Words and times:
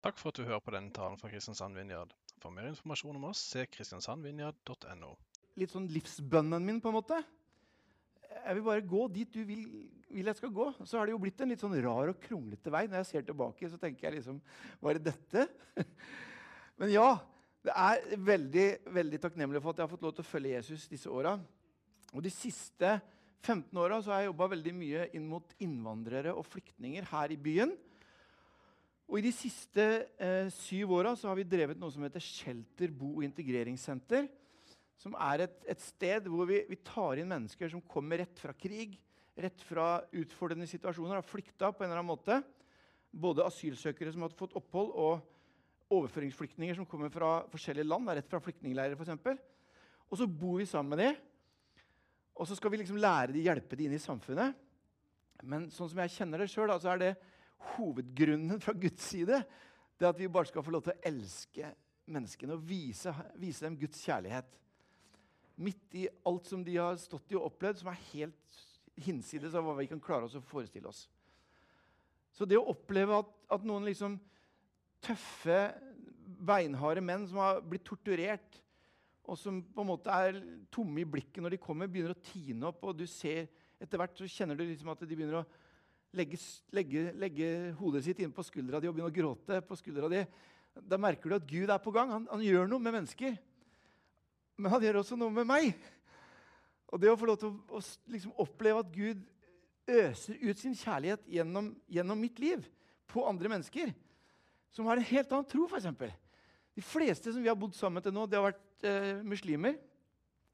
Takk 0.00 0.16
for 0.16 0.32
at 0.32 0.38
du 0.40 0.46
hører 0.48 0.62
på 0.64 0.72
denne 0.72 0.92
talen 0.96 1.18
fra 1.20 1.28
Kristiansand 1.28 1.76
Vinjard. 1.76 2.12
For 2.40 2.52
mer 2.54 2.70
informasjon 2.70 3.18
om 3.18 3.26
oss, 3.28 3.42
se 3.52 3.66
kristiansandvinjard.no. 3.68 5.10
litt 5.60 5.74
sånn 5.74 5.90
livsbønnen 5.92 6.64
min, 6.64 6.78
på 6.80 6.88
en 6.88 6.96
måte. 6.96 7.18
Jeg 8.30 8.56
vil 8.56 8.64
bare 8.64 8.84
gå 8.88 9.02
dit 9.12 9.34
du 9.34 9.42
vil, 9.44 9.66
vil 10.08 10.30
jeg 10.30 10.38
skal 10.38 10.54
gå. 10.56 10.70
Så 10.88 10.96
har 10.96 11.04
det 11.04 11.12
jo 11.12 11.20
blitt 11.20 11.42
en 11.44 11.52
litt 11.52 11.60
sånn 11.60 11.76
rar 11.84 12.14
og 12.14 12.22
kronglete 12.22 12.72
vei. 12.72 12.86
Når 12.88 13.02
jeg 13.02 13.08
ser 13.10 13.26
tilbake, 13.28 13.68
så 13.68 13.80
tenker 13.82 14.08
jeg 14.08 14.20
liksom 14.20 14.38
Var 14.80 14.96
det 14.96 15.10
dette? 15.10 15.44
Men 16.80 16.94
ja, 16.94 17.10
det 17.66 17.76
er 17.76 18.16
veldig, 18.30 18.66
veldig 18.96 19.20
takknemlig 19.20 19.60
for 19.60 19.74
at 19.74 19.82
jeg 19.82 19.88
har 19.88 19.92
fått 19.92 20.08
lov 20.08 20.16
til 20.16 20.24
å 20.24 20.30
følge 20.30 20.54
Jesus 20.54 20.88
disse 20.88 21.12
åra. 21.12 21.36
Og 22.14 22.24
de 22.24 22.32
siste 22.32 22.96
15 23.44 23.76
åra 23.76 24.00
har 24.08 24.24
jeg 24.24 24.30
jobba 24.30 24.48
veldig 24.54 24.76
mye 24.80 25.06
inn 25.16 25.28
mot 25.28 25.52
innvandrere 25.60 26.32
og 26.32 26.48
flyktninger 26.48 27.04
her 27.12 27.36
i 27.36 27.40
byen. 27.40 27.76
Og 29.10 29.18
I 29.18 29.24
de 29.26 29.32
siste 29.34 29.84
eh, 30.22 30.46
syv 30.54 30.92
åra 31.00 31.16
har 31.18 31.34
vi 31.34 31.48
drevet 31.50 31.78
noe 31.80 31.90
som 31.90 32.04
heter 32.06 32.22
Shelter 32.22 32.92
bo- 32.94 33.16
og 33.18 33.24
integreringssenter. 33.26 34.28
Som 35.00 35.16
er 35.18 35.48
et, 35.48 35.56
et 35.74 35.82
sted 35.82 36.28
hvor 36.30 36.46
vi, 36.46 36.60
vi, 36.68 36.78
tar 36.86 37.18
inn 37.18 37.30
mennesker 37.30 37.72
som 37.72 37.82
kommer 37.82 38.22
rett 38.22 38.38
fra 38.38 38.54
krig, 38.54 38.94
rett 39.34 39.64
fra 39.66 39.96
utfordrende 40.14 40.68
situasjoner, 40.70 41.18
har 41.18 41.26
flykta 41.26 41.72
på 41.72 41.82
en 41.82 41.88
eller 41.88 42.04
annen 42.04 42.12
måte. 42.12 42.38
Både 43.10 43.46
asylsøkere 43.48 44.12
som 44.14 44.22
har 44.22 44.36
fått 44.38 44.54
opphold, 44.60 44.92
og 44.94 45.90
overføringsflyktninger 45.90 46.78
som 46.78 46.86
kommer 46.86 47.10
fra 47.10 47.40
forskjellige 47.50 47.90
land. 47.90 48.12
rett 48.14 48.30
fra 48.30 48.42
flyktningleirer, 48.44 48.94
for 48.94 49.08
eksempel. 49.08 49.40
Og 50.06 50.22
så 50.22 50.28
bor 50.30 50.60
vi 50.60 50.70
sammen 50.70 50.94
med 50.94 51.02
dem. 51.02 51.18
Og 52.38 52.46
så 52.46 52.54
skal 52.54 52.70
vi 52.70 52.78
liksom 52.78 53.00
lære 53.02 53.34
dem, 53.34 53.42
hjelpe 53.42 53.74
dem 53.74 53.90
inn 53.90 53.98
i 53.98 54.04
samfunnet. 54.06 54.54
Men 55.42 55.66
sånn 55.74 55.90
som 55.90 55.98
jeg 56.04 56.14
kjenner 56.14 56.44
det 56.44 56.50
sjøl, 56.52 56.70
så 56.78 56.94
er 56.94 57.02
det 57.02 57.12
hovedgrunnen 57.74 58.60
fra 58.62 58.74
Guds 58.76 59.10
side 59.12 59.42
det 60.00 60.06
er 60.06 60.14
at 60.14 60.20
vi 60.20 60.30
bare 60.32 60.48
skal 60.48 60.64
få 60.64 60.72
lov 60.72 60.86
til 60.86 60.94
å 60.94 61.08
elske 61.10 61.70
menneskene 62.10 62.56
og 62.56 62.64
vise, 62.64 63.12
vise 63.36 63.66
dem 63.66 63.76
Guds 63.78 64.00
kjærlighet. 64.00 64.48
Midt 65.60 65.96
i 66.00 66.06
alt 66.26 66.48
som 66.48 66.62
de 66.64 66.78
har 66.78 66.96
stått 66.96 67.34
i 67.34 67.36
og 67.36 67.50
opplevd, 67.50 67.82
som 67.82 67.90
er 67.92 68.00
helt 68.14 68.56
hinsides 69.00 69.54
av 69.56 69.66
hva 69.66 69.76
vi 69.76 69.90
kan 69.90 70.00
klare 70.00 70.24
oss 70.24 70.38
å 70.38 70.44
forestille 70.44 70.88
oss. 70.88 71.04
Så 72.32 72.48
det 72.48 72.56
å 72.56 72.70
oppleve 72.72 73.20
at, 73.20 73.30
at 73.52 73.66
noen 73.68 73.84
liksom 73.88 74.16
tøffe, 75.04 75.60
beinharde 76.40 77.04
menn 77.04 77.26
som 77.28 77.42
har 77.42 77.60
blitt 77.60 77.84
torturert, 77.84 78.60
og 79.28 79.36
som 79.38 79.60
på 79.62 79.84
en 79.84 79.90
måte 79.92 80.10
er 80.10 80.40
tomme 80.72 81.02
i 81.02 81.08
blikket 81.08 81.42
når 81.44 81.54
de 81.54 81.62
kommer, 81.62 81.90
begynner 81.92 82.16
å 82.16 82.22
tine 82.24 82.70
opp, 82.70 82.80
og 82.88 82.96
du 82.96 83.04
ser 83.10 83.50
etter 83.80 84.00
hvert 84.00 84.16
så 84.16 84.28
kjenner 84.28 84.56
du 84.56 84.64
liksom 84.64 84.90
at 84.92 85.04
de 85.04 85.12
begynner 85.12 85.42
å 85.42 85.48
legge, 86.16 86.38
legge, 86.74 87.04
legge 87.18 87.50
hodet 87.78 88.04
sitt 88.06 88.20
inn 88.22 88.32
på 88.34 88.44
skuldra 88.46 88.80
di 88.80 88.88
og 88.90 88.96
begynne 88.96 89.10
å 89.10 89.14
gråte 89.14 89.60
på 89.66 89.78
skuldra 89.78 90.10
di, 90.10 90.24
da 90.74 90.98
merker 91.00 91.30
du 91.30 91.36
at 91.36 91.48
Gud 91.48 91.70
er 91.70 91.82
på 91.82 91.92
gang. 91.94 92.12
Han, 92.14 92.28
han, 92.30 92.44
gjør 92.44 92.68
noe 92.70 92.82
med 92.82 92.94
mennesker. 92.98 93.34
Men 94.60 94.72
han 94.74 94.84
gjør 94.84 95.00
også 95.02 95.18
noe 95.18 95.34
med 95.34 95.48
meg. 95.48 95.72
Og 96.90 97.00
det 97.02 97.10
å 97.10 97.18
få 97.18 97.28
lov 97.30 97.40
til 97.40 97.50
å, 97.50 97.78
å 97.78 97.82
liksom 98.12 98.34
oppleve 98.42 98.82
at 98.84 98.94
Gud 98.94 99.22
øser 99.90 100.38
ut 100.42 100.60
sin 100.60 100.76
kjærlighet 100.78 101.26
gjennom, 101.30 101.72
gjennom, 101.90 102.20
mitt 102.20 102.38
liv 102.42 102.66
på 103.10 103.24
andre 103.26 103.50
mennesker 103.50 103.92
som 104.70 104.86
har 104.86 105.00
en 105.00 105.08
helt 105.08 105.32
annen 105.34 105.48
tro, 105.50 105.66
f.eks. 105.66 105.88
De 106.78 106.84
fleste 106.84 107.32
som 107.32 107.42
vi 107.42 107.50
har 107.50 107.58
bodd 107.58 107.74
sammen 107.74 108.02
til 108.04 108.14
nå, 108.14 108.26
det 108.30 108.38
har 108.38 108.46
vært 108.46 108.86
eh, 108.86 109.22
muslimer. 109.26 109.74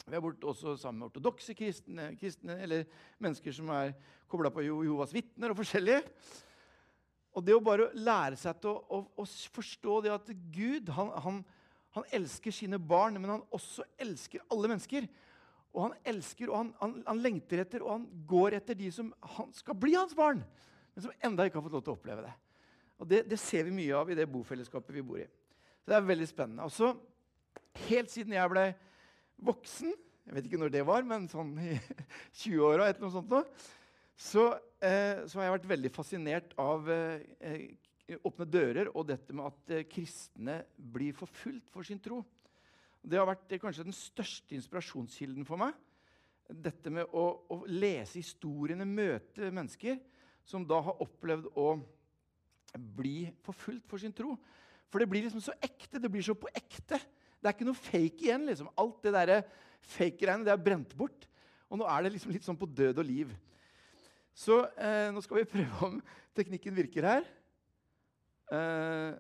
Vi 0.07 0.15
har 0.15 0.23
bort 0.23 0.45
også 0.47 0.77
sammen 0.79 1.01
med 1.01 1.09
ortodokse 1.09 1.55
kristne, 1.59 2.13
kristne, 2.15 2.55
eller 2.63 2.85
mennesker 3.19 3.51
som 3.55 3.73
er 3.75 3.89
kobla 4.31 4.53
på 4.55 4.63
Jehovas 4.63 5.11
vitner 5.11 5.51
og 5.51 5.59
forskjellige. 5.59 6.05
Og 7.35 7.43
det 7.43 7.57
å 7.57 7.65
bare 7.65 7.89
lære 7.99 8.39
seg 8.39 8.61
til 8.63 8.71
å, 8.71 8.85
å, 8.87 9.01
å 9.19 9.27
forstå 9.57 9.97
det 10.05 10.13
at 10.15 10.31
Gud 10.55 10.93
han, 10.95 11.11
han, 11.25 11.43
han, 11.99 12.07
elsker 12.21 12.55
sine 12.55 12.79
barn, 12.79 13.19
men 13.19 13.35
han 13.35 13.45
også 13.51 13.83
elsker 13.99 14.47
alle 14.47 14.71
mennesker. 14.71 15.11
Og 15.75 15.89
han 15.89 15.99
elsker, 16.15 16.55
og 16.55 16.61
han, 16.63 16.97
han, 17.03 17.27
lengter 17.27 17.67
etter, 17.67 17.83
og 17.83 17.97
han 17.97 18.09
går 18.31 18.61
etter 18.63 18.79
de 18.79 18.95
som 18.95 19.11
skal 19.59 19.75
bli 19.75 19.99
hans 19.99 20.15
barn, 20.15 20.47
men 20.95 21.11
som 21.11 21.19
enda 21.27 21.51
ikke 21.51 21.59
har 21.59 21.67
fått 21.67 21.81
lov 21.81 21.83
til 21.89 21.97
å 21.97 21.99
oppleve 21.99 22.29
det. 22.31 22.37
Og 23.03 23.11
det, 23.11 23.25
det 23.35 23.43
ser 23.43 23.67
vi 23.67 23.75
mye 23.83 23.99
av 23.99 24.15
i 24.15 24.23
det 24.23 24.31
bofellesskapet 24.31 24.95
vi 24.95 25.09
bor 25.11 25.19
i. 25.19 25.27
Så 25.83 25.91
det 25.91 25.99
er 25.99 26.11
veldig 26.15 26.31
spennende. 26.31 26.71
Og 26.71 26.73
så, 26.73 26.95
helt 27.91 28.15
siden 28.15 28.39
jeg 28.39 28.55
ble 28.55 28.71
voksen, 29.43 29.95
jeg 30.27 30.35
vet 30.35 30.47
ikke 30.49 30.59
når 30.59 30.73
det 30.75 30.85
var, 30.87 31.05
men 31.07 31.29
sånn 31.31 31.53
i 31.63 31.75
20-åra, 32.43 32.91
så, 34.17 34.47
eh, 34.81 35.27
så, 35.29 35.39
har 35.39 35.47
jeg 35.47 35.57
vært 35.59 35.69
veldig 35.75 35.93
fascinert 35.95 36.55
av 36.59 36.89
eh, 36.91 37.67
åpne 38.27 38.47
dører 38.49 38.91
og 38.95 39.09
dette 39.11 39.35
med 39.37 39.49
at 39.49 39.75
eh, 39.75 39.87
kristne 39.91 40.61
blir 40.77 41.15
forfulgt 41.17 41.71
for 41.75 41.87
sin 41.87 42.01
tro. 42.03 42.23
Det 43.07 43.19
har 43.21 43.29
vært 43.29 43.53
eh, 43.53 43.61
kanskje 43.63 43.87
den 43.87 43.97
største 43.97 44.57
inspirasjonskilden 44.57 45.47
for 45.47 45.61
meg. 45.61 45.77
Dette 46.47 46.91
med 46.95 47.11
å, 47.11 47.27
å, 47.51 47.63
lese 47.71 48.21
historiene, 48.21 48.87
møte 48.87 49.51
mennesker 49.51 49.99
som 50.47 50.67
da 50.67 50.79
har 50.89 51.03
opplevd 51.03 51.51
å 51.59 51.73
bli 52.97 53.27
forfulgt 53.47 53.87
for 53.91 54.03
sin 54.03 54.15
tro. 54.15 54.37
For 54.91 55.03
det 55.03 55.11
blir 55.11 55.27
liksom 55.27 55.43
så 55.43 55.55
ekte. 55.59 55.99
Det 56.03 56.11
blir 56.11 56.23
så 56.23 56.37
på 56.39 56.51
ekte. 56.55 57.01
Det 57.41 57.49
er 57.49 57.57
ikke 57.57 57.69
noe 57.69 57.79
fake 57.79 58.27
igjen. 58.27 58.47
liksom. 58.49 58.71
Alt 58.81 59.03
det 59.07 59.15
der 59.17 59.35
fake-greiene 59.97 60.47
det 60.47 60.55
er 60.55 60.63
brent 60.63 60.95
bort. 60.99 61.29
Og 61.71 61.81
nå 61.81 61.89
er 61.91 62.07
det 62.07 62.15
liksom 62.15 62.33
litt 62.35 62.47
sånn 62.47 62.59
på 62.59 62.69
død 62.69 63.03
og 63.03 63.07
liv. 63.07 63.33
Så 64.37 64.61
eh, 64.77 65.09
nå 65.15 65.23
skal 65.25 65.41
vi 65.41 65.49
prøve 65.57 65.89
om 65.89 65.99
teknikken 66.37 66.77
virker 66.77 67.09
her. 67.09 67.27
Eh, 68.53 69.17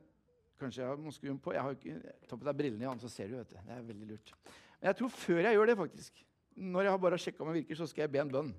kanskje 0.60 0.82
jeg 0.82 0.91
har 0.91 1.03
moskeum 1.03 1.41
på. 1.43 1.55
Jeg 1.56 1.65
har 1.65 1.76
ikke, 1.76 2.15
Ta 2.28 2.38
på 2.38 2.49
deg 2.49 2.59
brillene, 2.60 2.87
Jan, 2.87 3.03
så 3.03 3.10
ser 3.12 3.32
du. 3.32 3.38
vet 3.41 3.53
du. 3.53 3.59
Det 3.59 3.76
er 3.76 3.91
veldig 3.91 4.09
lurt. 4.12 4.32
Men 4.78 4.91
jeg 4.91 5.00
tror 5.00 5.12
før 5.12 5.43
jeg 5.43 5.59
gjør 5.59 5.71
det, 5.71 5.78
faktisk, 5.82 6.25
når 6.56 6.87
jeg 6.87 6.94
har 6.94 7.05
bare 7.05 7.21
sjekka 7.21 7.44
om 7.44 7.53
den 7.53 7.60
virker, 7.60 7.78
så 7.78 7.88
skal 7.91 8.06
jeg 8.06 8.15
be 8.15 8.22
en 8.22 8.32
bønn. 8.32 8.53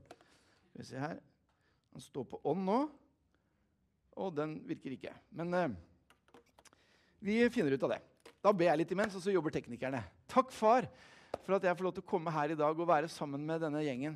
Skal 0.69 0.81
vi 0.81 0.88
se 0.90 1.01
her. 1.01 1.19
Den 1.94 2.03
står 2.03 2.28
på 2.29 2.41
ånd 2.46 2.66
nå, 2.67 2.79
og 4.17 4.34
den 4.38 4.57
virker 4.67 4.94
ikke. 4.94 5.13
Men 5.38 5.53
eh, 5.57 5.78
vi 7.25 7.40
finner 7.53 7.73
ut 7.73 7.85
av 7.88 7.96
det. 7.96 8.01
Da 8.47 8.53
ber 8.56 8.69
jeg 8.69 8.80
litt 8.80 8.91
imens, 8.96 9.16
og 9.18 9.19
så 9.19 9.34
jobber 9.34 9.52
teknikerne. 9.52 10.00
Takk, 10.31 10.53
far, 10.56 10.85
for 11.44 11.58
at 11.58 11.66
jeg 11.68 11.75
får 11.75 11.84
lov 11.84 11.94
til 11.97 12.03
å 12.06 12.08
komme 12.08 12.31
her 12.31 12.53
i 12.53 12.56
dag 12.56 12.78
og 12.80 12.88
være 12.88 13.09
sammen 13.12 13.41
med 13.44 13.59
denne 13.59 13.81
gjengen. 13.84 14.13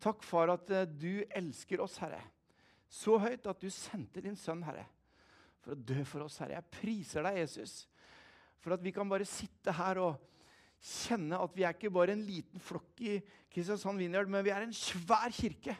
Takk, 0.00 0.22
far, 0.24 0.54
at 0.54 0.70
uh, 0.72 0.86
du 0.88 1.20
elsker 1.36 1.82
oss, 1.84 1.98
Herre. 2.00 2.22
Så 2.88 3.18
høyt 3.20 3.44
at 3.50 3.60
du 3.60 3.68
sendte 3.68 4.22
din 4.24 4.38
sønn, 4.40 4.62
Herre, 4.64 4.86
for 5.60 5.74
å 5.74 5.82
dø 5.90 5.98
for 6.08 6.24
oss, 6.24 6.38
Herre. 6.40 6.56
Jeg 6.56 6.78
priser 6.78 7.28
deg, 7.28 7.42
Jesus, 7.42 7.74
for 8.64 8.72
at 8.72 8.86
vi 8.86 8.94
kan 8.96 9.10
bare 9.10 9.26
sitte 9.28 9.74
her 9.76 10.00
og 10.00 10.16
kjenne 10.78 11.42
at 11.44 11.52
vi 11.58 11.66
er 11.68 11.76
ikke 11.76 11.92
bare 11.92 12.16
en 12.16 12.24
liten 12.24 12.64
flokk 12.64 13.04
i 13.04 13.18
Kristiansand 13.52 14.00
Vinjard, 14.00 14.32
men 14.32 14.46
vi 14.46 14.54
er 14.54 14.64
en 14.64 14.72
svær 14.72 15.28
kirke. 15.34 15.76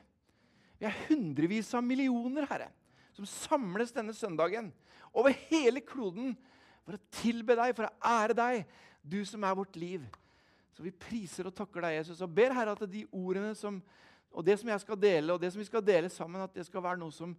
Vi 0.77 0.91
er 0.91 1.01
hundrevis 1.07 1.73
av 1.73 1.89
millioner, 1.89 2.45
Herre, 2.53 2.69
som 3.17 3.25
samles 3.25 3.97
denne 3.97 4.13
søndagen 4.13 4.75
over 5.17 5.33
hele 5.49 5.81
kloden 5.81 6.37
for 6.89 6.97
å 6.97 7.07
tilbe 7.21 7.53
deg, 7.59 7.75
for 7.77 7.85
å 7.85 8.15
ære 8.17 8.37
deg, 8.39 8.63
du 9.05 9.21
som 9.29 9.43
er 9.45 9.57
vårt 9.59 9.77
liv. 9.77 10.07
Så 10.73 10.85
vi 10.87 10.93
priser 10.95 11.51
og 11.51 11.53
takker 11.59 11.85
deg, 11.85 11.99
Jesus, 11.99 12.23
og 12.25 12.33
ber 12.33 12.55
Herre 12.57 12.73
at 12.73 12.85
de 12.89 13.03
ordene 13.13 13.51
som, 13.59 13.77
og 14.33 14.47
det 14.47 14.57
som 14.61 14.71
jeg 14.73 14.81
skal 14.87 15.01
dele, 15.03 15.35
og 15.35 15.43
det 15.43 15.51
som 15.53 15.61
vi 15.61 15.69
skal 15.69 15.85
dele 15.85 16.09
sammen, 16.13 16.41
at 16.41 16.55
det 16.57 16.65
skal 16.65 16.85
være 16.87 17.01
noe 17.03 17.13
som, 17.13 17.35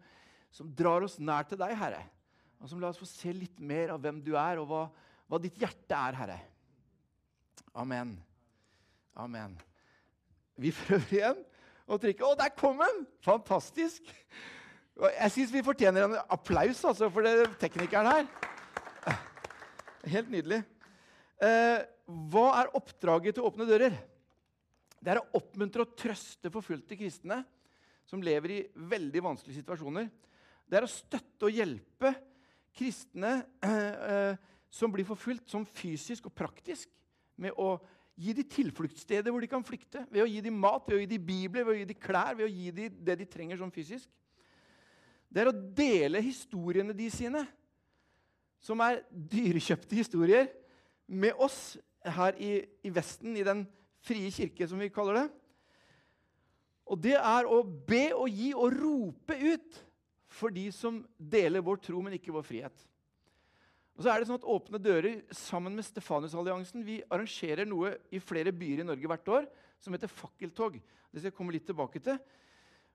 som 0.54 0.70
drar 0.70 1.08
oss 1.08 1.18
nær 1.18 1.50
til 1.50 1.58
deg, 1.58 1.74
Herre. 1.80 2.04
Og 2.62 2.70
som 2.70 2.84
lar 2.84 2.94
oss 2.94 3.02
få 3.02 3.10
se 3.10 3.34
litt 3.34 3.58
mer 3.58 3.96
av 3.96 4.04
hvem 4.04 4.20
du 4.22 4.36
er, 4.36 4.62
og 4.62 4.70
hva, 4.70 4.84
hva 5.32 5.42
ditt 5.42 5.58
hjerte 5.58 5.98
er, 5.98 6.20
Herre. 6.20 6.38
Amen. 7.74 8.14
Amen. 9.18 9.58
Vi 10.60 10.76
prøver 10.76 11.16
igjen 11.16 11.42
å 11.90 11.98
trykke. 11.98 12.28
Å, 12.28 12.38
der 12.38 12.54
kom 12.54 12.78
den! 12.84 13.02
Fantastisk! 13.26 14.14
Jeg 15.00 15.31
syns 15.31 15.52
vi 15.56 15.64
fortjener 15.64 16.06
en 16.06 16.18
applaus 16.28 16.84
altså, 16.86 17.08
for 17.10 17.26
teknikeren 17.64 18.12
her. 18.12 18.58
Helt 20.09 20.31
nydelig. 20.33 20.63
Eh, 21.39 21.81
hva 22.31 22.47
er 22.59 22.71
oppdraget 22.77 23.38
til 23.38 23.45
Åpne 23.45 23.67
dører? 23.69 23.94
Det 25.00 25.13
er 25.13 25.21
å 25.21 25.39
oppmuntre 25.39 25.85
og 25.85 25.94
trøste 26.00 26.51
forfulgte 26.51 26.97
kristne 27.00 27.44
som 28.09 28.23
lever 28.25 28.56
i 28.56 28.63
veldig 28.89 29.21
vanskelige 29.23 29.61
situasjoner. 29.61 30.09
Det 30.65 30.79
er 30.79 30.85
å 30.85 30.91
støtte 30.91 31.47
og 31.47 31.56
hjelpe 31.56 32.13
kristne 32.75 33.41
eh, 33.65 34.07
eh 34.13 34.45
som 34.69 34.91
blir 34.94 35.01
forfulgt, 35.01 35.47
som 35.50 35.63
fysisk 35.65 36.27
og 36.29 36.33
praktisk, 36.38 36.91
med 37.41 37.56
å 37.57 37.79
gi 38.13 38.35
dem 38.38 38.45
tilfluktssteder 38.53 39.33
hvor 39.33 39.41
de 39.41 39.50
kan 39.50 39.63
flykte. 39.65 40.03
Ved 40.13 40.21
å 40.21 40.27
gi 40.29 40.44
dem 40.45 40.59
mat, 40.61 40.85
ved 40.85 41.00
å 41.00 41.00
gi 41.01 41.07
dem 41.09 41.23
bibler, 41.25 41.65
ved 41.65 41.73
å 41.73 41.79
gi 41.79 41.88
dem 41.89 41.97
klær, 41.97 42.35
ved 42.38 42.45
å 42.45 42.51
gi 42.53 42.67
dem 42.77 43.00
det 43.07 43.15
de 43.17 43.25
trenger 43.25 43.57
sånn 43.57 43.73
fysisk. 43.73 44.06
Det 45.25 45.41
er 45.41 45.50
å 45.50 45.56
dele 45.57 46.21
historiene 46.21 46.94
de 46.94 47.07
sine 47.09 47.41
som 48.63 48.81
er 48.83 49.03
dyrekjøpte 49.09 49.97
historier, 49.97 50.50
med 51.09 51.38
oss 51.41 51.77
her 52.06 52.35
i, 52.38 52.59
i, 52.85 52.91
Vesten, 52.94 53.33
i 53.38 53.45
den 53.45 53.63
frie 54.06 54.29
kirke, 54.31 54.67
som 54.69 54.79
vi 54.79 54.91
kaller 54.94 55.23
det. 55.23 55.27
Og 56.89 57.00
det 57.01 57.15
er 57.17 57.50
å 57.50 57.61
be 57.63 58.09
og 58.17 58.29
gi 58.33 58.51
og 58.57 58.75
rope 58.75 59.38
ut 59.38 59.79
for 60.29 60.53
de 60.53 60.67
som 60.73 61.01
deler 61.17 61.63
vår 61.65 61.81
tro, 61.85 62.01
men 62.06 62.15
ikke 62.17 62.33
vår 62.33 62.45
frihet. 62.45 62.85
Og 63.97 64.06
så 64.06 64.13
er 64.13 64.21
det 64.21 64.29
sånn 64.29 64.39
at 64.39 64.47
Åpne 64.47 64.79
dører 64.79 65.17
sammen 65.35 65.73
med 65.75 65.83
Stefanusalliansen 65.83 66.85
vi 66.88 67.01
arrangerer 67.11 67.67
noe 67.67 67.97
i 68.15 68.21
flere 68.23 68.53
byer 68.56 68.83
i 68.83 68.88
Norge 68.88 69.09
hvert 69.11 69.33
år 69.35 69.50
som 69.83 69.91
heter 69.95 70.11
fakkeltog. 70.11 70.77
Det 71.09 71.19
skal 71.19 71.31
jeg 71.31 71.35
komme 71.35 71.51
litt 71.51 71.65
tilbake 71.67 72.00
til. 72.06 72.15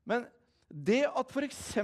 Men 0.09 0.25
det 0.69 1.03
at 1.11 1.35
f.eks. 1.35 1.75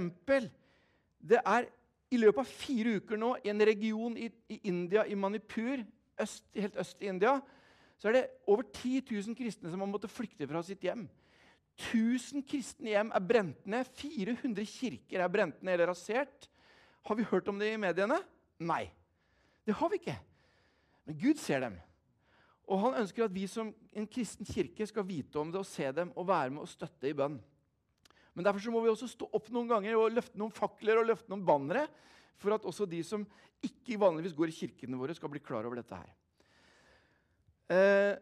det 1.21 1.43
er 1.43 1.69
i 2.11 2.19
løpet 2.19 2.43
av 2.43 2.51
fire 2.51 2.97
uker 2.99 3.21
nå 3.21 3.35
i 3.45 3.51
en 3.53 3.65
region 3.67 4.17
i, 4.19 4.29
i 4.51 4.61
India, 4.71 5.05
i 5.07 5.15
Manipur, 5.19 5.83
øst, 6.21 6.45
helt 6.57 6.77
øst 6.83 7.03
i 7.03 7.11
India, 7.11 7.37
så 8.01 8.09
er 8.09 8.17
det 8.17 8.23
over 8.49 8.65
10 8.67 9.03
000 9.11 9.37
kristne 9.37 9.71
som 9.71 9.83
har 9.83 9.91
måttet 9.91 10.13
flykte 10.13 10.49
fra 10.49 10.63
sitt 10.65 10.83
hjem. 10.83 11.05
1000 11.81 12.45
kristne 12.49 12.95
hjem 12.95 13.13
er 13.15 13.25
brent 13.25 13.69
ned. 13.69 13.89
400 13.97 14.67
kirker 14.69 15.23
er 15.23 15.33
brent 15.33 15.61
ned 15.63 15.77
eller 15.77 15.93
rasert. 15.93 16.49
Har 17.07 17.17
vi 17.17 17.29
hørt 17.29 17.49
om 17.49 17.61
det 17.61 17.73
i 17.73 17.81
mediene? 17.81 18.19
Nei. 18.61 18.87
Det 19.65 19.77
har 19.77 19.93
vi 19.93 20.01
ikke. 20.01 20.17
Men 21.07 21.21
Gud 21.21 21.41
ser 21.41 21.65
dem. 21.65 21.79
Og 22.71 22.81
han 22.85 23.01
ønsker 23.03 23.27
at 23.27 23.35
vi 23.35 23.47
som 23.51 23.73
en 23.93 24.09
kristen 24.09 24.47
kirke 24.47 24.87
skal 24.87 25.07
vite 25.07 25.41
om 25.41 25.51
det 25.53 25.61
og 25.61 25.69
se 25.69 25.89
dem 25.93 26.13
og 26.17 26.29
være 26.29 26.53
med 26.55 26.65
og 26.65 26.71
støtte 26.71 27.09
i 27.11 27.17
bønn. 27.17 27.39
Men 28.41 28.47
derfor 28.49 28.73
må 28.73 28.81
vi 28.81 28.89
også 28.89 29.05
stå 29.13 29.27
opp 29.37 29.51
noen 29.53 29.69
ganger 29.69 29.99
og 30.01 30.15
løfte 30.17 30.39
noen 30.41 30.55
fakler 30.57 30.97
og 30.97 31.11
løfte 31.11 31.29
noen 31.29 31.43
bannere 31.45 31.83
for 32.41 32.57
at 32.57 32.65
også 32.65 32.87
de 32.89 33.03
som 33.05 33.27
ikke 33.61 33.99
vanligvis 34.01 34.33
går 34.33 34.49
i 34.49 34.55
kirkene 34.57 34.97
våre, 34.97 35.13
skal 35.13 35.29
bli 35.29 35.43
klar 35.45 35.67
over 35.69 35.77
dette 35.77 35.99
her. 35.99 36.15
Eh, 37.69 38.15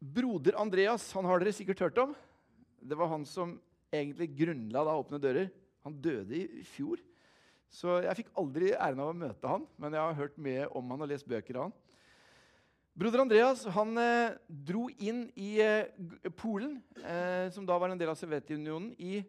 broder 0.00 0.56
Andreas 0.56 1.04
han 1.12 1.28
har 1.28 1.42
dere 1.42 1.52
sikkert 1.52 1.84
hørt 1.84 2.00
om. 2.00 2.16
Det 2.80 2.96
var 2.96 3.12
han 3.12 3.28
som 3.28 3.58
egentlig 3.92 4.30
grunnla 4.40 4.86
da 4.88 4.96
Åpne 4.96 5.20
dører. 5.20 5.52
Han 5.84 6.00
døde 6.00 6.40
i 6.40 6.64
fjor. 6.64 7.04
Så 7.68 7.98
jeg 8.06 8.22
fikk 8.22 8.32
aldri 8.40 8.72
æren 8.72 9.04
av 9.04 9.12
å 9.12 9.18
møte 9.20 9.52
han, 9.52 9.68
men 9.76 9.92
jeg 9.92 10.00
har 10.00 10.16
hørt 10.22 10.40
mye 10.40 10.64
om 10.80 10.96
han 10.96 11.04
og 11.04 11.12
lest 11.12 11.28
bøker 11.28 11.60
av 11.60 11.68
han. 11.68 11.76
Broder 12.98 13.20
Andreas 13.22 13.60
han 13.76 13.94
eh, 14.02 14.32
dro 14.50 14.88
inn 14.98 15.28
i 15.38 15.60
eh, 15.62 15.86
Polen, 16.34 16.80
eh, 16.98 17.46
som 17.54 17.62
da 17.62 17.76
var 17.78 17.92
en 17.94 18.00
del 18.00 18.10
av 18.10 18.18
Sovjetunionen, 18.18 18.88
i 18.98 19.20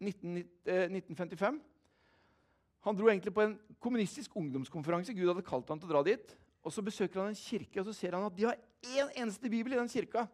19, 0.00 0.40
1955. 0.64 1.58
Eh, 1.58 2.80
han 2.88 2.96
dro 2.96 3.10
egentlig 3.12 3.34
på 3.36 3.44
en 3.44 3.58
kommunistisk 3.76 4.32
ungdomskonferanse. 4.40 5.12
Gud 5.12 5.28
hadde 5.28 5.44
kalt 5.44 5.68
han 5.68 5.82
til 5.82 5.90
å 5.90 5.92
dra 5.92 6.02
dit. 6.08 6.32
Og 6.64 6.72
Så 6.72 6.80
besøker 6.80 7.20
han 7.20 7.34
en 7.34 7.36
kirke 7.36 7.82
og 7.82 7.90
så 7.90 7.92
ser 7.92 8.16
han 8.16 8.24
at 8.24 8.40
de 8.40 8.48
har 8.48 8.56
én 8.96 9.12
eneste 9.20 9.52
bibel 9.52 9.76
i 9.76 9.82
den 9.82 9.92
kirka. 9.92 10.24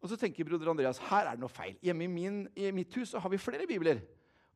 Og 0.00 0.08
Så 0.08 0.16
tenker 0.16 0.48
broder 0.48 0.72
Andreas 0.72 1.04
her 1.12 1.28
er 1.28 1.36
det 1.36 1.44
noe 1.44 1.52
feil. 1.52 1.76
Hjemme 1.84 2.08
i, 2.08 2.12
min, 2.16 2.42
i 2.56 2.72
mitt 2.72 2.96
hus 2.96 3.12
har 3.12 3.28
vi 3.28 3.44
flere 3.44 3.68
bibler. 3.68 4.00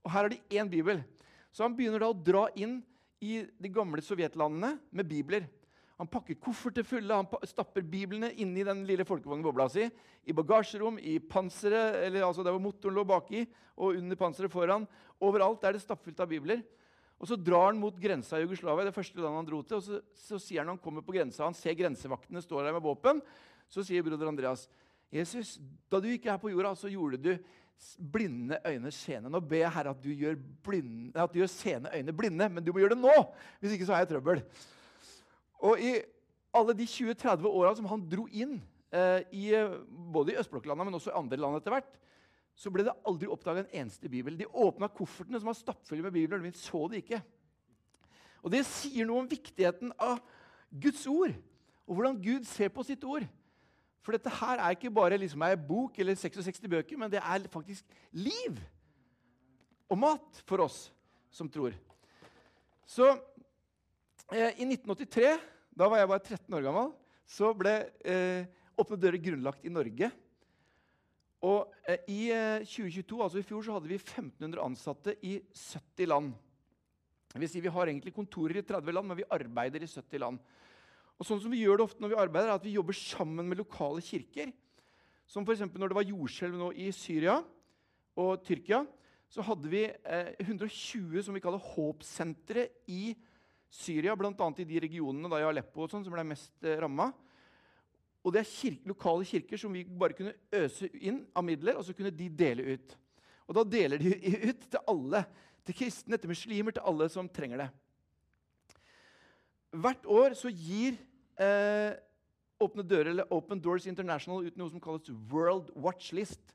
Og 0.01 0.15
her 0.17 0.25
har 0.25 0.33
de 0.33 0.41
én 0.49 0.65
bibel. 0.65 1.05
Så 1.53 1.69
han 1.69 1.77
begynner 1.77 2.01
da 2.01 2.09
å 2.09 2.17
dra 2.17 2.49
inn 2.57 2.81
i 3.21 3.43
de 3.45 3.69
gamle 3.69 4.01
sovjetlandene 4.01 4.79
med 4.89 5.13
bibler. 5.13 5.53
Han 6.01 6.09
pakker 6.11 6.39
kofferter 6.41 6.87
fulle, 6.87 7.15
han 7.15 7.49
stapper 7.49 7.85
biblene 7.87 8.33
inni 8.41 8.65
den 8.67 8.85
lille 8.89 9.05
folkevognbobla 9.07 9.69
si. 9.71 9.87
I 10.25 10.35
bagasjerom, 10.37 10.99
i 10.99 11.19
panseret, 11.21 12.01
eller 12.07 12.27
altså 12.27 12.45
der 12.45 12.55
hvor 12.55 12.65
motoren 12.65 12.97
lå 12.97 13.05
baki, 13.07 13.45
og 13.77 13.99
under 14.01 14.19
panseret 14.19 14.53
foran. 14.53 14.87
Overalt 15.23 15.65
er 15.69 15.77
det 15.77 15.85
stappfullt 15.85 16.21
av 16.23 16.31
bibler. 16.31 16.63
Og 17.23 17.29
Så 17.31 17.39
drar 17.39 17.69
han 17.69 17.79
mot 17.79 17.95
grensa 18.03 18.41
i 18.41 18.43
Jugoslavia, 18.43 18.89
det 18.89 18.97
første 18.97 19.21
landet 19.21 19.39
han 19.39 19.51
dro 19.51 19.63
til. 19.63 19.79
og 19.79 19.83
så, 19.87 20.01
så 20.19 20.41
sier 20.43 20.63
Han 20.63 20.73
når 20.73 20.79
han 20.79 20.85
kommer 20.85 21.05
på 21.07 21.15
grensa, 21.15 21.45
han 21.47 21.55
ser 21.55 21.77
grensevaktene 21.79 22.43
står 22.43 22.67
der 22.67 22.75
med 22.75 22.83
våpen, 22.83 23.23
så 23.71 23.85
sier 23.87 24.03
broder 24.03 24.29
Andreas 24.29 24.67
Jesus, 25.13 25.59
da 25.93 26.01
du 26.01 26.09
gikk 26.09 26.27
her 26.31 26.41
på 26.41 26.51
jorda, 26.51 26.73
så 26.75 26.89
gjorde 26.89 27.21
du 27.21 27.35
blinde 28.13 28.59
øyne 28.67 28.91
seende. 28.95 29.31
Nå 29.31 29.41
ber 29.45 29.67
jeg 29.67 29.73
Herre 29.75 29.93
at 29.93 30.03
du 30.03 30.11
gjør, 30.11 30.39
blinde, 30.65 31.13
at 31.15 31.33
du 31.33 31.41
gjør 31.41 31.51
seende 31.53 31.93
øyne 31.95 32.15
blinde, 32.17 32.49
men 32.49 32.65
du 32.65 32.73
må 32.73 32.81
gjøre 32.81 32.95
det 32.95 33.03
nå! 33.03 33.17
Hvis 33.61 33.75
ikke 33.77 33.89
så 33.89 33.97
har 33.97 34.05
jeg 34.05 34.15
trøbbel. 34.15 34.43
Og 35.63 35.81
i 35.81 35.97
alle 36.53 36.75
de 36.77 36.87
20-30 36.89 37.49
åra 37.49 37.73
som 37.79 37.89
han 37.89 38.05
dro 38.11 38.27
inn, 38.29 38.59
eh, 38.93 39.21
i, 39.33 39.45
både 40.13 40.35
i 40.35 40.41
østblokklandene, 40.43 40.91
men 40.91 40.99
også 40.99 41.13
i 41.13 41.19
andre 41.21 41.39
land 41.41 41.59
etter 41.59 41.75
hvert, 41.77 41.93
så 42.59 42.71
ble 42.73 42.85
det 42.85 42.95
aldri 43.09 43.31
oppdaga 43.33 43.63
en 43.63 43.77
eneste 43.83 44.11
bibel. 44.13 44.37
De 44.37 44.49
åpna 44.49 44.91
koffertene 44.93 45.41
som 45.41 45.49
var 45.49 45.57
stappfulle 45.57 46.05
med 46.05 46.15
bibler, 46.15 46.43
men 46.43 46.57
så 46.57 46.85
det 46.93 47.03
ikke. 47.03 47.23
Og 48.43 48.51
Det 48.53 48.65
sier 48.67 49.07
noe 49.07 49.23
om 49.23 49.31
viktigheten 49.31 49.95
av 50.03 50.19
Guds 50.83 51.07
ord, 51.07 51.33
og 51.87 51.95
hvordan 51.95 52.19
Gud 52.23 52.45
ser 52.49 52.73
på 52.75 52.85
sitt 52.87 53.05
ord. 53.05 53.25
For 54.03 54.17
dette 54.17 54.33
her 54.35 54.59
er 54.59 54.75
ikke 54.75 54.91
bare 54.91 55.19
liksom 55.21 55.45
ei 55.47 55.55
bok 55.57 55.99
eller 56.03 56.19
66 56.19 56.65
bøker, 56.67 56.99
men 56.99 57.11
det 57.11 57.21
er 57.23 57.47
faktisk 57.51 57.87
liv 58.11 58.59
og 59.93 60.01
mat 60.01 60.43
for 60.49 60.65
oss 60.65 60.89
som 61.31 61.49
tror. 61.53 61.77
Så 62.89 63.07
eh, 63.13 63.21
i 64.33 64.65
1983, 64.65 65.37
da 65.77 65.89
var 65.89 66.01
jeg 66.01 66.11
bare 66.11 66.25
13 66.25 66.57
år 66.57 66.67
gammel, 66.67 66.93
så 67.29 67.53
ble 67.57 67.73
eh, 68.05 68.49
Åpne 68.81 68.97
dører 68.97 69.21
grunnlagt 69.21 69.67
i 69.69 69.73
Norge. 69.73 70.09
Og 71.45 71.75
eh, 71.85 72.07
i 72.09 72.21
eh, 72.33 72.65
2022, 72.65 73.19
altså 73.21 73.41
i 73.41 73.45
fjor, 73.45 73.65
så 73.67 73.77
hadde 73.77 73.91
vi 73.91 73.99
1500 73.99 74.63
ansatte 74.65 75.15
i 75.21 75.37
70 75.53 76.09
land. 76.09 76.31
Det 77.33 77.41
vil 77.43 77.65
vi 77.65 77.73
har 77.75 77.89
egentlig 77.89 78.15
kontorer 78.17 78.61
i 78.61 78.65
30 78.65 78.97
land, 78.97 79.09
men 79.09 79.21
vi 79.21 79.29
arbeider 79.29 79.85
i 79.85 79.91
70 79.91 80.23
land. 80.23 80.41
Og 81.21 81.29
sånn 81.29 81.41
som 81.43 81.53
vi 81.53 81.63
gjør 81.63 81.81
det 81.81 81.87
ofte 81.87 82.05
når 82.05 82.15
vi 82.15 82.21
arbeider, 82.25 82.53
er 82.53 82.61
at 82.61 82.67
vi 82.67 82.77
jobber 82.77 82.97
sammen 82.97 83.49
med 83.49 83.61
lokale 83.61 84.01
kirker. 84.05 84.53
Som 85.29 85.45
f.eks. 85.45 85.65
når 85.69 85.93
det 85.93 85.99
var 86.01 86.09
jordskjelv 86.09 86.59
nå 86.61 86.71
i 86.81 86.89
Syria 86.97 87.39
og 88.21 88.43
Tyrkia, 88.45 88.83
så 89.33 89.45
hadde 89.45 89.71
vi 89.73 89.85
eh, 89.89 90.33
120 90.41 91.23
som 91.25 91.37
vi 91.37 91.45
kaller 91.45 91.63
håpsentre 91.73 92.67
i 92.89 93.13
Syria, 93.13 93.29
bl.a. 93.73 94.49
i 94.59 94.65
de 94.69 94.81
regionene 94.81 95.31
da 95.31 95.41
i 95.41 95.47
Aleppo 95.47 95.85
og 95.85 95.91
sånn, 95.93 96.05
som 96.05 96.13
ble 96.15 96.25
mest 96.27 96.53
eh, 96.65 96.79
ramma. 96.81 97.11
Og 98.23 98.35
det 98.35 98.43
er 98.43 98.51
kirke, 98.51 98.89
lokale 98.89 99.27
kirker 99.27 99.59
som 99.59 99.73
vi 99.75 99.85
bare 99.85 100.15
kunne 100.15 100.35
øse 100.55 100.89
inn 101.01 101.25
av 101.35 101.45
midler, 101.45 101.79
og 101.79 101.87
så 101.87 101.95
kunne 101.97 102.13
de 102.15 102.29
dele 102.29 102.77
ut. 102.77 102.95
Og 103.49 103.57
da 103.59 103.65
deler 103.67 103.99
de 103.99 104.13
ut 104.51 104.69
til 104.69 104.85
alle. 104.87 105.25
Til 105.67 105.79
kristne, 105.79 106.19
til 106.19 106.31
muslimer, 106.31 106.75
til 106.75 106.87
alle 106.87 107.09
som 107.11 107.29
trenger 107.31 107.65
det. 107.65 107.69
Hvert 109.73 110.07
år 110.11 110.35
så 110.37 110.51
gir 110.53 110.99
eh, 111.41 111.93
Åpne 112.63 112.85
dører, 112.87 113.11
eller 113.11 113.31
Open 113.35 113.59
Doors 113.59 113.89
International 113.91 114.45
ut 114.47 114.59
noe 114.59 114.71
som 114.71 114.83
kalles 114.83 115.09
World 115.33 115.73
Watch 115.75 116.13
List. 116.15 116.53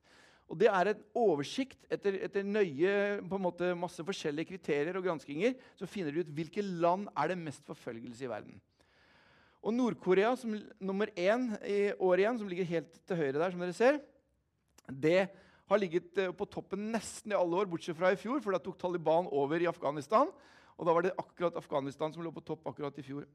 Og 0.47 0.55
Det 0.59 0.69
er 0.71 0.93
en 0.93 1.01
oversikt 1.17 1.81
etter, 1.91 2.21
etter 2.23 2.45
nøye 2.47 3.19
på 3.19 3.35
en 3.35 3.43
måte 3.43 3.73
masse 3.75 4.03
forskjellige 4.03 4.53
kriterier 4.53 4.95
og 4.95 5.03
granskinger. 5.03 5.57
Så 5.75 5.89
finner 5.89 6.15
de 6.15 6.23
ut 6.23 6.31
hvilke 6.37 6.63
land 6.63 7.09
er 7.11 7.33
det 7.33 7.39
mest 7.41 7.67
forfølgelse 7.67 8.23
i 8.23 8.31
verden. 8.31 8.61
Og 9.59 9.75
Nord-Korea 9.75 10.31
som 10.39 10.53
nummer 10.79 11.11
én 11.19 11.49
i 11.67 11.91
år 11.91 12.21
igjen, 12.21 12.39
som 12.39 12.47
ligger 12.47 12.69
helt 12.69 12.95
til 13.03 13.19
høyre 13.19 13.35
der, 13.35 13.51
som 13.51 13.65
dere 13.65 13.75
ser, 13.75 13.99
det 14.87 15.27
har 15.67 15.81
ligget 15.81 16.21
eh, 16.21 16.31
på 16.31 16.47
toppen 16.47 16.85
nesten 16.93 17.33
i 17.33 17.35
alle 17.35 17.59
år, 17.59 17.67
bortsett 17.67 17.97
fra 17.97 18.13
i 18.13 18.19
fjor, 18.19 18.39
for 18.39 18.55
da 18.55 18.61
tok 18.63 18.77
Taliban 18.79 19.27
over 19.35 19.59
i 19.59 19.67
Afghanistan. 19.67 20.31
Og 20.77 20.87
da 20.87 20.95
var 20.95 21.03
det 21.03 21.15
akkurat 21.19 21.57
Afghanistan 21.59 22.13
som 22.13 22.23
lå 22.23 22.31
på 22.31 22.45
topp 22.47 22.69
akkurat 22.69 22.95
i 23.01 23.03
fjor. 23.03 23.25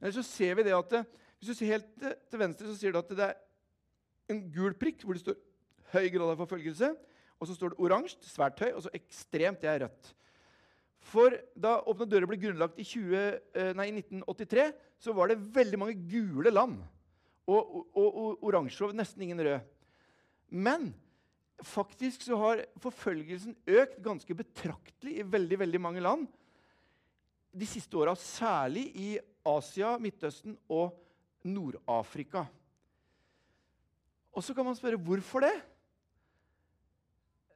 Men 0.00 0.14
så 0.16 0.24
ser 0.26 0.58
vi 0.58 0.66
det 0.66 0.74
at 0.74 1.04
Hvis 1.38 1.52
du 1.52 1.54
ser 1.58 1.74
helt 1.74 1.88
til 2.30 2.40
venstre, 2.40 2.66
så 2.66 2.74
sier 2.78 2.92
du 2.94 2.98
at 2.98 3.10
det 3.10 3.24
er 3.26 3.34
en 4.32 4.38
gul 4.50 4.72
prikk 4.80 5.02
hvor 5.04 5.12
det 5.12 5.20
står 5.20 5.36
'høy 5.94 6.10
grad 6.10 6.34
av 6.34 6.42
forfølgelse'. 6.42 6.92
Og 7.40 7.48
så 7.48 7.56
står 7.56 7.72
det 7.72 7.82
oransje, 7.82 8.18
svært 8.22 8.60
høy, 8.62 8.70
og 8.72 8.84
så 8.84 8.92
ekstremt, 8.94 9.60
det 9.62 9.70
er 9.70 9.80
rødt. 9.84 10.12
For 11.04 11.34
da 11.60 11.76
Åpne 11.90 12.08
dører 12.08 12.28
ble 12.30 12.38
grunnlagt 12.40 12.78
i, 12.80 12.86
20, 12.86 13.74
nei, 13.76 13.88
i 13.90 13.96
1983, 14.00 14.70
så 15.02 15.12
var 15.12 15.28
det 15.28 15.42
veldig 15.54 15.80
mange 15.80 15.96
gule 16.08 16.52
land. 16.52 16.78
Og, 17.44 17.74
og, 17.92 18.08
og 18.08 18.46
oransje 18.48 18.86
og 18.86 18.94
nesten 18.96 19.26
ingen 19.26 19.42
rød. 19.44 19.66
Men 20.48 20.94
faktisk 21.64 22.24
så 22.24 22.38
har 22.40 22.64
forfølgelsen 22.80 23.56
økt 23.68 24.00
ganske 24.04 24.36
betraktelig 24.38 25.18
i 25.20 25.26
veldig, 25.28 25.58
veldig 25.60 25.80
mange 25.82 26.02
land 26.04 26.24
de 27.54 27.68
siste 27.68 27.98
åra. 28.00 28.16
Særlig 28.16 28.88
i 28.96 29.08
Asia, 29.44 29.98
Midtøsten 30.00 30.56
og 30.72 30.96
Nord-Afrika. 31.44 32.46
Og 34.34 34.42
så 34.42 34.56
kan 34.56 34.66
man 34.66 34.76
spørre 34.78 34.98
hvorfor 34.98 35.44
det. 35.44 35.54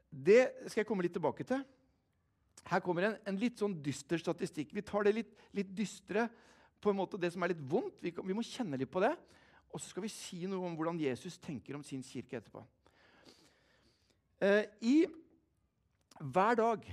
Det 0.09 0.43
skal 0.67 0.83
jeg 0.83 0.89
komme 0.89 1.05
litt 1.05 1.15
tilbake 1.17 1.45
til. 1.47 1.65
Her 2.69 2.83
kommer 2.85 3.09
en, 3.09 3.17
en 3.29 3.41
litt 3.41 3.61
sånn 3.61 3.77
dyster 3.85 4.21
statistikk. 4.21 4.73
Vi 4.77 4.85
tar 4.85 5.07
det 5.07 5.15
litt, 5.17 5.35
litt 5.57 5.71
dystre, 5.77 6.27
på 6.79 6.93
en 6.93 6.99
måte 7.01 7.19
det 7.21 7.33
som 7.35 7.43
er 7.43 7.53
litt 7.53 7.63
vondt. 7.71 8.01
Vi, 8.05 8.13
vi 8.13 8.37
må 8.37 8.45
kjenne 8.47 8.79
litt 8.79 8.91
på 8.93 9.03
det. 9.03 9.15
Og 9.73 9.81
så 9.81 9.91
skal 9.91 10.05
vi 10.05 10.13
si 10.13 10.45
noe 10.49 10.65
om 10.65 10.77
hvordan 10.79 11.01
Jesus 11.01 11.39
tenker 11.43 11.77
om 11.77 11.85
sin 11.85 12.05
kirke 12.07 12.39
etterpå. 12.39 12.63
Eh, 14.45 14.65
I 14.87 14.97
hver 16.19 16.59
dag 16.59 16.87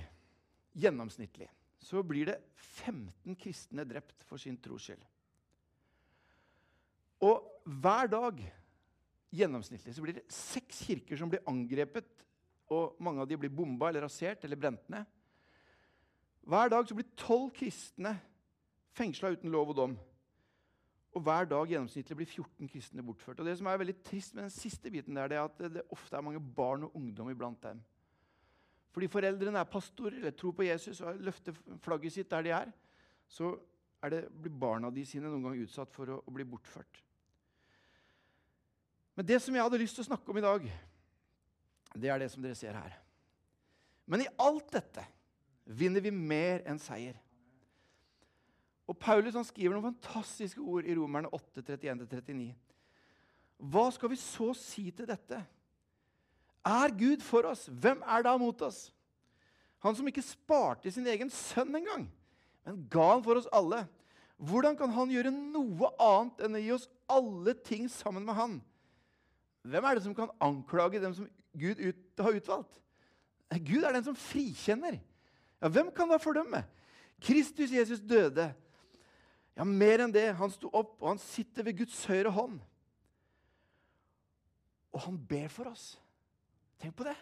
gjennomsnittlig 0.76 1.48
så 1.86 2.02
blir 2.02 2.32
det 2.32 2.40
15 2.82 3.36
kristne 3.38 3.84
drept 3.86 4.24
for 4.26 4.42
sin 4.42 4.58
tros 4.60 4.88
skyld. 4.88 5.02
Og 7.24 7.46
hver 7.80 8.10
dag 8.12 8.42
gjennomsnittlig 9.36 9.94
så 9.94 10.04
blir 10.04 10.18
det 10.18 10.26
seks 10.32 10.82
kirker 10.88 11.18
som 11.20 11.30
blir 11.32 11.44
angrepet, 11.48 12.08
og 12.72 12.96
mange 13.02 13.22
av 13.22 13.28
de 13.30 13.38
blir 13.38 13.52
bomba 13.52 13.88
eller 13.88 14.06
rasert 14.06 14.44
eller 14.44 14.58
brent 14.58 14.88
ned. 14.90 15.04
Hver 16.46 16.70
dag 16.70 16.90
blir 16.94 17.08
tolv 17.18 17.50
kristne 17.54 18.14
fengsla 18.96 19.32
uten 19.34 19.52
lov 19.52 19.72
og 19.72 19.78
dom. 19.78 19.96
Og 21.16 21.22
hver 21.24 21.48
dag 21.48 21.70
gjennomsnittlig 21.70 22.16
blir 22.18 22.28
14 22.28 22.70
kristne 22.70 23.04
bortført. 23.04 23.40
Og 23.40 23.46
Det 23.46 23.56
som 23.58 23.68
er 23.70 23.78
veldig 23.80 23.96
trist 24.04 24.34
med 24.34 24.44
den 24.44 24.52
siste 24.52 24.90
biten, 24.90 25.16
der, 25.16 25.28
det 25.28 25.38
er 25.38 25.46
at 25.48 25.62
det 25.72 25.86
ofte 25.90 26.16
er 26.16 26.24
mange 26.24 26.40
barn 26.40 26.84
og 26.84 26.96
ungdom 26.96 27.30
iblant 27.32 27.62
dem. 27.62 27.80
Fordi 28.92 29.08
foreldrene 29.12 29.58
er 29.60 29.64
pastorer 29.68 30.18
eller 30.18 30.30
tror 30.36 30.52
på 30.56 30.64
Jesus 30.64 31.00
og 31.00 31.18
løfter 31.20 31.56
flagget 31.84 32.12
sitt 32.12 32.30
der 32.30 32.42
de 32.42 32.52
er, 32.56 32.70
så 33.28 33.54
er 34.02 34.12
det, 34.12 34.20
blir 34.32 34.52
barna 34.60 34.90
de 34.90 35.04
sine 35.08 35.28
noen 35.28 35.42
gang 35.44 35.58
utsatt 35.60 35.92
for 35.92 36.12
å, 36.12 36.20
å 36.24 36.32
bli 36.32 36.44
bortført. 36.48 37.02
Men 39.16 39.26
det 39.26 39.40
som 39.42 39.56
jeg 39.56 39.64
hadde 39.64 39.80
lyst 39.80 39.96
til 39.96 40.04
å 40.04 40.10
snakke 40.10 40.32
om 40.32 40.38
i 40.40 40.44
dag, 40.44 40.68
det 42.00 42.10
er 42.12 42.22
det 42.22 42.30
som 42.32 42.44
dere 42.44 42.58
ser 42.58 42.76
her. 42.76 42.96
Men 44.06 44.22
i 44.22 44.32
alt 44.38 44.68
dette 44.74 45.04
vinner 45.66 46.04
vi 46.04 46.12
mer 46.14 46.62
enn 46.68 46.78
seier. 46.80 47.16
Og 48.86 48.94
Paulus 49.02 49.34
han 49.34 49.46
skriver 49.46 49.74
noen 49.74 49.90
fantastiske 49.90 50.62
ord 50.62 50.86
i 50.86 50.94
Romerne 50.94 51.30
8, 51.34 51.64
31-39. 51.64 52.52
Hva 53.56 53.86
skal 53.94 54.12
vi 54.12 54.18
så 54.20 54.52
si 54.58 54.90
til 54.94 55.08
dette? 55.08 55.40
Er 56.66 56.94
Gud 56.94 57.24
for 57.24 57.48
oss? 57.50 57.66
Hvem 57.66 58.02
er 58.06 58.26
da 58.26 58.36
mot 58.38 58.62
oss? 58.62 58.86
Han 59.82 59.96
som 59.96 60.06
ikke 60.08 60.24
sparte 60.24 60.90
sin 60.92 61.06
egen 61.10 61.30
sønn 61.30 61.74
engang, 61.78 62.06
men 62.66 62.78
ga 62.90 63.10
han 63.12 63.24
for 63.26 63.38
oss 63.38 63.50
alle. 63.54 63.84
Hvordan 64.36 64.76
kan 64.78 64.92
han 64.92 65.12
gjøre 65.12 65.32
noe 65.32 65.90
annet 66.02 66.42
enn 66.44 66.58
å 66.58 66.62
gi 66.62 66.72
oss 66.74 66.88
alle 67.10 67.54
ting 67.66 67.86
sammen 67.90 68.26
med 68.26 68.36
han? 68.36 68.56
Hvem 69.66 69.86
er 69.86 69.96
det 69.96 70.04
som 70.04 70.14
kan 70.14 70.32
anklage 70.42 71.00
dem 71.02 71.14
som 71.16 71.28
Gud 71.56 71.80
ut, 71.80 72.02
har 72.20 72.36
utvalgt? 72.36 72.80
Gud 73.62 73.84
er 73.84 73.94
den 73.96 74.04
som 74.06 74.18
frikjenner. 74.18 74.98
Ja, 75.62 75.70
Hvem 75.72 75.90
kan 75.94 76.10
da 76.10 76.18
fordømme? 76.20 76.64
Kristus 77.22 77.72
Jesus 77.72 78.02
døde. 78.02 78.50
Ja, 79.56 79.64
mer 79.64 80.04
enn 80.04 80.12
det. 80.12 80.28
Han 80.36 80.52
sto 80.52 80.68
opp, 80.68 80.98
og 81.00 81.14
han 81.14 81.22
sitter 81.22 81.64
ved 81.64 81.78
Guds 81.78 82.02
høyre 82.10 82.32
hånd. 82.34 82.58
Og 84.92 85.00
han 85.06 85.16
ber 85.28 85.48
for 85.52 85.70
oss. 85.72 85.94
Tenk 86.80 86.96
på 86.96 87.06
det. 87.08 87.16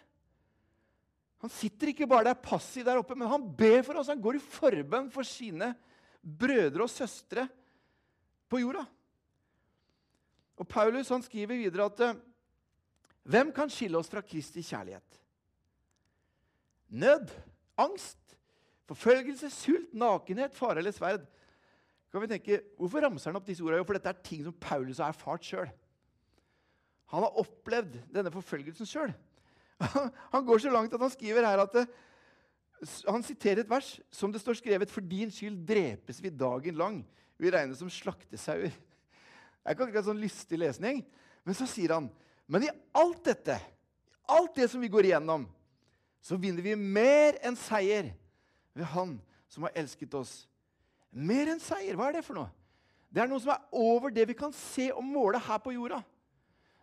Han 1.43 1.51
sitter 1.51 1.91
ikke 1.91 2.07
bare 2.09 2.31
der 2.31 2.41
passiv 2.41 2.85
der 2.87 2.99
oppe, 2.99 3.15
men 3.15 3.29
han 3.29 3.43
ber 3.55 3.83
for 3.85 3.99
oss. 3.99 4.09
Han 4.11 4.23
går 4.23 4.39
i 4.39 4.43
forbønn 4.43 5.11
for 5.13 5.27
sine 5.27 5.73
brødre 6.25 6.87
og 6.87 6.91
søstre 6.91 7.45
på 8.49 8.63
jorda. 8.63 8.85
Og 10.55 10.67
Paulus 10.67 11.11
han 11.11 11.23
skriver 11.23 11.59
videre 11.59 11.87
at 11.91 12.03
hvem 13.25 13.51
kan 13.55 13.71
skille 13.73 13.97
oss 13.97 14.11
fra 14.11 14.21
Kristi 14.21 14.61
kjærlighet? 14.61 15.21
Nød, 16.93 17.31
angst, 17.81 18.35
forfølgelse, 18.85 19.49
sult, 19.49 19.93
nakenhet, 19.97 20.53
fare 20.53 20.79
eller 20.81 20.93
sverd. 20.93 21.25
Kan 22.13 22.21
vi 22.21 22.29
tenke, 22.31 22.61
Hvorfor 22.77 23.01
ramser 23.03 23.31
han 23.31 23.39
opp 23.39 23.47
disse 23.47 23.65
ordene? 23.65 23.85
For 23.87 23.97
dette 23.97 24.13
er 24.13 24.21
ting 24.23 24.43
som 24.45 24.53
Paulus 24.61 25.01
har 25.01 25.11
erfart 25.11 25.43
sjøl. 25.43 25.71
Han 27.11 27.25
har 27.25 27.39
opplevd 27.41 27.97
denne 28.13 28.31
forfølgelsen 28.33 28.87
sjøl. 28.89 29.13
Han 30.33 30.45
går 30.47 30.61
så 30.63 30.71
langt 30.71 30.93
at 30.95 31.01
han 31.03 31.11
skriver 31.11 31.43
her 31.43 31.59
at 31.59 31.73
han 33.09 33.23
siterer 33.23 33.59
et 33.59 33.69
vers 33.69 33.89
som 34.13 34.31
det 34.31 34.39
står 34.39 34.55
skrevet 34.55 34.91
For 34.91 35.03
din 35.03 35.27
skyld 35.31 35.57
drepes 35.67 36.21
vi 36.23 36.31
dagen 36.31 36.77
lang. 36.79 37.01
Vi 37.35 37.51
regnes 37.51 37.81
som 37.81 37.91
slaktesauer. 37.91 38.71
Det 39.65 39.71
er 39.71 39.75
ikke 39.75 39.87
akkurat 39.89 40.07
sånn 40.07 40.21
lystig 40.21 40.59
lesning. 40.61 41.01
Men 41.43 41.57
så 41.57 41.67
sier 41.67 41.95
han 41.97 42.07
men 42.45 42.67
i 42.67 42.73
alt 42.95 43.23
dette, 43.25 43.57
alt 44.29 44.55
det 44.57 44.67
som 44.71 44.81
vi 44.81 44.89
går 44.91 45.09
igjennom, 45.09 45.45
så 46.21 46.37
vinner 46.41 46.65
vi 46.65 46.75
mer 46.75 47.37
enn 47.45 47.57
seier 47.57 48.11
ved 48.73 48.89
Han 48.95 49.17
som 49.49 49.65
har 49.65 49.75
elsket 49.77 50.13
oss. 50.17 50.33
Mer 51.09 51.51
enn 51.53 51.61
seier, 51.61 51.95
hva 51.97 52.09
er 52.09 52.17
det 52.17 52.25
for 52.25 52.37
noe? 52.37 52.49
Det 53.13 53.21
er 53.23 53.29
noe 53.31 53.39
som 53.39 53.53
er 53.53 53.61
over 53.77 54.11
det 54.11 54.25
vi 54.27 54.35
kan 54.37 54.51
se 54.55 54.89
og 54.91 55.05
måle 55.05 55.39
her 55.39 55.61
på 55.63 55.71
jorda. 55.75 56.01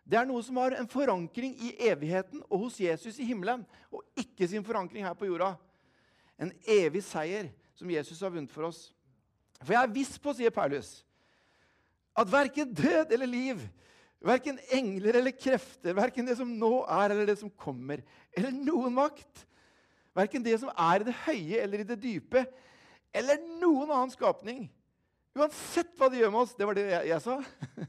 Det 0.02 0.18
er 0.18 0.26
noe 0.26 0.42
som 0.42 0.56
har 0.58 0.74
en 0.78 0.88
forankring 0.90 1.52
i 1.62 1.74
evigheten 1.90 2.40
og 2.48 2.64
hos 2.64 2.78
Jesus 2.80 3.18
i 3.20 3.26
himmelen, 3.28 3.66
og 3.92 4.02
ikke 4.18 4.48
sin 4.50 4.64
forankring 4.66 5.04
her 5.06 5.14
på 5.18 5.28
jorda. 5.28 5.52
En 6.40 6.50
evig 6.66 7.04
seier 7.06 7.52
som 7.78 7.90
Jesus 7.90 8.22
har 8.24 8.32
vunnet 8.32 8.50
for 8.50 8.70
oss. 8.70 8.88
For 9.62 9.76
jeg 9.76 9.82
er 9.82 9.94
viss 9.94 10.16
på, 10.18 10.34
sier 10.34 10.54
Paulus, 10.54 11.02
at 12.18 12.28
verken 12.28 12.72
død 12.74 13.14
eller 13.14 13.30
liv, 13.30 13.60
verken 14.26 14.58
engler 14.72 15.18
eller 15.18 15.34
krefter, 15.34 15.96
verken 15.96 16.28
det 16.28 16.36
som 16.38 16.50
nå 16.58 16.82
er 16.84 17.14
eller 17.14 17.28
det 17.32 17.38
som 17.40 17.50
kommer, 17.50 18.02
eller 18.36 18.54
noen 18.54 18.94
makt, 18.94 19.46
verken 20.16 20.44
det 20.44 20.58
som 20.62 20.70
er 20.70 21.02
i 21.02 21.08
det 21.08 21.16
høye 21.24 21.62
eller 21.62 21.82
i 21.82 21.88
det 21.88 21.98
dype, 22.02 22.44
eller 23.12 23.40
noen 23.60 23.90
annen 23.90 24.12
skapning, 24.14 24.66
uansett 25.36 25.94
hva 25.98 26.10
de 26.12 26.20
gjør 26.20 26.32
med 26.32 26.44
oss, 26.44 26.54
det 26.56 26.68
var 26.68 26.76
det 26.76 26.86
jeg, 26.90 27.08
jeg 27.10 27.24
sa, 27.24 27.38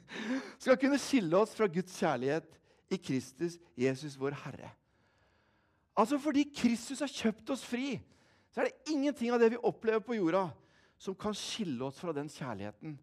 skal 0.64 0.80
kunne 0.82 1.02
skille 1.02 1.44
oss 1.44 1.54
fra 1.58 1.68
Guds 1.72 1.98
kjærlighet 2.00 2.58
i 2.94 3.00
Kristus, 3.02 3.60
Jesus, 3.80 4.18
vår 4.20 4.38
Herre. 4.46 4.72
Altså 5.94 6.18
Fordi 6.18 6.48
Kristus 6.56 7.04
har 7.04 7.12
kjøpt 7.12 7.54
oss 7.54 7.66
fri, 7.68 8.00
så 8.54 8.62
er 8.62 8.70
det 8.70 8.94
ingenting 8.94 9.34
av 9.34 9.42
det 9.42 9.52
vi 9.54 9.62
opplever 9.62 10.02
på 10.06 10.18
jorda, 10.18 10.48
som 10.98 11.16
kan 11.18 11.36
skille 11.36 11.84
oss 11.86 12.00
fra 12.00 12.14
den 12.16 12.30
kjærligheten. 12.32 12.96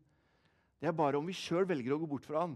Det 0.80 0.88
er 0.88 0.96
bare 0.96 1.18
om 1.20 1.26
vi 1.28 1.36
sjøl 1.36 1.66
velger 1.68 1.94
å 1.94 2.00
gå 2.00 2.08
bort 2.08 2.26
fra 2.26 2.46
han. 2.46 2.54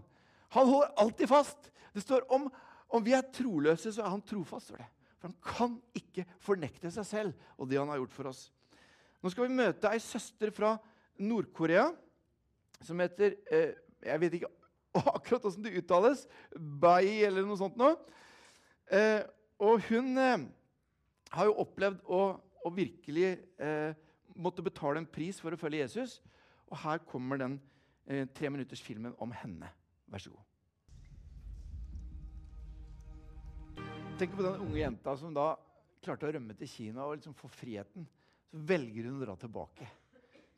Han 0.53 0.69
holder 0.69 0.93
alltid 1.01 1.29
fast. 1.29 1.71
Det 1.95 2.03
står 2.03 2.27
om, 2.33 2.49
om 2.93 3.03
vi 3.05 3.15
er 3.15 3.25
troløse, 3.33 3.93
så 3.93 4.03
er 4.03 4.13
han 4.13 4.23
trofast. 4.25 4.71
For 4.71 4.81
det. 4.81 4.89
For 5.19 5.31
han 5.31 5.37
kan 5.41 5.77
ikke 5.97 6.27
fornekte 6.43 6.91
seg 6.93 7.07
selv 7.07 7.47
og 7.57 7.69
det 7.69 7.79
han 7.79 7.89
har 7.91 8.01
gjort 8.01 8.15
for 8.15 8.31
oss. 8.31 8.43
Nå 9.23 9.31
skal 9.33 9.47
vi 9.47 9.57
møte 9.57 9.89
ei 9.89 10.01
søster 10.03 10.51
fra 10.53 10.75
Nord-Korea 11.17 11.87
som 12.83 12.99
heter 12.99 13.37
eh, 13.49 13.71
Jeg 14.05 14.21
vet 14.21 14.35
ikke 14.37 14.51
akkurat 15.15 15.47
åssen 15.49 15.65
det 15.65 15.73
uttales. 15.79 16.25
Bai 16.53 17.23
eller 17.25 17.47
noe 17.47 17.57
sånt 17.59 17.79
noe. 17.79 17.95
Eh, 18.93 19.23
og 19.65 19.81
hun 19.89 20.13
eh, 20.21 20.45
har 21.33 21.49
jo 21.49 21.57
opplevd 21.63 22.03
å, 22.05 22.21
å 22.37 22.73
virkelig 22.75 23.31
eh, 23.57 23.95
måtte 24.35 24.63
betale 24.65 25.01
en 25.01 25.09
pris 25.09 25.39
for 25.41 25.55
å 25.55 25.59
følge 25.59 25.81
Jesus. 25.81 26.19
Og 26.69 26.77
her 26.83 27.01
kommer 27.07 27.39
den 27.41 27.57
eh, 28.05 28.27
tre 28.35 28.51
minutters 28.51 28.83
filmen 28.83 29.15
om 29.23 29.33
henne. 29.35 29.71
Vær 30.11 30.21
så 30.23 30.33
god. 30.33 30.43
Tenk 34.15 34.35
på 34.37 34.45
den 34.45 34.61
unge 34.63 34.79
jenta 34.79 35.15
som 35.19 35.33
da 35.35 35.49
klarte 36.05 36.27
å 36.27 36.33
rømme 36.35 36.55
til 36.55 36.69
Kina 36.71 37.03
og 37.03 37.17
liksom 37.17 37.35
få 37.35 37.49
friheten. 37.51 38.05
Så 38.51 38.61
velger 38.69 39.09
hun 39.09 39.17
å 39.17 39.25
dra 39.25 39.35
tilbake. 39.39 39.87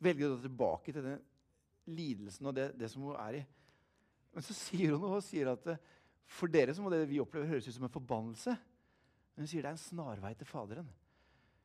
Velger 0.04 0.28
å 0.28 0.36
dra 0.36 0.44
tilbake 0.44 0.94
til 0.94 1.02
den 1.02 1.22
lidelsen 1.88 2.50
og 2.50 2.54
det, 2.54 2.68
det 2.78 2.90
som 2.92 3.06
hun 3.08 3.16
er 3.18 3.40
i. 3.40 3.44
Men 4.34 4.44
så 4.44 4.54
sier 4.54 4.92
hun 4.92 5.02
noe 5.02 5.18
og 5.18 5.24
sier 5.26 5.50
at 5.50 5.66
eh, 5.72 5.80
for 6.28 6.52
dere 6.52 6.74
så 6.76 6.84
må 6.84 6.92
det 6.92 7.06
vi 7.08 7.20
opplever, 7.22 7.48
høres 7.48 7.66
ut 7.66 7.74
som 7.74 7.86
en 7.88 7.94
forbannelse. 7.94 8.54
Men 9.34 9.46
hun 9.46 9.50
sier 9.50 9.64
det 9.64 9.72
er 9.72 9.78
en 9.78 9.80
snarvei 9.80 10.34
til 10.36 10.50
Faderen. 10.50 10.88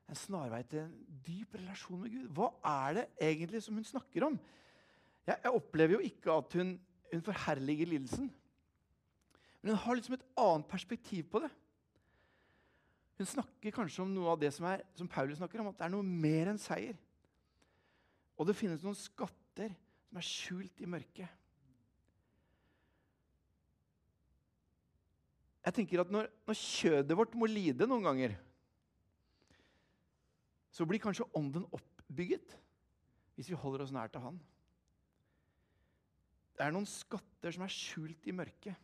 En 0.08 0.18
snarvei 0.18 0.62
til 0.68 0.82
en 0.82 1.20
dyp 1.24 1.54
relasjon 1.58 2.00
med 2.00 2.12
Gud. 2.12 2.26
Hva 2.36 2.50
er 2.88 2.98
det 2.98 3.04
egentlig 3.28 3.62
som 3.64 3.76
hun 3.76 3.86
snakker 3.86 4.26
om? 4.26 4.40
Jeg, 5.24 5.36
jeg 5.36 5.54
opplever 5.60 5.96
jo 5.96 6.02
ikke 6.08 6.38
at 6.40 6.56
hun, 6.58 6.74
hun 7.18 7.26
forherliger 7.26 7.88
lidelsen. 7.88 8.30
Men 9.62 9.72
hun 9.72 9.80
har 9.80 9.96
liksom 9.98 10.16
et 10.16 10.26
annet 10.40 10.68
perspektiv 10.68 11.28
på 11.32 11.40
det. 11.44 11.50
Hun 13.18 13.30
snakker 13.30 13.74
kanskje 13.74 14.02
om 14.02 14.10
noe 14.10 14.32
av 14.32 14.40
det 14.42 14.50
som, 14.54 14.66
er, 14.66 14.82
som 14.98 15.08
Paulus 15.08 15.38
snakker 15.38 15.62
om, 15.62 15.70
at 15.70 15.78
det 15.78 15.86
er 15.86 15.94
noe 15.94 16.04
mer 16.04 16.50
enn 16.50 16.60
seier. 16.60 16.98
Og 18.34 18.48
det 18.48 18.56
finnes 18.58 18.82
noen 18.82 18.98
skatter 18.98 19.70
som 20.08 20.18
er 20.18 20.26
skjult 20.26 20.82
i 20.82 20.90
mørket. 20.90 21.40
Jeg 25.64 25.76
tenker 25.78 26.02
at 26.02 26.10
når, 26.12 26.28
når 26.44 26.58
kjødet 26.60 27.16
vårt 27.16 27.36
må 27.38 27.48
lide 27.48 27.86
noen 27.88 28.04
ganger, 28.04 28.34
så 30.74 30.84
blir 30.84 31.00
kanskje 31.00 31.28
ånden 31.38 31.64
oppbygget 31.72 32.58
hvis 33.34 33.48
vi 33.50 33.58
holder 33.58 33.86
oss 33.86 33.94
nær 33.94 34.10
til 34.12 34.22
Han. 34.26 34.36
Det 36.54 36.62
er 36.62 36.74
noen 36.74 36.86
skatter 36.86 37.54
som 37.54 37.64
er 37.66 37.72
skjult 37.72 38.28
i 38.30 38.34
mørket. 38.34 38.78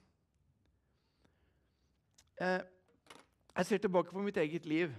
Eh, 2.41 2.63
jeg 3.61 3.69
ser 3.69 3.83
tilbake 3.83 4.15
på 4.15 4.25
mitt 4.25 4.39
eget 4.41 4.67
liv, 4.67 4.93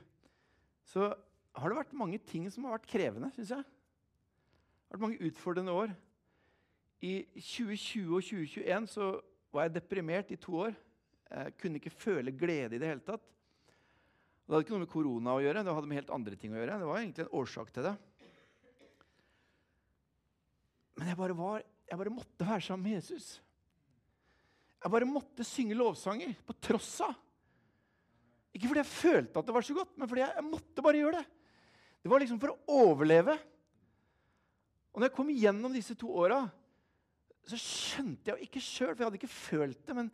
så 0.86 1.10
har 1.58 1.72
det 1.72 1.80
vært 1.82 1.98
mange 1.98 2.20
ting 2.24 2.46
som 2.54 2.68
har 2.68 2.78
vært 2.78 2.88
krevende, 2.92 3.32
syns 3.36 3.52
jeg. 3.56 3.66
Det 3.66 4.94
har 4.94 5.00
vært 5.00 5.08
mange 5.08 5.28
utfordrende 5.28 5.76
år. 5.76 5.92
I 7.02 7.14
2020 7.34 8.14
og 8.14 8.24
2021 8.28 8.88
så 8.92 9.10
var 9.52 9.68
jeg 9.68 9.76
deprimert 9.80 10.32
i 10.32 10.40
to 10.40 10.56
år. 10.68 10.78
Jeg 11.32 11.56
kunne 11.60 11.80
ikke 11.80 11.94
føle 11.96 12.34
glede 12.36 12.78
i 12.78 12.82
det 12.82 12.92
hele 12.92 13.04
tatt. 13.04 13.24
Det 14.46 14.54
hadde 14.54 14.66
ikke 14.66 14.76
noe 14.76 14.84
med 14.84 14.92
korona 14.92 15.34
å 15.34 15.42
gjøre, 15.42 15.64
det 15.64 15.74
hadde 15.76 15.90
med 15.90 16.02
helt 16.02 16.14
andre 16.14 16.38
ting 16.40 16.54
å 16.54 16.60
gjøre. 16.60 16.80
Det 16.82 16.88
var 16.90 17.02
egentlig 17.02 17.26
en 17.26 17.36
årsak 17.40 17.70
til 17.72 17.88
det. 17.88 17.94
Men 21.00 21.08
jeg 21.08 21.18
bare, 21.18 21.38
var, 21.40 21.64
jeg 21.92 22.00
bare 22.00 22.14
måtte 22.14 22.48
være 22.48 22.64
sammen 22.64 22.88
med 22.88 22.96
Jesus. 23.02 23.34
Jeg 24.82 24.94
bare 24.94 25.08
måtte 25.10 25.44
synge 25.46 25.76
lovsanger 25.76 26.32
på 26.48 26.56
tross 26.64 26.94
av. 27.04 27.18
Ikke 28.56 28.70
fordi 28.70 28.82
jeg 28.82 28.92
følte 28.92 29.42
at 29.42 29.48
det 29.48 29.56
var 29.56 29.66
så 29.68 29.76
godt, 29.76 29.92
men 30.00 30.08
fordi 30.08 30.24
jeg, 30.24 30.36
jeg 30.38 30.48
måtte 30.48 30.86
bare 30.86 31.02
gjøre 31.02 31.20
det. 31.20 31.26
Det 32.02 32.12
var 32.12 32.24
liksom 32.24 32.40
for 32.42 32.54
å 32.54 32.80
overleve. 32.88 33.36
Og 34.92 35.00
når 35.00 35.10
jeg 35.10 35.16
kom 35.20 35.30
igjennom 35.36 35.76
disse 35.76 35.96
to 36.00 36.10
åra, 36.24 36.42
så 37.48 37.60
skjønte 37.60 38.32
jeg 38.32 38.48
ikke 38.48 38.64
sjøl, 38.64 38.94
for 38.94 39.04
jeg 39.04 39.10
hadde 39.10 39.20
ikke 39.20 39.34
følt 39.36 39.86
det, 39.86 39.98
men 39.98 40.12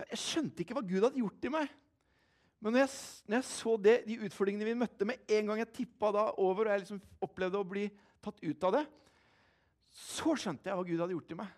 jeg 0.00 0.20
skjønte 0.22 0.62
ikke 0.64 0.76
hva 0.76 0.84
Gud 0.86 1.04
hadde 1.04 1.22
gjort 1.22 1.48
i 1.48 1.52
meg. 1.52 1.72
Men 2.64 2.72
når 2.72 2.86
jeg, 2.86 2.92
når 3.28 3.38
jeg 3.38 3.48
så 3.52 3.72
det, 3.84 3.96
de 4.08 4.20
utfordringene 4.26 4.68
vi 4.68 4.78
møtte, 4.80 5.08
med 5.08 5.32
en 5.38 5.50
gang 5.50 5.60
jeg 5.60 5.74
tippa 5.82 6.12
da 6.16 6.30
over, 6.40 6.66
og 6.66 6.72
jeg 6.72 6.86
liksom 6.86 7.02
opplevde 7.24 7.60
å 7.60 7.68
bli 7.68 7.90
tatt 8.24 8.40
ut 8.40 8.66
av 8.68 8.80
det, 8.80 8.86
så 9.96 10.34
skjønte 10.36 10.68
jeg 10.68 10.76
hva 10.76 10.84
Gud 10.84 11.00
hadde 11.00 11.16
gjort 11.16 11.32
i 11.32 11.38
meg. 11.38 11.52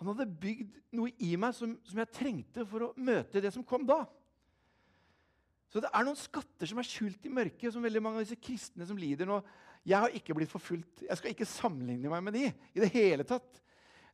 Han 0.00 0.10
hadde 0.10 0.26
bygd 0.42 0.78
noe 0.98 1.12
i 1.22 1.34
meg 1.38 1.54
som, 1.54 1.76
som 1.86 2.00
jeg 2.02 2.14
trengte 2.16 2.64
for 2.66 2.88
å 2.88 2.92
møte 2.98 3.42
det 3.42 3.52
som 3.54 3.66
kom 3.66 3.84
da. 3.86 4.00
Så 5.70 5.82
det 5.82 5.90
er 5.90 6.06
noen 6.06 6.18
skatter 6.18 6.70
som 6.70 6.78
er 6.78 6.86
skjult 6.86 7.24
i 7.26 7.32
mørket, 7.34 7.70
som 7.74 7.82
veldig 7.82 8.02
mange 8.02 8.20
av 8.20 8.26
disse 8.26 8.38
kristne 8.38 8.86
som 8.86 8.98
lider 8.98 9.26
nå. 9.26 9.40
Jeg 9.86 10.00
har 10.00 10.16
ikke 10.16 10.34
blitt 10.36 10.52
forfulgt. 10.52 11.04
Jeg 11.06 11.18
skal 11.18 11.32
ikke 11.32 11.48
sammenligne 11.50 12.10
meg 12.10 12.22
med 12.26 12.36
de 12.36 12.44
i 12.50 12.82
det 12.82 12.90
hele 12.94 13.26
tatt. 13.26 13.60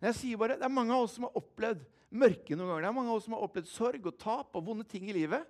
Men 0.00 0.11
jeg 0.11 0.19
sier 0.21 0.40
bare, 0.40 0.57
Det 0.57 0.64
er 0.64 0.73
mange 0.73 0.97
av 0.97 1.04
oss 1.04 1.16
som 1.16 1.26
har 1.28 1.37
opplevd 1.37 1.85
mørke 2.11 2.57
noen 2.57 2.73
ganger. 2.73 2.85
Det 2.85 2.90
er 2.90 2.97
mange 2.97 3.12
av 3.12 3.21
oss 3.21 3.26
som 3.28 3.37
har 3.37 3.45
opplevd 3.47 3.69
sorg 3.71 4.09
og 4.09 4.19
tap 4.21 4.57
og 4.57 4.66
vonde 4.66 4.87
ting 4.88 5.09
i 5.09 5.16
livet. 5.16 5.45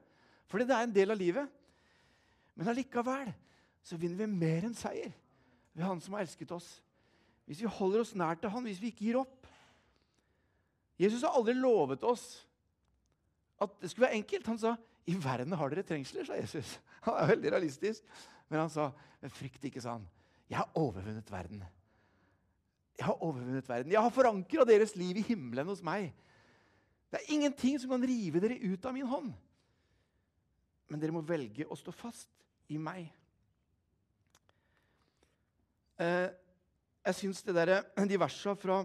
Fordi 0.51 0.67
det 0.67 0.77
er 0.77 0.87
en 0.87 0.95
del 0.95 1.15
av 1.15 1.19
livet. 1.19 1.59
Men 2.59 2.71
allikevel 2.73 3.31
så 3.87 3.99
vinner 3.99 4.21
vi 4.21 4.31
mer 4.31 4.67
enn 4.67 4.77
seier 4.77 5.15
ved 5.73 5.87
Han 5.87 6.03
som 6.03 6.17
har 6.17 6.27
elsket 6.27 6.51
oss. 6.53 6.69
Hvis 7.51 7.65
vi 7.65 7.73
holder 7.81 8.05
oss 8.05 8.15
nær 8.15 8.39
til 8.39 8.53
Han, 8.55 8.63
hvis 8.69 8.79
vi 8.79 8.93
ikke 8.93 9.09
gir 9.09 9.19
opp. 9.19 9.49
Jesus 11.01 11.25
har 11.27 11.35
aldri 11.35 11.57
lovet 11.59 12.05
oss 12.07 12.45
at 13.61 13.75
det 13.81 13.91
skulle 13.91 14.07
være 14.07 14.21
enkelt. 14.21 14.47
Han 14.47 14.61
sa 14.61 14.77
i 15.11 15.17
verden 15.19 15.57
har 15.59 15.73
dere 15.73 15.83
trengsler, 15.87 16.29
sa 16.29 16.39
Jesus. 16.39 16.77
Han 17.09 17.17
er 17.19 17.33
veldig 17.33 17.53
realistisk. 17.57 18.07
Men 18.51 18.65
han 18.65 18.71
sa, 18.73 18.89
men 19.23 19.31
frykt 19.31 19.63
ikke, 19.69 19.81
sa 19.83 19.93
han. 19.95 20.07
Jeg 20.51 20.59
har 20.59 20.73
overvunnet 20.75 21.29
verden. 21.31 21.61
Jeg 22.99 23.07
har 23.07 23.23
overvunnet 23.23 23.69
verden. 23.69 23.93
Jeg 23.95 24.03
har 24.03 24.11
forankra 24.11 24.67
deres 24.67 24.97
liv 24.99 25.21
i 25.21 25.25
himmelen 25.29 25.71
hos 25.71 25.85
meg. 25.87 26.09
Det 27.11 27.21
er 27.21 27.31
ingenting 27.37 27.79
som 27.79 27.95
kan 27.95 28.07
rive 28.11 28.43
dere 28.43 28.59
ut 28.59 28.87
av 28.91 28.97
min 28.97 29.07
hånd. 29.07 29.31
Men 30.91 31.03
dere 31.03 31.15
må 31.15 31.23
velge 31.23 31.69
å 31.71 31.79
stå 31.79 31.95
fast 31.95 32.29
i 32.71 32.79
meg. 32.83 33.07
Eh, 36.03 36.27
jeg 37.07 37.17
syns 37.17 37.43
de 38.11 38.21
versene 38.21 38.59
fra 38.61 38.83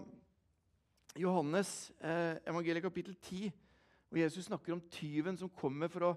Johannes 1.19 1.91
eh, 2.03 2.37
evangeliet 2.47 2.83
kapittel 2.83 3.15
10, 3.15 3.51
hvor 4.09 4.19
Jesus 4.19 4.47
snakker 4.49 4.75
om 4.75 4.83
tyven 4.91 5.37
som 5.39 5.51
kommer 5.51 5.91
for 5.91 6.09
å 6.09 6.13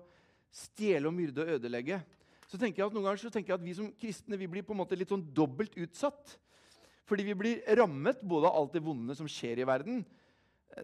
stjele 0.54 1.10
og 1.10 1.14
myrde 1.14 1.44
og 1.44 1.58
ødelegge, 1.58 2.00
så 2.48 2.58
tenker 2.58 2.80
jeg 2.80 2.88
at 2.88 2.94
noen 2.96 3.04
ganger 3.04 3.20
så 3.20 3.32
tenker 3.32 3.52
jeg 3.52 3.60
at 3.60 3.66
vi 3.66 3.74
som 3.76 3.90
kristne 4.00 4.38
vi 4.40 4.48
blir 4.50 4.64
på 4.64 4.72
en 4.72 4.80
måte 4.80 4.96
litt 4.96 5.10
sånn 5.12 5.26
dobbelt 5.36 5.74
utsatt. 5.76 6.38
Fordi 7.08 7.24
vi 7.26 7.36
blir 7.36 7.60
rammet 7.76 8.22
både 8.24 8.48
av 8.48 8.56
alt 8.56 8.76
det 8.76 8.84
vonde 8.84 9.16
som 9.16 9.28
skjer 9.28 9.60
i 9.60 9.66
verden. 9.68 10.00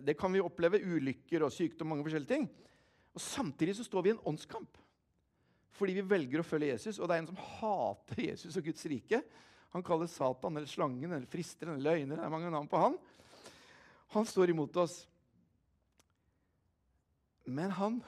Det 0.05 0.17
kan 0.19 0.33
vi 0.33 0.43
oppleve. 0.45 0.81
Ulykker 0.81 1.45
og 1.45 1.53
sykdom 1.53 1.89
mange 1.93 2.05
forskjellige 2.05 2.33
ting. 2.33 2.47
Og 3.17 3.23
Samtidig 3.25 3.79
så 3.79 3.87
står 3.87 4.05
vi 4.05 4.13
i 4.13 4.15
en 4.17 4.23
åndskamp. 4.33 4.77
Fordi 5.75 5.97
vi 5.97 6.07
velger 6.13 6.41
å 6.41 6.47
følge 6.47 6.73
Jesus. 6.75 7.01
Og 7.01 7.09
det 7.09 7.17
er 7.17 7.25
en 7.25 7.31
som 7.33 7.43
hater 7.57 8.23
Jesus 8.29 8.61
og 8.61 8.69
Guds 8.69 8.85
rike. 8.93 9.21
Han 9.75 9.83
kalles 9.83 10.15
Satan 10.15 10.57
eller 10.57 10.71
slangen 10.71 11.13
eller 11.13 11.27
fristeren 11.27 11.75
eller 11.75 11.91
løgner. 11.91 12.21
Det 12.21 12.25
er 12.25 12.31
mange 12.31 12.51
navn 12.55 12.71
på 12.71 12.79
han. 12.79 12.95
Han 14.15 14.27
står 14.27 14.53
imot 14.53 14.77
oss. 14.79 15.01
Men 17.45 17.75
han 17.75 17.99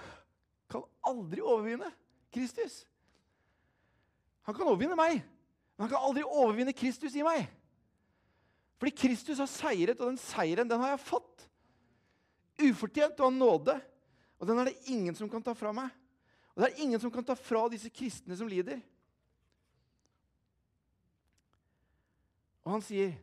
kan 0.70 0.86
aldri 1.02 1.42
overvinne 1.42 1.90
Kristus. 2.30 2.84
Han 4.46 4.54
kan 4.54 4.68
overvinne 4.68 4.94
meg, 4.94 5.18
men 5.74 5.84
han 5.84 5.90
kan 5.90 6.06
aldri 6.06 6.22
overvinne 6.22 6.74
Kristus 6.76 7.18
i 7.18 7.26
meg. 7.26 7.48
Fordi 8.78 8.92
Kristus 8.94 9.40
har 9.42 9.50
seiret, 9.50 9.98
og 9.98 10.12
den 10.12 10.20
seieren 10.22 10.70
den 10.70 10.82
har 10.84 10.94
jeg 10.94 11.02
fått. 11.08 11.46
Ufortjent 12.62 13.18
og 13.18 13.26
av 13.26 13.34
nåde. 13.34 13.78
Og 14.38 14.46
den 14.46 14.60
er 14.60 14.70
det 14.70 14.92
ingen 14.92 15.16
som 15.18 15.30
kan 15.32 15.42
ta 15.42 15.56
fra 15.56 15.74
meg. 15.74 15.90
Og 16.54 16.62
det 16.62 16.70
er 16.70 16.84
ingen 16.84 17.02
som 17.02 17.10
kan 17.10 17.26
ta 17.26 17.34
fra 17.34 17.66
disse 17.72 17.90
kristne 17.90 18.38
som 18.38 18.46
lider. 18.48 18.78
Og 22.66 22.72
han 22.74 22.82
sier, 22.82 23.14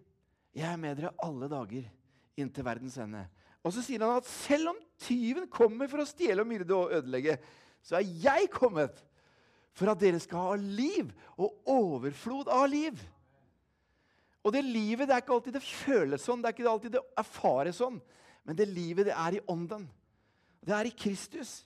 'Jeg 0.56 0.72
er 0.72 0.78
med 0.80 0.96
dere 0.98 1.12
alle 1.20 1.50
dager 1.52 1.90
inntil 2.38 2.64
verdens 2.66 2.98
ende. 2.98 3.26
Og 3.64 3.74
så 3.74 3.82
sier 3.84 4.00
han 4.00 4.18
at 4.18 4.28
selv 4.28 4.72
om 4.72 4.80
tyven 5.00 5.48
kommer 5.52 5.90
for 5.92 6.04
å 6.04 6.08
stjele 6.08 6.44
og 6.44 6.48
myrde 6.48 6.76
og 6.76 6.94
ødelegge, 6.96 7.38
så 7.84 8.00
er 8.00 8.08
jeg 8.24 8.50
kommet 8.54 9.04
for 9.74 9.92
at 9.92 10.00
dere 10.00 10.20
skal 10.22 10.50
ha 10.50 10.56
liv 10.56 11.12
og 11.36 11.68
overflod 11.68 12.48
av 12.48 12.68
liv. 12.70 13.00
Og 14.44 14.52
det 14.54 14.64
livet 14.64 15.08
det 15.08 15.16
er 15.16 15.24
ikke 15.24 15.36
alltid 15.38 15.56
det 15.56 15.64
føles 15.64 16.24
sånn, 16.24 16.44
det 16.44 16.50
er 16.50 16.56
ikke 16.58 16.72
alltid 16.72 16.96
det 16.98 17.04
erfares 17.20 17.80
sånn. 17.80 18.00
Men 18.44 18.60
det 18.60 18.68
livet 18.68 19.08
det 19.08 19.16
er 19.16 19.38
i 19.38 19.44
ånden. 19.48 19.88
Det 20.64 20.76
er 20.76 20.88
i 20.88 20.96
Kristus. 20.96 21.64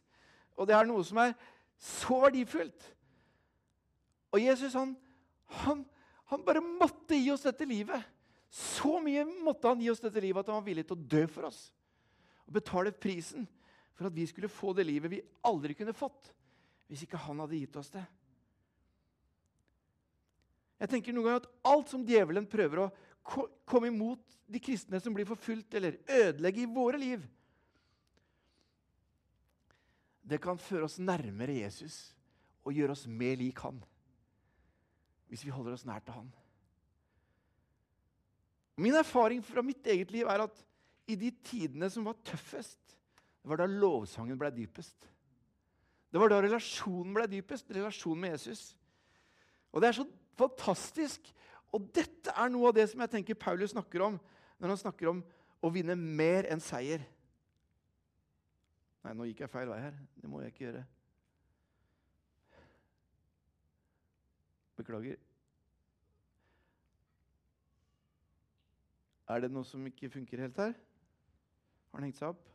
Og 0.57 0.69
det 0.69 0.75
er 0.77 0.85
noe 0.89 1.05
som 1.05 1.19
er 1.21 1.33
så 1.81 2.21
verdifullt. 2.21 2.85
Og 4.33 4.41
Jesus 4.41 4.75
han, 4.77 4.93
han, 5.63 5.85
han 6.27 6.43
bare 6.43 6.61
måtte 6.61 7.15
gi 7.15 7.31
oss 7.31 7.45
dette 7.47 7.65
livet. 7.67 8.03
Så 8.49 8.99
mye 9.03 9.25
måtte 9.43 9.67
han 9.67 9.81
gi 9.81 9.89
oss 9.91 10.03
dette 10.03 10.21
livet 10.23 10.43
at 10.43 10.51
han 10.51 10.59
var 10.59 10.67
villig 10.67 10.85
til 10.87 10.97
å 10.97 11.07
dø 11.15 11.23
for 11.31 11.49
oss. 11.49 11.59
Og 12.47 12.57
betale 12.59 12.91
prisen 12.95 13.47
for 13.97 14.09
at 14.09 14.15
vi 14.15 14.27
skulle 14.29 14.51
få 14.51 14.73
det 14.75 14.85
livet 14.87 15.11
vi 15.11 15.23
aldri 15.47 15.75
kunne 15.77 15.95
fått 15.95 16.31
hvis 16.87 17.03
ikke 17.03 17.19
han 17.19 17.41
hadde 17.43 17.59
gitt 17.59 17.75
oss 17.79 17.89
det. 17.91 18.03
Jeg 20.77 20.91
tenker 20.91 21.15
noen 21.15 21.25
ganger 21.25 21.41
at 21.41 21.49
Alt 21.67 21.91
som 21.91 22.05
djevelen 22.07 22.47
prøver 22.47 22.83
å 22.85 22.91
komme 23.67 23.89
imot 23.89 24.37
de 24.47 24.61
kristne 24.63 25.01
som 25.03 25.15
blir 25.15 25.27
forfulgt, 25.27 25.73
eller 25.75 25.97
ødelegge 26.07 26.63
i 26.63 26.69
våre 26.71 26.99
liv, 27.01 27.25
det 30.27 30.39
kan 30.43 30.59
føre 30.59 30.87
oss 30.87 30.95
nærmere 30.99 31.55
Jesus 31.55 31.97
og 32.63 32.75
gjøre 32.75 32.95
oss 32.95 33.05
mer 33.07 33.35
lik 33.39 33.59
han 33.63 33.79
hvis 35.27 35.43
vi 35.45 35.53
holder 35.53 35.75
oss 35.75 35.85
nær 35.87 36.03
til 36.05 36.15
han. 36.15 36.29
Min 38.77 38.95
erfaring 38.95 39.41
fra 39.45 39.63
mitt 39.65 39.87
eget 39.89 40.11
liv 40.13 40.27
er 40.29 40.45
at 40.45 40.63
i 41.07 41.15
de 41.17 41.31
tidene 41.43 41.89
som 41.89 42.05
var 42.05 42.19
tøffest, 42.25 42.79
det 43.41 43.49
var 43.49 43.61
da 43.61 43.67
lovsangen 43.69 44.37
ble 44.39 44.51
dypest. 44.53 45.07
Det 46.11 46.19
var 46.21 46.31
da 46.31 46.41
relasjonen 46.43 47.15
ble 47.15 47.25
dypest, 47.31 47.71
relasjonen 47.73 48.21
med 48.25 48.35
Jesus. 48.35 48.75
Og 49.71 49.81
det 49.81 49.89
er 49.89 49.97
så 49.99 50.05
fantastisk. 50.39 51.31
Og 51.75 51.89
dette 51.95 52.31
er 52.31 52.51
noe 52.51 52.69
av 52.69 52.77
det 52.77 52.87
som 52.91 53.01
jeg 53.03 53.13
tenker 53.15 53.39
Paulus 53.39 53.73
snakker 53.75 54.03
om 54.05 54.19
når 54.57 54.73
han 54.73 54.81
snakker 54.81 55.11
om 55.11 55.23
å 55.63 55.71
vinne 55.73 55.97
mer 55.97 56.47
enn 56.51 56.61
seier. 56.63 57.03
Nei, 59.03 59.15
nå 59.15 59.27
gikk 59.29 59.43
jeg 59.45 59.51
feil 59.51 59.71
vei 59.71 59.81
her. 59.83 59.97
Det 60.17 60.29
må 60.31 60.41
jeg 60.43 60.53
ikke 60.53 60.65
gjøre. 60.67 60.83
Beklager. 64.77 65.17
Er 69.27 69.43
det 69.43 69.51
noe 69.51 69.67
som 69.67 69.83
ikke 69.89 70.11
funker 70.13 70.45
helt 70.45 70.59
her? 70.61 70.77
Har 71.91 71.99
den 71.99 72.07
hengt 72.07 72.19
seg 72.19 72.31
opp? 72.31 72.45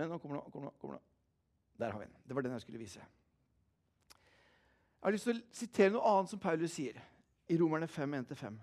Men 0.00 0.08
nå 0.08 0.18
kommer 0.18 0.40
den. 0.40 0.52
Kommer 0.52 0.70
kommer 0.80 0.98
Der 1.78 1.92
har 1.92 1.98
vi 1.98 2.04
den. 2.04 2.16
Det 2.28 2.36
var 2.36 2.42
den 2.42 2.52
jeg 2.52 2.60
skulle 2.60 2.78
vise. 2.78 3.00
Jeg 3.00 5.06
har 5.06 5.12
lyst 5.12 5.24
til 5.24 5.38
å 5.38 5.56
sitere 5.56 5.92
noe 5.94 6.12
annet 6.12 6.32
som 6.32 6.40
Paulus 6.40 6.74
sier 6.76 7.00
i 7.48 7.56
Romerne 7.60 7.88
5, 7.88 8.14
1-5. 8.20 8.58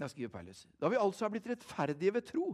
Da 0.00 0.08
skriver 0.08 0.32
Paulus 0.32 0.66
Da 0.80 0.88
vi 0.88 1.00
altså 1.00 1.24
har 1.24 1.32
blitt 1.34 1.48
rettferdige 1.50 2.14
ved 2.14 2.24
tro, 2.28 2.46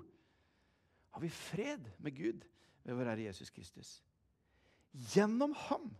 har 1.15 1.23
vi 1.23 1.31
fred 1.31 1.87
med 1.99 2.17
Gud 2.17 2.43
ved 2.85 2.95
vår 2.95 3.13
Herre 3.13 3.29
Jesus 3.29 3.51
Kristus. 3.51 4.03
Gjennom 5.15 5.55
ham 5.69 5.91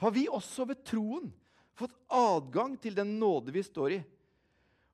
har 0.00 0.10
vi 0.14 0.26
også 0.30 0.66
ved 0.68 0.82
troen 0.86 1.30
fått 1.78 1.94
adgang 2.12 2.76
til 2.80 2.96
den 2.96 3.16
nåde 3.20 3.54
vi 3.54 3.62
står 3.64 3.96
i. 3.96 4.00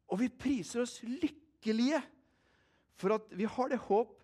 Og 0.08 0.20
vi 0.22 0.30
priser 0.32 0.84
oss 0.84 1.00
lykkelige 1.04 2.00
for 2.98 3.14
at 3.18 3.34
vi 3.36 3.46
har 3.48 3.70
det 3.70 3.80
håp 3.88 4.14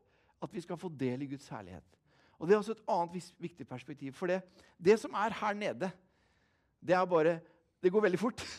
at 0.44 0.52
vi 0.52 0.62
skal 0.64 0.80
få 0.80 0.90
del 0.92 1.24
i 1.24 1.30
Guds 1.30 1.48
herlighet. 1.52 1.86
Og 2.38 2.48
Det 2.48 2.54
er 2.54 2.60
også 2.60 2.74
et 2.74 2.88
annet 2.90 3.32
viktig 3.40 3.66
perspektiv. 3.68 4.12
For 4.12 4.28
det, 4.28 4.42
det 4.76 4.98
som 5.00 5.14
er 5.14 5.32
her 5.32 5.54
nede, 5.54 5.90
det 6.80 6.94
er 6.94 7.04
bare 7.04 7.40
Det 7.82 7.92
går 7.92 8.00
veldig 8.00 8.18
fort. 8.18 8.44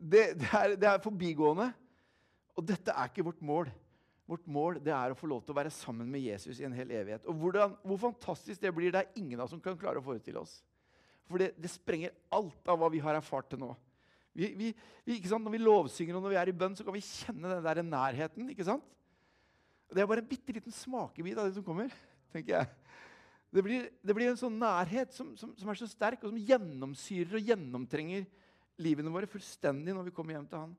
Det, 0.00 0.38
det, 0.40 0.48
er, 0.52 0.76
det 0.80 0.88
er 0.88 1.02
forbigående. 1.02 1.66
Og 2.56 2.64
dette 2.64 2.90
er 2.90 3.10
ikke 3.10 3.24
vårt 3.26 3.42
mål. 3.42 3.68
Vårt 4.30 4.46
mål 4.46 4.78
det 4.78 4.92
er 4.94 5.10
å 5.10 5.18
få 5.18 5.26
lov 5.26 5.42
til 5.42 5.50
å 5.50 5.58
være 5.58 5.72
sammen 5.74 6.06
med 6.10 6.22
Jesus 6.22 6.60
i 6.60 6.66
en 6.68 6.74
hel 6.76 6.92
evighet. 6.94 7.24
Og 7.26 7.34
hvordan, 7.40 7.74
Hvor 7.82 7.98
fantastisk 7.98 8.62
det 8.62 8.70
blir, 8.74 8.92
det 8.94 9.02
er 9.02 9.18
ingen 9.18 9.40
av 9.40 9.48
oss 9.48 9.54
som 9.56 9.62
kan 9.62 9.78
klare 9.78 9.98
å 9.98 10.06
forestille 10.06 10.38
oss. 10.38 10.60
For 11.30 11.42
det, 11.42 11.52
det, 11.58 11.70
sprenger 11.70 12.14
alt 12.34 12.70
av 12.70 12.78
hva 12.78 12.90
vi 12.90 13.02
har 13.02 13.18
erfart 13.18 13.50
til 13.50 13.62
nå. 13.62 13.72
Vi, 14.34 14.52
vi, 14.54 14.68
vi, 15.06 15.18
når 15.30 15.54
vi 15.54 15.62
lovsynger 15.62 16.18
og 16.18 16.24
når 16.24 16.34
vi 16.34 16.38
er 16.38 16.50
i 16.52 16.54
bønn, 16.62 16.76
så 16.78 16.86
kan 16.86 16.94
vi 16.94 17.02
kjenne 17.02 17.56
den 17.56 17.66
der 17.66 17.82
nærheten. 17.86 18.48
ikke 18.54 18.66
sant? 18.66 18.86
Det 19.90 20.02
er 20.02 20.10
bare 20.10 20.22
en 20.22 20.30
bitte 20.30 20.54
liten 20.54 20.74
smakebit 20.74 21.38
av 21.38 21.48
det 21.48 21.56
som 21.58 21.66
kommer. 21.66 21.90
tenker 22.34 22.54
jeg. 22.54 22.70
Det 23.50 23.62
blir, 23.66 23.88
det 23.98 24.14
blir 24.14 24.30
en 24.30 24.38
sånn 24.38 24.58
nærhet 24.62 25.10
som, 25.14 25.34
som, 25.38 25.50
som, 25.58 25.70
er 25.70 25.78
så 25.78 25.90
sterk, 25.90 26.22
og 26.22 26.30
som 26.30 26.38
gjennomsyrer 26.38 27.40
og 27.40 27.50
gjennomtrenger 27.50 28.28
livene 28.80 29.10
våre 29.10 29.28
fullstendig 29.30 29.94
når 29.96 30.06
vi 30.06 30.14
kommer 30.14 30.36
hjem 30.36 30.46
til 30.50 30.62
Han. 30.62 30.76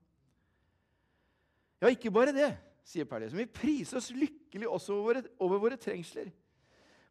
Ja, 1.82 1.92
ikke 1.92 2.14
bare 2.14 2.32
det, 2.36 2.54
sier 2.84 3.08
Paulus. 3.08 3.36
Vi 3.36 3.48
priser 3.50 4.00
oss 4.00 4.12
lykkelig 4.16 4.70
også 4.70 4.96
over 4.96 5.08
våre, 5.08 5.24
over 5.40 5.62
våre 5.66 5.80
trengsler. 5.80 6.32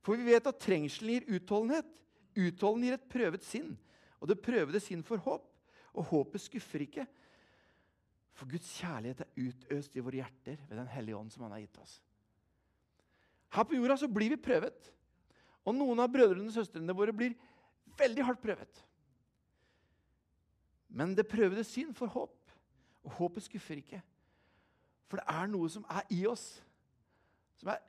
For 0.05 0.17
vi 0.17 0.33
vet 0.33 0.47
at 0.49 0.61
trengselen 0.63 1.17
gir 1.17 1.39
utholdenhet. 1.39 1.89
Utholden 2.39 2.87
gir 2.87 2.97
et 2.97 3.09
prøvet 3.13 3.45
sinn. 3.45 3.75
Og 4.21 4.31
det 4.31 4.43
prøvede 4.43 4.81
sinn 4.83 5.03
for 5.07 5.23
håp. 5.25 5.47
Og 5.97 6.07
håpet 6.13 6.45
skuffer 6.45 6.85
ikke. 6.87 7.07
For 8.37 8.49
Guds 8.49 8.69
kjærlighet 8.79 9.25
er 9.25 9.49
utøst 9.49 9.97
i 9.97 10.05
våre 10.05 10.23
hjerter 10.23 10.61
ved 10.69 10.79
Den 10.79 10.89
hellige 10.89 11.19
ånd 11.19 11.33
som 11.33 11.45
Han 11.45 11.57
har 11.57 11.65
gitt 11.65 11.81
oss. 11.83 11.99
Her 13.51 13.67
på 13.67 13.75
jorda 13.75 13.97
så 13.99 14.09
blir 14.09 14.31
vi 14.33 14.41
prøvet. 14.41 14.93
Og 15.67 15.75
noen 15.77 16.01
av 16.01 16.11
brødrene 16.13 16.49
og 16.49 16.55
søstrene 16.55 16.95
våre 16.97 17.13
blir 17.13 17.35
veldig 17.99 18.25
hardt 18.25 18.43
prøvet. 18.43 18.85
Men 20.89 21.13
det 21.15 21.29
prøvede 21.29 21.67
syn 21.67 21.93
for 21.95 22.11
håp. 22.11 22.37
Og 23.05 23.13
håpet 23.19 23.47
skuffer 23.47 23.81
ikke. 23.81 24.01
For 25.11 25.19
det 25.19 25.27
er 25.27 25.51
noe 25.51 25.69
som 25.73 25.87
er 25.91 26.07
i 26.15 26.23
oss, 26.31 26.47
som 27.59 27.73
er 27.73 27.83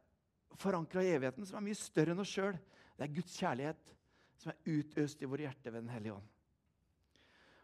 forankra 0.62 1.04
i 1.06 1.14
evigheten, 1.14 1.46
som 1.46 1.60
er 1.60 1.68
mye 1.68 1.78
større 1.78 2.16
enn 2.16 2.24
oss 2.24 2.34
sjøl. 2.34 2.58
Det 2.98 3.06
er 3.06 3.14
Guds 3.14 3.36
kjærlighet 3.38 3.96
som 4.42 4.52
er 4.52 4.80
utøst 4.80 5.22
i 5.22 5.30
våre 5.30 5.46
hjerter 5.46 5.74
ved 5.74 5.86
Den 5.86 5.94
hellige 5.94 6.16
ånd. 6.18 6.30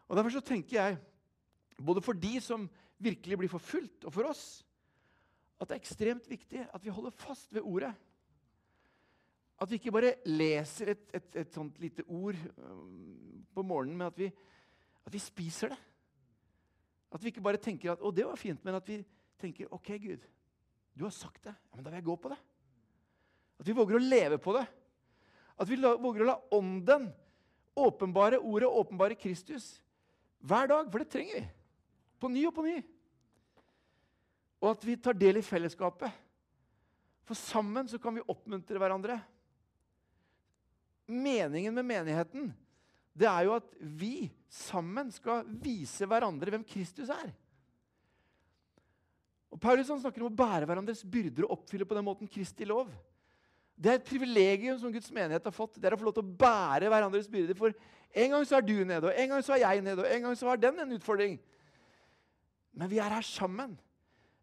Og 0.08 0.16
Derfor 0.16 0.32
så 0.32 0.44
tenker 0.46 0.78
jeg, 0.78 0.98
både 1.84 2.02
for 2.02 2.16
de 2.16 2.38
som 2.42 2.68
virkelig 3.02 3.38
blir 3.38 3.50
forfulgt, 3.50 4.06
og 4.06 4.14
for 4.14 4.30
oss, 4.30 4.44
at 5.58 5.68
det 5.68 5.74
er 5.74 5.82
ekstremt 5.82 6.30
viktig 6.30 6.62
at 6.62 6.84
vi 6.84 6.94
holder 6.94 7.14
fast 7.18 7.52
ved 7.54 7.66
ordet. 7.66 7.90
At 9.58 9.70
vi 9.70 9.80
ikke 9.80 9.92
bare 9.92 10.14
leser 10.30 10.94
et, 10.94 11.04
et, 11.14 11.28
et 11.42 11.54
sånt 11.54 11.80
lite 11.82 12.06
ord 12.06 12.38
um, 12.62 13.44
på 13.54 13.62
morgenen, 13.66 13.98
men 13.98 14.06
at 14.06 14.18
vi, 14.18 14.30
at 15.04 15.12
vi, 15.12 15.18
spiser 15.18 15.74
det. 15.74 15.78
At 17.10 17.22
vi 17.22 17.32
ikke 17.32 17.42
bare 17.42 17.58
tenker 17.58 17.92
at 17.92 17.98
'Å, 18.00 18.14
det 18.14 18.26
var 18.26 18.38
fint', 18.38 18.64
men 18.64 18.78
at 18.78 18.88
vi 18.88 19.00
tenker 19.38 19.70
'OK, 19.72 19.98
Gud, 19.98 20.26
du 20.94 21.04
har 21.04 21.14
sagt 21.14 21.42
det. 21.42 21.54
Ja, 21.54 21.76
men 21.76 21.84
da 21.84 21.90
vil 21.90 22.00
jeg 22.00 22.10
gå 22.10 22.16
på 22.16 22.32
det'. 22.32 22.42
At 23.58 23.66
vi 23.66 23.74
våger 23.74 23.98
å 23.98 24.02
leve 24.02 24.38
på 24.38 24.54
det. 24.54 24.66
At 25.58 25.68
vi 25.68 25.76
våger 25.76 26.22
å 26.22 26.28
la 26.28 26.36
Ånden 26.54 27.08
åpenbare 27.74 28.38
ordet, 28.38 28.68
åpenbare 28.68 29.14
Kristus 29.18 29.80
hver 30.38 30.68
dag. 30.70 30.90
For 30.90 31.02
det 31.02 31.10
trenger 31.10 31.40
vi. 31.40 31.48
På 32.18 32.30
ny 32.30 32.44
og 32.46 32.54
på 32.54 32.66
ny. 32.66 32.76
Og 34.62 34.70
at 34.70 34.86
vi 34.86 34.96
tar 34.96 35.18
del 35.18 35.38
i 35.38 35.46
fellesskapet. 35.46 36.10
For 37.26 37.38
sammen 37.38 37.90
så 37.90 37.98
kan 37.98 38.14
vi 38.14 38.26
oppmuntre 38.26 38.78
hverandre. 38.80 39.18
Meningen 41.08 41.74
med 41.74 41.86
menigheten 41.86 42.50
det 43.18 43.26
er 43.26 43.48
jo 43.48 43.56
at 43.56 43.70
vi 43.80 44.28
sammen 44.52 45.10
skal 45.10 45.46
vise 45.62 46.06
hverandre 46.06 46.52
hvem 46.54 46.64
Kristus 46.66 47.10
er. 47.10 47.32
Og 49.48 49.60
Paulus 49.60 49.88
han 49.88 50.00
snakker 50.02 50.22
om 50.22 50.30
å 50.30 50.38
bære 50.38 50.66
hverandres 50.68 51.04
byrder 51.08 51.46
og 51.46 51.58
oppfylle 51.58 51.86
på 51.88 51.96
den 51.96 52.06
måten 52.06 52.30
Kristi 52.30 52.66
lov. 52.68 52.90
Det 53.78 53.90
er 53.90 54.00
et 54.00 54.08
privilegium 54.08 54.78
som 54.80 54.92
Guds 54.92 55.10
menighet 55.14 55.44
har 55.46 55.54
fått. 55.54 55.78
Det 55.78 55.86
er 55.88 55.94
å 55.94 56.00
få 56.00 56.08
lov 56.08 56.16
til 56.16 56.26
å 56.26 56.38
bære 56.40 56.90
hverandres 56.90 57.30
byrder. 57.30 57.56
For 57.56 57.72
en 58.12 58.34
gang 58.34 58.46
så 58.48 58.58
er 58.58 58.66
du 58.66 58.74
nede, 58.82 59.06
og 59.06 59.14
en 59.14 59.34
gang 59.34 59.44
så 59.46 59.54
er 59.54 59.62
jeg 59.62 59.84
nede, 59.86 60.02
og 60.02 60.10
en 60.10 60.26
gang 60.26 60.38
så 60.38 60.50
har 60.50 60.60
den 60.60 60.82
en 60.82 60.96
utfordring. 60.96 61.36
Men 62.74 62.90
vi 62.90 62.98
er 63.02 63.14
her 63.14 63.26
sammen. 63.26 63.76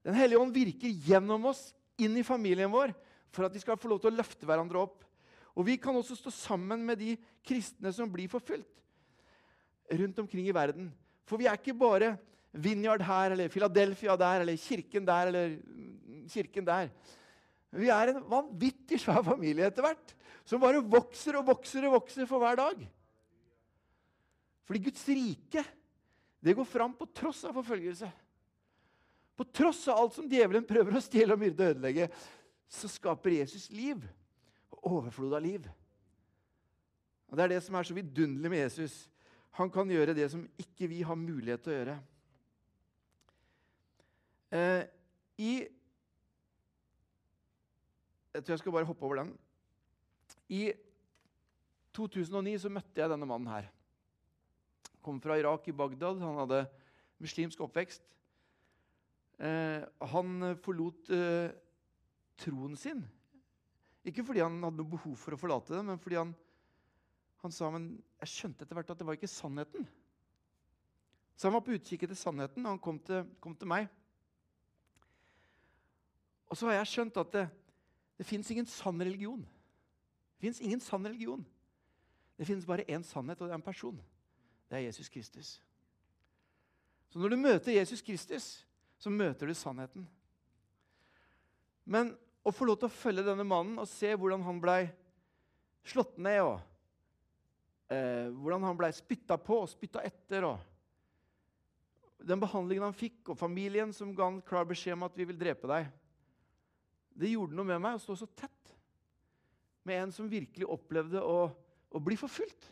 Den 0.05 0.17
hellige 0.17 0.39
ånd 0.39 0.55
virker 0.55 1.01
gjennom 1.07 1.49
oss 1.51 1.67
inn 2.01 2.15
i 2.19 2.25
familien 2.25 2.71
vår 2.71 2.93
for 3.33 3.47
at 3.47 3.53
de 3.53 3.59
skal 3.59 3.79
få 3.79 3.89
lov 3.91 4.01
til 4.03 4.13
å 4.13 4.17
løfte 4.17 4.47
hverandre 4.47 4.85
opp. 4.85 5.03
Og 5.55 5.67
vi 5.67 5.77
kan 5.81 5.95
også 5.95 6.17
stå 6.19 6.31
sammen 6.33 6.83
med 6.87 6.99
de 6.99 7.15
kristne 7.45 7.91
som 7.95 8.11
blir 8.11 8.31
forfulgt 8.31 8.71
rundt 9.99 10.19
omkring 10.19 10.47
i 10.47 10.55
verden. 10.55 10.89
For 11.27 11.39
vi 11.39 11.47
er 11.49 11.59
ikke 11.59 11.75
bare 11.77 12.15
Vineyard 12.55 13.03
her, 13.03 13.35
eller 13.35 13.51
Philadelphia 13.51 14.15
der, 14.19 14.43
eller 14.43 14.57
kirken 14.57 15.07
der, 15.07 15.31
eller 15.31 15.55
kirken 16.31 16.67
der. 16.67 16.91
Vi 17.75 17.89
er 17.91 18.11
en 18.11 18.21
vanvittig 18.31 18.99
svær 19.03 19.23
familie 19.25 19.67
etter 19.67 19.83
hvert, 19.83 20.13
som 20.47 20.61
bare 20.61 20.83
vokser 20.83 21.39
og 21.39 21.49
vokser 21.49 21.87
og 21.87 21.97
vokser 21.97 22.29
for 22.29 22.39
hver 22.43 22.59
dag. 22.59 22.85
Fordi 24.65 24.81
Guds 24.87 25.03
rike 25.09 25.63
det 26.45 26.53
går 26.53 26.67
fram 26.69 26.93
på 26.93 27.07
tross 27.09 27.41
av 27.47 27.55
forfølgelse. 27.57 28.07
På 29.35 29.43
tross 29.49 29.81
av 29.89 29.99
alt 29.99 30.13
som 30.15 30.27
djevelen 30.29 30.65
prøver 30.67 30.95
å 30.95 31.01
stjele 31.03 31.33
og 31.35 31.41
myrde 31.41 31.65
og 31.65 31.73
ødelegge, 31.73 32.07
så 32.69 32.89
skaper 32.89 33.39
Jesus 33.39 33.67
liv. 33.73 34.03
Og 34.71 34.91
overflod 34.99 35.33
av 35.35 35.43
liv. 35.43 35.65
Og 37.29 37.37
Det 37.37 37.43
er 37.43 37.55
det 37.55 37.63
som 37.65 37.75
er 37.75 37.87
så 37.87 37.97
vidunderlig 37.97 38.51
med 38.53 38.61
Jesus. 38.61 38.95
Han 39.57 39.71
kan 39.73 39.89
gjøre 39.89 40.13
det 40.15 40.29
som 40.31 40.45
ikke 40.61 40.87
vi 40.91 41.01
har 41.01 41.17
mulighet 41.17 41.63
til 41.65 41.73
å 41.73 41.79
gjøre. 41.79 41.95
Eh, 44.55 44.83
I 45.41 45.53
Jeg 48.35 48.43
tror 48.43 48.53
jeg 48.53 48.59
skal 48.59 48.75
bare 48.75 48.87
hoppe 48.87 49.05
over 49.07 49.21
den. 49.21 49.29
I 50.51 50.73
2009 51.95 52.57
så 52.59 52.71
møtte 52.71 52.99
jeg 52.99 53.11
denne 53.11 53.27
mannen 53.27 53.47
her. 53.47 53.69
Kom 55.01 55.21
fra 55.23 55.37
Irak, 55.39 55.67
i 55.67 55.75
Bagdad. 55.75 56.19
Han 56.19 56.41
hadde 56.41 56.65
muslimsk 57.23 57.63
oppvekst. 57.63 58.03
Eh, 59.39 59.87
han 60.11 60.49
forlot 60.63 61.11
eh, 61.15 61.55
troen 62.43 62.75
sin. 62.75 63.05
Ikke 64.03 64.23
fordi 64.27 64.43
han 64.43 64.59
hadde 64.59 64.81
noe 64.81 64.93
behov 64.97 65.15
for 65.19 65.35
å 65.35 65.39
forlate 65.39 65.77
det, 65.77 65.83
men 65.87 65.99
fordi 65.99 66.19
han, 66.19 66.35
han 67.41 67.55
sa 67.55 67.71
men 67.71 67.93
jeg 68.19 68.33
skjønte 68.33 68.67
etter 68.67 68.77
hvert 68.77 68.91
at 68.91 68.99
det 68.99 69.07
var 69.07 69.17
ikke 69.17 69.31
sannheten. 69.31 69.87
Så 71.35 71.47
han 71.47 71.55
var 71.55 71.63
på 71.63 71.75
utkikk 71.75 72.03
etter 72.05 72.19
sannheten, 72.19 72.67
og 72.67 72.75
han 72.75 72.83
kom 72.83 72.99
til, 72.99 73.23
kom 73.43 73.55
til 73.55 73.71
meg. 73.71 73.87
Og 76.55 76.59
så 76.59 76.69
har 76.69 76.77
jeg 76.77 76.87
skjønt 76.87 77.17
at 77.19 77.33
det, 77.35 77.41
det 78.15 78.23
fins 78.23 78.47
ingen 78.53 78.67
sann 78.71 79.01
religion. 79.03 79.41
Det 79.43 80.45
fins 80.45 80.61
ingen 80.63 80.79
sann 80.79 81.03
religion. 81.03 81.41
Det 82.39 82.45
finnes 82.47 82.67
bare 82.67 82.85
én 82.87 83.03
sannhet, 83.03 83.41
og 83.41 83.49
det 83.49 83.51
er 83.51 83.59
en 83.59 83.65
person. 83.65 83.97
Det 84.71 84.77
er 84.77 84.85
Jesus 84.85 85.09
Kristus. 85.11 85.49
Så 87.11 87.19
når 87.19 87.33
du 87.33 87.37
møter 87.41 87.75
Jesus 87.75 87.99
Kristus, 87.99 88.45
så 88.95 89.11
møter 89.11 89.51
du 89.51 89.53
sannheten. 89.53 90.05
Men 91.83 92.13
å 92.47 92.55
få 92.55 92.69
lov 92.69 92.79
til 92.79 92.87
å 92.87 92.95
følge 93.01 93.27
denne 93.27 93.43
mannen 93.43 93.75
og 93.83 93.91
se 93.91 94.13
hvordan 94.15 94.47
han 94.47 94.63
blei 94.63 94.79
slått 95.91 96.15
ned, 96.23 96.39
og 96.39 97.91
eh, 97.91 98.31
hvordan 98.31 98.69
han 98.69 98.79
blei 98.79 98.93
spytta 98.95 99.35
på 99.43 99.59
og 99.65 99.69
spytta 99.75 100.07
etter 100.07 100.47
og 100.53 100.71
Den 102.25 102.39
behandlingen 102.39 102.87
han 102.87 102.95
fikk, 102.95 103.27
og 103.27 103.37
familien 103.43 103.91
som 103.93 104.15
ga 104.15 104.31
han 104.31 104.39
klar 104.47 104.63
beskjed 104.65 104.95
om 104.95 105.03
at 105.11 105.19
vi 105.19 105.27
vil 105.27 105.43
drepe 105.43 105.67
deg 105.67 105.91
det 107.15 107.31
gjorde 107.31 107.55
noe 107.55 107.67
med 107.67 107.81
meg 107.83 107.97
å 107.97 108.03
stå 108.03 108.17
så 108.19 108.27
tett 108.35 108.73
med 109.85 110.01
en 110.01 110.13
som 110.13 110.29
virkelig 110.29 110.67
opplevde 110.67 111.21
å, 111.21 111.47
å 111.93 112.01
bli 112.03 112.17
forfulgt. 112.19 112.71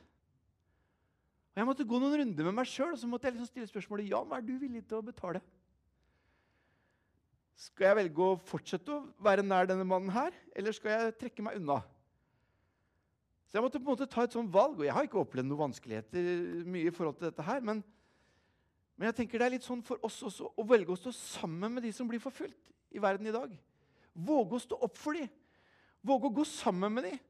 Og 1.54 1.62
Jeg 1.62 1.70
måtte 1.70 1.86
gå 1.86 2.00
noen 2.02 2.18
runder 2.18 2.48
med 2.50 2.58
meg 2.58 2.70
sjøl 2.70 2.96
og 2.96 3.00
så 3.00 3.10
måtte 3.10 3.30
jeg 3.30 3.38
liksom 3.38 3.52
stille 3.52 3.70
spørsmålet 3.70 4.10
Jan, 4.10 4.26
hva 4.30 4.40
er 4.40 4.46
du 4.48 4.56
villig 4.58 4.82
til 4.90 5.00
å 5.00 5.06
betale. 5.06 5.44
Skal 7.64 7.92
jeg 7.92 8.00
velge 8.02 8.26
å 8.26 8.38
fortsette 8.50 8.96
å 8.96 9.04
være 9.24 9.46
nær 9.46 9.70
denne 9.70 9.86
mannen 9.86 10.12
her, 10.12 10.34
eller 10.58 10.74
skal 10.76 10.96
jeg 10.96 11.18
trekke 11.22 11.46
meg 11.46 11.60
unna? 11.60 11.84
Så 13.46 13.60
Jeg 13.60 13.66
måtte 13.68 13.78
på 13.78 13.86
en 13.86 13.94
måte 13.94 14.10
ta 14.10 14.24
et 14.26 14.34
sånt 14.34 14.50
valg, 14.50 14.80
og 14.80 14.88
jeg 14.88 14.96
har 14.96 15.06
ikke 15.06 15.22
opplevd 15.22 15.46
noen 15.46 15.68
vanskeligheter 15.68 16.64
mye 16.66 16.90
i 16.90 16.96
forhold 16.96 17.20
til 17.20 17.30
dette 17.30 17.46
her, 17.46 17.62
men, 17.62 17.84
men 18.98 19.12
jeg 19.12 19.20
tenker 19.20 19.38
det 19.38 19.46
er 19.46 19.54
litt 19.60 19.68
sånn 19.68 19.86
for 19.86 20.02
oss 20.02 20.18
også 20.26 20.50
å 20.58 20.66
velge 20.66 20.96
å 20.96 20.98
stå 20.98 21.14
sammen 21.14 21.78
med 21.78 21.86
de 21.86 21.94
som 21.94 22.10
blir 22.10 22.24
forfulgt 22.24 22.74
i 22.90 23.04
verden 23.04 23.30
i 23.30 23.36
dag. 23.36 23.54
Våge 24.14 24.58
å 24.58 24.64
stå 24.64 24.78
opp 24.86 24.98
for 25.00 25.18
dem. 25.18 25.30
Våge 26.06 26.30
å 26.30 26.36
gå 26.40 26.46
sammen 26.48 26.94
med 26.94 27.08
dem. 27.10 27.22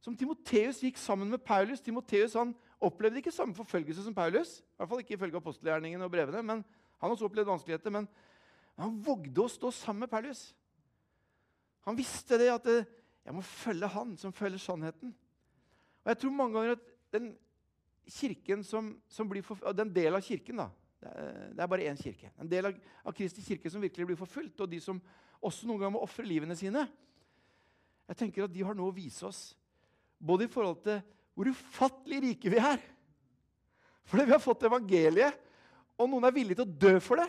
Som 0.00 0.16
Timoteus 0.16 0.80
gikk 0.84 0.98
sammen 1.00 1.28
med 1.28 1.42
Paulus. 1.44 1.82
Timoteus 1.84 2.36
han 2.38 2.54
opplevde 2.80 3.20
ikke 3.20 3.34
samme 3.34 3.56
forfølgelse 3.56 4.06
som 4.06 4.16
Paulus. 4.16 4.58
I 4.60 4.80
hvert 4.80 4.92
fall 4.92 5.02
ikke 5.04 5.16
ifølge 5.18 5.40
apostelgjerningene 5.40 6.06
og 6.06 6.14
brevene. 6.14 6.42
men 6.42 6.64
Han 7.00 7.12
også 7.14 7.28
opplevde 7.28 7.50
vanskeligheter, 7.50 7.90
men 7.90 8.08
han 8.80 8.96
vågde 9.04 9.40
å 9.40 9.48
stå 9.48 9.70
sammen 9.72 10.04
med 10.04 10.12
Paulus. 10.12 10.50
Han 11.88 11.96
visste 11.96 12.38
det 12.40 12.50
at 12.52 12.66
eh, 12.68 12.88
jeg 13.24 13.36
må 13.36 13.42
følge 13.44 13.88
han 13.92 14.16
som 14.20 14.32
følger 14.36 14.60
sannheten. 14.60 15.12
Og 16.04 16.12
jeg 16.12 16.20
tror 16.20 16.36
mange 16.36 16.56
ganger 16.56 16.76
at 16.76 16.86
den 17.12 17.30
kirken 18.10 18.64
som, 18.64 18.94
som 19.08 19.28
blir 19.28 19.44
for, 19.44 19.60
den 19.76 19.92
del 19.94 20.16
av 20.16 20.24
kirken 20.24 20.62
da, 20.62 20.68
det 21.00 21.10
er, 21.10 21.36
det 21.56 21.64
er 21.64 21.70
bare 21.72 21.88
én 21.88 22.00
kirke. 22.00 22.30
En 22.40 22.48
del 22.48 22.68
av, 22.68 22.80
av 23.06 23.16
Kristi 23.16 23.44
kirke 23.44 23.72
som 23.72 23.82
virkelig 23.82 24.10
blir 24.10 24.20
forfulgt, 24.20 24.60
og 24.60 24.68
de 24.70 24.80
som 24.84 25.00
også 25.40 25.68
noen 25.68 25.80
ganger 25.80 25.96
må 25.96 26.04
ofre 26.04 26.26
livene 26.26 26.56
sine. 26.58 26.84
Jeg 28.10 28.18
tenker 28.20 28.44
at 28.44 28.52
De 28.52 28.64
har 28.66 28.76
noe 28.76 28.92
å 28.92 28.96
vise 28.96 29.24
oss, 29.26 29.54
både 30.18 30.44
i 30.44 30.52
forhold 30.52 30.82
til 30.84 31.00
hvor 31.36 31.48
ufattelig 31.48 32.18
rike 32.26 32.52
vi 32.52 32.58
er. 32.60 32.82
Fordi 34.10 34.26
vi 34.26 34.34
har 34.34 34.42
fått 34.42 34.66
evangeliet, 34.68 35.38
og 36.00 36.10
noen 36.10 36.26
er 36.26 36.34
villige 36.34 36.60
til 36.60 36.66
å 36.66 36.80
dø 36.84 36.98
for 37.04 37.22
det. 37.22 37.28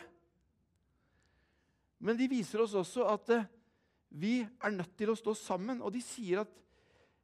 Men 2.02 2.18
de 2.18 2.28
viser 2.32 2.64
oss 2.64 2.74
også 2.76 3.06
at 3.12 3.32
eh, 3.36 3.48
vi 4.10 4.40
er 4.42 4.74
nødt 4.74 4.96
til 4.98 5.12
å 5.14 5.18
stå 5.18 5.36
sammen. 5.38 5.84
Og 5.86 5.94
de 5.94 6.02
sier 6.04 6.44
at 6.44 6.58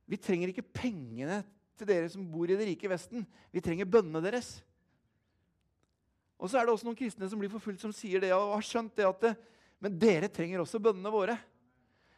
Vi 0.08 0.16
trenger 0.16 0.54
ikke 0.54 0.64
pengene 0.64 1.42
til 1.76 1.90
dere 1.90 2.08
som 2.08 2.24
bor 2.32 2.48
i 2.48 2.56
det 2.56 2.64
rike 2.70 2.88
Vesten. 2.88 3.26
Vi 3.52 3.60
trenger 3.60 3.90
bønnene 3.92 4.22
deres. 4.24 4.54
Og 6.38 6.50
så 6.50 6.60
er 6.60 6.68
det 6.68 6.74
også 6.76 6.86
noen 6.86 6.98
kristne 6.98 7.30
som 7.30 7.40
blir 7.42 7.52
forfulgt, 7.52 7.82
som 7.82 7.94
sier 7.96 8.22
det 8.22 8.30
og 8.36 8.54
har 8.54 8.66
skjønt 8.66 8.94
det 8.98 9.08
at 9.08 9.24
det, 9.26 9.36
Men 9.78 9.94
dere 9.94 10.26
trenger 10.34 10.64
også 10.64 10.80
bønnene 10.82 11.12
våre. 11.14 11.36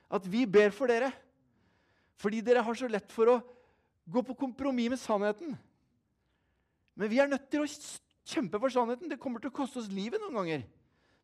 At 0.07 0.23
vi 0.23 0.45
ber 0.47 0.71
for 0.71 0.87
dere. 0.87 1.11
Fordi 2.15 2.39
dere 2.39 2.63
har 2.63 2.75
så 2.75 2.87
lett 2.87 3.11
for 3.11 3.31
å 3.33 3.41
gå 4.07 4.23
på 4.23 4.35
kompromiss 4.39 4.93
med 4.93 4.99
sannheten. 5.01 5.57
Men 6.95 7.11
vi 7.11 7.19
er 7.19 7.27
nødt 7.27 7.49
til 7.51 7.65
å 7.65 7.67
kjempe 8.27 8.61
for 8.63 8.71
sannheten. 8.71 9.11
Det 9.11 9.19
kommer 9.19 9.43
til 9.43 9.51
å 9.51 9.57
koste 9.59 9.79
oss 9.83 9.91
livet 9.91 10.23
noen 10.23 10.39
ganger. 10.39 10.63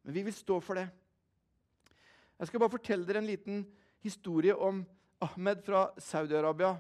Men 0.04 0.16
vi 0.16 0.26
vil 0.28 0.36
stå 0.36 0.60
for 0.60 0.76
det. 0.76 0.90
Jeg 2.36 2.52
skal 2.52 2.62
bare 2.62 2.76
fortelle 2.76 3.08
dere 3.08 3.24
en 3.24 3.32
liten 3.32 3.64
historie 4.04 4.56
om 4.56 4.84
Ahmed 5.24 5.64
fra 5.64 5.88
Saudi-Arabia. 6.04 6.76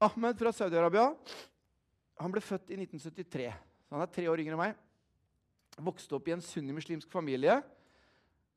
Ahmed 0.00 0.40
fra 0.40 0.52
Saudi-Arabia 0.56 1.10
han 2.18 2.34
ble 2.34 2.42
født 2.42 2.72
i 2.74 2.78
1973. 2.80 3.48
så 3.86 3.94
Han 3.94 4.04
er 4.04 4.12
tre 4.12 4.28
år 4.30 4.42
yngre 4.42 4.56
enn 4.56 4.62
meg. 4.62 4.78
Vokste 5.78 6.16
opp 6.18 6.28
i 6.28 6.34
en 6.34 6.42
sunnimuslimsk 6.42 7.10
familie, 7.12 7.60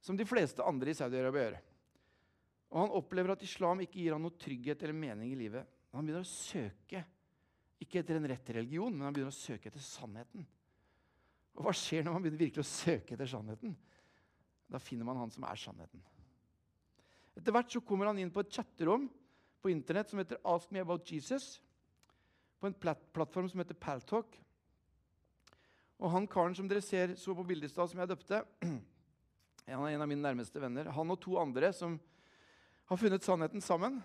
som 0.02 0.18
de 0.18 0.26
fleste 0.26 0.66
andre 0.66 0.92
i 0.92 0.98
Saudi-Arabia 0.98 1.44
gjør. 1.46 1.60
Og 2.72 2.80
Han 2.80 2.96
opplever 2.98 3.36
at 3.36 3.44
islam 3.46 3.84
ikke 3.84 4.00
gir 4.00 4.16
han 4.16 4.24
noe 4.24 4.40
trygghet 4.40 4.82
eller 4.82 4.98
mening 4.98 5.34
i 5.34 5.38
livet. 5.38 5.68
Han 5.92 6.08
begynner 6.08 6.24
å 6.24 6.32
søke, 6.32 7.04
ikke 7.84 8.00
etter 8.02 8.18
en 8.18 8.28
rett 8.32 8.50
religion, 8.56 8.94
men 8.94 9.06
han 9.08 9.16
begynner 9.16 9.34
å 9.34 9.38
søke 9.38 9.70
etter 9.70 9.84
sannheten. 9.84 10.46
Og 11.58 11.66
hva 11.66 11.74
skjer 11.76 12.06
når 12.06 12.16
man 12.16 12.24
begynner 12.24 12.46
virkelig 12.46 12.64
å 12.64 12.70
søke 12.70 13.18
etter 13.18 13.30
sannheten? 13.30 13.74
Da 14.72 14.80
finner 14.80 15.08
man 15.08 15.20
han 15.20 15.34
som 15.34 15.44
er 15.50 15.60
sannheten. 15.60 16.04
Etter 17.36 17.54
hvert 17.54 17.74
så 17.74 17.82
kommer 17.84 18.08
han 18.08 18.22
inn 18.22 18.32
på 18.32 18.44
et 18.44 18.54
chatterom 18.56 19.10
på 19.62 19.72
Internett 19.74 20.12
som 20.12 20.22
heter 20.22 20.40
Ask 20.48 20.72
Me 20.72 20.82
About 20.84 21.12
Jesus. 21.12 21.60
På 22.62 22.70
en 22.70 22.78
plat 22.78 23.02
plattform 23.16 23.50
som 23.50 23.62
heter 23.64 23.78
Paltalk. 23.78 24.38
Og 26.02 26.10
han 26.14 26.30
karen 26.30 26.56
som 26.58 26.70
dere 26.70 26.82
ser 26.86 27.16
så 27.18 27.34
på 27.38 27.46
bildet 27.46 27.70
i 27.70 27.74
stad, 27.74 27.90
som 27.90 28.00
jeg 28.02 28.10
døpte, 28.10 28.42
han 29.70 29.86
er 29.86 29.96
en 29.96 30.06
av 30.06 30.10
mine 30.10 30.24
nærmeste 30.24 30.62
venner. 30.62 30.90
Han 30.94 31.14
og 31.14 31.20
to 31.22 31.36
andre 31.42 31.70
som 31.76 32.00
har 32.90 33.00
funnet 33.00 33.26
sannheten 33.26 33.62
sammen, 33.64 34.00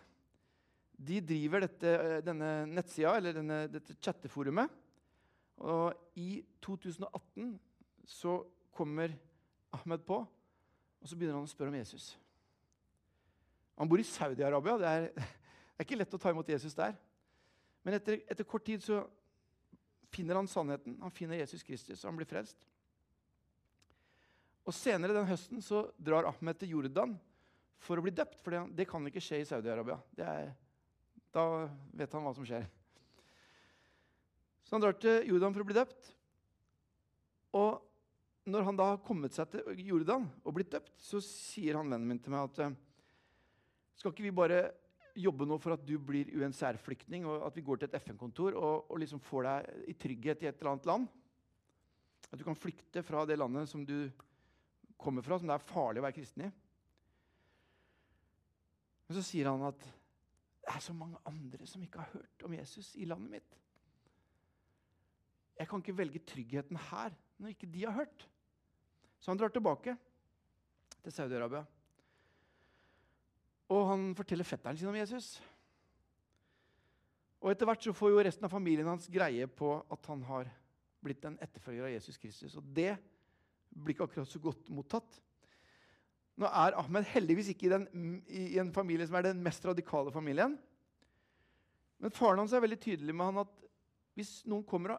de 0.96 1.20
driver 1.20 1.64
dette, 1.66 1.92
denne 2.24 2.50
nettsida, 2.70 3.16
eller 3.18 3.36
denne, 3.36 3.62
dette 3.68 3.96
chatteforumet. 4.00 4.72
Og 5.60 6.16
i 6.16 6.40
2018 6.64 7.56
så 8.08 8.38
kommer 8.76 9.12
Ahmed 9.76 10.04
på, 10.08 10.20
og 10.24 11.08
så 11.08 11.16
begynner 11.16 11.36
han 11.36 11.48
å 11.48 11.50
spørre 11.50 11.72
om 11.72 11.76
Jesus. 11.76 12.14
Han 13.76 13.88
bor 13.88 14.00
i 14.00 14.08
Saudi-Arabia. 14.08 14.76
Det, 14.80 14.92
det, 15.16 15.26
er 15.76 15.88
ikke 15.88 16.00
lett 16.00 16.16
å 16.16 16.20
ta 16.20 16.32
imot 16.32 16.48
Jesus 16.48 16.76
der. 16.76 16.96
Men 17.86 18.00
etter, 18.00 18.18
etter, 18.26 18.42
kort 18.42 18.64
tid 18.66 18.82
så 18.82 19.04
finner 20.10 20.34
han 20.40 20.48
sannheten. 20.50 20.96
Han 21.04 21.12
finner 21.14 21.38
Jesus 21.38 21.62
Kristus, 21.62 22.00
og 22.02 22.10
han 22.10 22.16
blir 22.18 22.26
frelst. 22.26 22.64
Og 24.66 24.74
Senere 24.74 25.14
den 25.14 25.28
høsten 25.28 25.62
så 25.62 25.84
drar 25.94 26.26
Ahmed 26.26 26.58
til 26.58 26.72
Jordan 26.74 27.12
for 27.86 27.94
å 27.94 28.02
bli 28.02 28.10
døpt. 28.10 28.40
For 28.42 28.56
det, 28.56 28.62
det 28.80 28.88
kan 28.90 29.06
ikke 29.06 29.22
skje 29.22 29.38
i 29.44 29.46
Saudi-Arabia. 29.46 30.00
Da 31.30 31.44
vet 31.94 32.16
han 32.18 32.26
hva 32.26 32.32
som 32.34 32.48
skjer. 32.48 32.66
Så 34.66 34.74
han 34.74 34.82
drar 34.82 34.98
til 34.98 35.28
Jordan 35.30 35.54
for 35.54 35.62
å 35.62 35.68
bli 35.68 35.76
døpt. 35.78 36.08
Og 37.54 38.50
når 38.50 38.66
han 38.66 38.80
da 38.82 38.88
har 38.96 39.04
kommet 39.06 39.34
seg 39.38 39.52
til 39.52 39.86
Jordan 39.86 40.26
og 40.42 40.58
blitt 40.58 40.74
døpt, 40.74 40.90
så 40.98 41.22
sier 41.22 41.78
han 41.78 41.86
vennen 41.86 42.10
min 42.10 42.18
til 42.22 42.34
meg 42.34 42.50
at 42.50 42.64
eh, 42.66 42.74
skal 43.94 44.10
ikke 44.10 44.26
vi 44.26 44.34
bare 44.34 44.60
jobbe 45.16 45.46
nå 45.48 45.56
for 45.62 45.76
at 45.76 45.84
du 45.86 45.96
blir 46.02 46.30
UNCR-flyktning, 46.36 47.26
og 47.28 47.46
at 47.46 47.56
vi 47.56 47.64
går 47.64 47.80
til 47.80 47.88
et 47.88 47.98
FN-kontor 48.02 48.56
og, 48.56 48.90
og, 48.90 48.98
liksom 49.00 49.22
får 49.24 49.48
deg 49.48 49.88
i 49.92 49.96
trygghet 49.96 50.44
i 50.44 50.50
et 50.50 50.60
eller 50.60 50.74
annet 50.74 50.88
land? 50.90 51.08
At 52.30 52.38
du 52.40 52.44
kan 52.46 52.58
flykte 52.58 53.02
fra 53.06 53.24
det 53.28 53.38
landet 53.38 53.70
som 53.70 53.84
du 53.86 54.10
kommer 55.00 55.24
fra, 55.24 55.38
som 55.38 55.48
det 55.48 55.56
er 55.56 55.68
farlig 55.68 56.02
å 56.02 56.06
være 56.06 56.16
kristen 56.18 56.46
i? 56.46 56.50
Men 59.06 59.18
så 59.18 59.22
sier 59.22 59.50
han 59.50 59.62
at 59.68 59.84
det 60.66 60.72
er 60.74 60.82
så 60.82 60.96
mange 60.96 61.20
andre 61.28 61.68
som 61.70 61.82
ikke 61.84 62.02
har 62.02 62.10
hørt 62.16 62.46
om 62.46 62.56
Jesus 62.56 62.90
i 62.98 63.06
landet 63.06 63.36
mitt. 63.36 63.60
Jeg 65.56 65.70
kan 65.70 65.80
ikke 65.80 65.96
velge 65.96 66.24
tryggheten 66.26 66.80
her 66.90 67.14
når 67.38 67.54
ikke 67.54 67.70
de 67.70 67.84
har 67.86 67.94
hørt. 67.96 68.26
Så 69.20 69.30
han 69.30 69.38
drar 69.40 69.52
tilbake 69.54 69.94
til 71.04 71.14
Saudi-Arabia. 71.14 71.62
Og 73.72 73.88
han 73.90 74.10
forteller 74.18 74.46
fetteren 74.46 74.78
sin 74.78 74.90
om 74.90 74.98
Jesus. 74.98 75.36
Og 77.42 77.50
Etter 77.52 77.68
hvert 77.68 77.84
så 77.84 77.94
får 77.94 78.12
jo 78.12 78.22
resten 78.26 78.46
av 78.46 78.52
familien 78.52 78.88
hans 78.88 79.08
greie 79.12 79.46
på 79.50 79.74
at 79.92 80.08
han 80.10 80.22
har 80.28 80.48
blitt 81.04 81.24
en 81.26 81.38
etterfølger 81.42 81.86
av 81.86 81.92
Jesus 81.92 82.18
Kristus. 82.18 82.56
Og 82.58 82.64
det 82.74 82.94
blir 83.70 83.94
ikke 83.94 84.06
akkurat 84.08 84.30
så 84.30 84.40
godt 84.42 84.70
mottatt. 84.72 85.18
Nå 86.36 86.48
er 86.48 86.76
Ahmed 86.76 87.06
heldigvis 87.12 87.50
ikke 87.52 87.68
i, 87.68 87.72
den, 87.72 87.86
i, 88.28 88.58
en 88.60 88.72
familie 88.74 89.06
som 89.08 89.16
er 89.18 89.28
den 89.28 89.42
mest 89.44 89.64
radikale 89.64 90.12
familien. 90.12 90.56
Men 92.02 92.12
faren 92.12 92.42
hans 92.42 92.52
er 92.52 92.64
veldig 92.64 92.80
tydelig 92.82 93.14
med 93.16 93.30
han 93.30 93.44
at 93.46 93.68
hvis 94.16 94.40
noen 94.48 94.64
kommer 94.68 94.98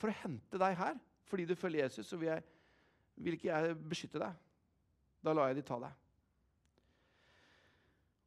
for 0.00 0.12
å 0.12 0.18
hente 0.24 0.60
deg 0.60 0.76
her 0.76 0.98
fordi 1.26 1.46
du 1.48 1.56
følger 1.58 1.86
Jesus, 1.86 2.06
så 2.06 2.18
vil, 2.20 2.28
jeg, 2.30 2.44
vil 3.18 3.34
ikke 3.38 3.48
jeg 3.50 3.78
beskytte 3.88 4.20
deg. 4.22 4.36
Da 5.24 5.32
lar 5.34 5.50
jeg 5.50 5.58
de 5.58 5.64
ta 5.66 5.80
deg. 5.82 6.05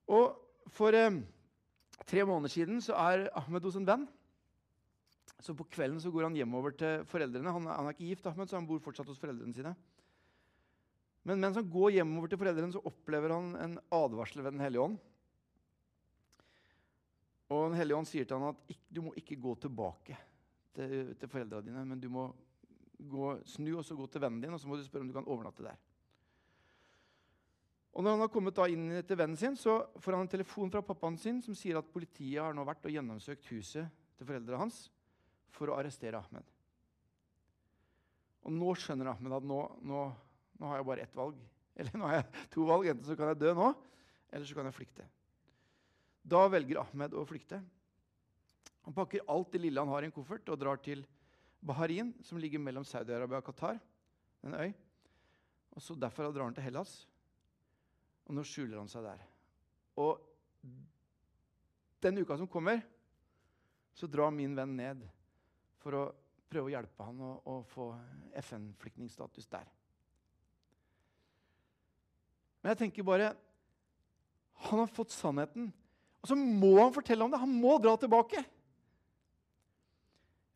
Og 0.10 0.38
For 0.70 0.94
eh, 0.94 1.22
tre 2.06 2.24
måneder 2.28 2.52
siden 2.54 2.82
så 2.86 2.94
er 2.94 3.28
Ahmed 3.38 3.66
hos 3.66 3.78
en 3.80 3.88
venn. 3.88 4.04
Så 5.42 5.56
På 5.58 5.66
kvelden 5.66 6.02
så 6.02 6.12
går 6.14 6.28
han 6.28 6.36
hjemover 6.38 6.76
til 6.78 7.06
foreldrene. 7.10 7.54
Han, 7.56 7.70
han 7.70 7.88
er 7.88 7.96
ikke 7.96 8.12
gift, 8.12 8.28
Ahmed, 8.30 8.50
så 8.50 8.60
han 8.60 8.68
bor 8.70 8.82
fortsatt 8.84 9.10
hos 9.10 9.22
foreldrene 9.22 9.56
sine. 9.56 9.74
Men 11.26 11.42
mens 11.42 11.58
han 11.60 11.70
går 11.70 11.96
hjemover 11.98 12.32
til 12.32 12.42
foreldrene, 12.42 12.74
så 12.76 12.84
opplever 12.86 13.34
han 13.34 13.56
en 13.60 13.78
advarsel 13.96 14.44
ved 14.44 14.54
Den 14.56 14.64
hellige 14.64 14.84
ånd. 14.84 15.00
Og 17.50 17.72
Den 17.72 17.80
hellige 17.80 17.98
ånd 17.98 18.10
sier 18.10 18.30
til 18.30 18.38
han 18.38 18.54
at 18.54 18.78
du 18.94 19.02
må 19.08 19.16
ikke 19.18 19.40
gå 19.42 19.56
tilbake 19.64 20.18
til, 20.76 21.16
til 21.18 21.32
foreldrene 21.32 21.66
dine, 21.66 21.86
men 21.86 22.02
du 22.02 22.10
må 22.14 22.30
gå, 23.00 23.32
snu 23.48 23.72
og 23.78 23.86
så 23.86 23.98
gå 23.98 24.06
til 24.12 24.22
vennen 24.22 24.44
din 24.44 24.54
og 24.54 24.62
så 24.62 24.70
må 24.70 24.78
du 24.78 24.86
spørre 24.86 25.08
om 25.08 25.10
du 25.10 25.16
kan 25.18 25.30
overnatte 25.30 25.66
der. 25.66 25.80
Og 28.00 28.06
når 28.06 28.14
han 28.16 28.22
har 28.24 28.32
kommet 28.32 28.60
inn 28.72 28.84
til 29.04 29.18
vennen 29.20 29.36
sin, 29.36 29.58
så 29.60 29.74
får 30.00 30.16
han 30.16 30.22
en 30.24 30.32
telefon 30.32 30.70
fra 30.72 30.80
pappaen 30.88 31.18
sin 31.20 31.42
som 31.44 31.52
sier 31.58 31.76
at 31.76 31.90
politiet 31.92 32.40
har 32.40 32.54
nå 32.56 32.64
vært 32.64 32.86
og 32.88 32.94
gjennomsøkt 32.96 33.50
huset 33.52 33.90
til 34.16 34.30
foreldrene 34.30 34.62
hans 34.62 34.86
for 35.52 35.68
å 35.68 35.76
arrestere 35.76 36.22
Ahmed. 36.22 36.46
Og 38.48 38.56
nå 38.56 38.72
skjønner 38.80 39.12
Ahmed 39.12 39.36
at 39.36 39.50
nå, 39.52 39.60
nå, 39.84 40.06
nå 40.62 40.72
har 40.72 40.80
jeg 40.80 40.88
bare 40.88 41.04
ett 41.04 41.20
valg. 41.20 41.44
Eller 41.80 42.00
nå 42.00 42.08
har 42.08 42.22
jeg 42.22 42.48
to 42.56 42.70
valg. 42.72 42.88
Enten 42.88 43.10
så 43.10 43.20
kan 43.20 43.34
jeg 43.34 43.42
dø 43.44 43.52
nå, 43.60 43.68
eller 44.32 44.48
så 44.48 44.56
kan 44.56 44.72
jeg 44.72 44.76
flykte. 44.80 45.06
Da 46.24 46.48
velger 46.52 46.80
Ahmed 46.86 47.20
å 47.20 47.28
flykte. 47.28 47.60
Han 48.88 48.96
pakker 48.96 49.28
alt 49.28 49.52
det 49.52 49.64
lille 49.66 49.84
han 49.84 49.92
har 49.92 50.08
i 50.08 50.10
en 50.10 50.16
koffert, 50.16 50.48
og 50.48 50.60
drar 50.60 50.80
til 50.84 51.04
Baharin, 51.60 52.16
som 52.24 52.40
ligger 52.40 52.64
mellom 52.64 52.88
Saudi-Arabia 52.88 53.44
og 53.44 53.48
Qatar. 53.52 53.80
En 54.48 54.56
øy. 54.56 54.72
Og 55.76 55.84
så 55.84 56.00
Derfra 56.00 56.32
drar 56.32 56.48
han 56.48 56.56
til 56.56 56.68
Hellas. 56.68 57.02
Og 58.30 58.38
nå 58.38 58.46
skjuler 58.46 58.78
han 58.78 58.90
seg 58.92 59.08
der. 59.08 59.22
Og 60.00 60.22
den 62.00 62.22
uka 62.22 62.38
som 62.38 62.48
kommer, 62.48 62.84
så 63.98 64.08
drar 64.08 64.32
min 64.32 64.54
venn 64.56 64.78
ned 64.78 65.02
for 65.82 65.98
å 65.98 66.04
prøve 66.50 66.70
å 66.70 66.74
hjelpe 66.74 67.08
han 67.08 67.20
å, 67.26 67.32
å 67.44 67.56
få 67.68 67.90
FN-flyktningstatus 68.40 69.50
der. 69.52 69.66
Men 72.60 72.74
jeg 72.74 72.82
tenker 72.86 73.08
bare 73.08 73.34
Han 74.70 74.82
har 74.82 74.90
fått 74.92 75.14
sannheten. 75.16 75.70
Og 76.20 76.28
så 76.28 76.36
må 76.36 76.74
han 76.82 76.92
fortelle 76.92 77.24
om 77.24 77.32
det. 77.32 77.40
Han 77.40 77.54
må 77.62 77.78
dra 77.80 77.94
tilbake. 77.96 78.42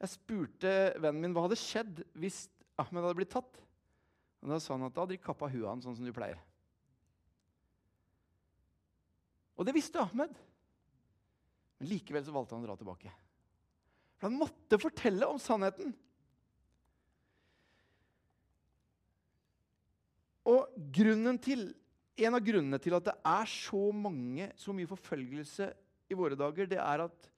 Jeg 0.03 0.11
spurte 0.11 0.73
vennen 0.99 1.21
min 1.23 1.31
hva 1.31 1.45
hadde 1.45 1.55
skjedd 1.55 2.01
hvis 2.19 2.41
Ahmed 2.75 3.05
hadde 3.05 3.15
blitt 3.21 3.31
tatt. 3.31 3.61
Og 4.43 4.51
Da 4.51 4.57
sa 4.59 4.75
han 4.75 4.83
at 4.89 4.91
da 4.91 5.05
hadde 5.05 5.15
de 5.15 5.23
kappa 5.23 5.47
huet 5.47 5.69
hans 5.69 5.87
sånn 5.87 5.95
som 5.95 6.03
du 6.03 6.11
pleier. 6.11 6.41
Og 9.57 9.67
det 9.67 9.75
visste 9.75 10.01
Ahmed. 10.01 10.33
Men 11.79 11.89
likevel 11.89 12.25
så 12.25 12.33
valgte 12.33 12.55
han 12.55 12.63
å 12.63 12.69
dra 12.69 12.77
tilbake. 12.79 13.11
For 14.17 14.29
han 14.29 14.39
måtte 14.39 14.79
fortelle 14.81 15.27
om 15.29 15.39
sannheten. 15.41 15.93
Og 20.47 20.69
til, 21.43 21.73
En 22.15 22.35
av 22.37 22.43
grunnene 22.45 22.77
til 22.77 22.93
at 22.93 23.05
det 23.07 23.13
er 23.25 23.47
så 23.49 23.91
mange, 23.91 24.51
så 24.55 24.73
mye 24.73 24.87
forfølgelse 24.87 25.73
i 26.11 26.13
våre 26.13 26.35
dager, 26.37 26.67
det 26.69 26.77
er 26.77 27.03
at 27.07 27.29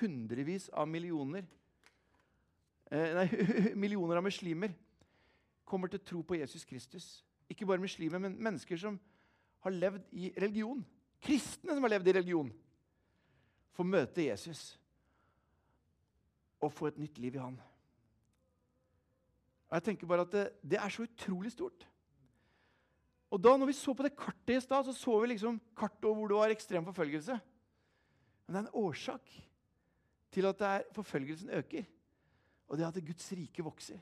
hundrevis 0.00 0.70
av 0.72 0.88
millioner 0.88 1.44
eh, 2.90 3.10
nei, 3.18 3.26
millioner 3.84 4.16
av 4.16 4.24
muslimer 4.24 4.72
kommer 5.68 5.92
til 5.92 6.00
å 6.00 6.06
tro 6.08 6.22
på 6.24 6.38
Jesus 6.38 6.64
Kristus. 6.64 7.08
Ikke 7.52 7.66
bare 7.68 7.82
muslimer, 7.82 8.22
men 8.22 8.38
mennesker 8.40 8.80
som 8.80 8.96
har 9.66 9.76
levd 9.76 10.08
i 10.16 10.32
religion 10.40 10.80
kristne 11.24 11.74
som 11.74 11.84
har 11.86 11.94
levd 11.96 12.10
i 12.10 12.16
religion, 12.18 12.50
får 13.74 13.88
møte 13.88 14.26
Jesus 14.28 14.74
og 16.62 16.72
få 16.72 16.88
et 16.88 17.00
nytt 17.00 17.18
liv 17.20 17.36
i 17.36 17.42
han. 17.42 17.56
Og 19.68 19.76
jeg 19.78 19.86
tenker 19.88 20.08
bare 20.08 20.24
at 20.24 20.32
det, 20.32 20.44
det 20.62 20.78
er 20.78 20.92
så 20.92 21.04
utrolig 21.04 21.50
stort. 21.52 21.86
Og 23.34 23.40
da 23.42 23.56
når 23.58 23.72
vi 23.72 23.76
så 23.76 23.94
på 23.96 24.04
det 24.06 24.14
kartet 24.14 24.54
i 24.54 24.62
stad, 24.62 24.86
så 24.86 24.94
så 24.94 25.16
vi 25.20 25.32
liksom 25.32 25.58
kartet 25.76 26.06
over 26.06 26.20
hvor 26.20 26.30
det 26.30 26.38
var 26.38 26.54
ekstrem 26.54 26.86
forfølgelse. 26.86 27.38
Men 28.46 28.54
det 28.54 28.60
er 28.60 28.66
en 28.68 28.82
årsak 28.84 29.32
til 30.34 30.46
at 30.46 30.60
er, 30.62 30.84
forfølgelsen 30.94 31.50
øker. 31.50 31.88
Og 32.68 32.78
det 32.78 32.84
er 32.84 32.92
at 32.92 33.06
Guds 33.06 33.32
rike 33.32 33.64
vokser. 33.64 33.98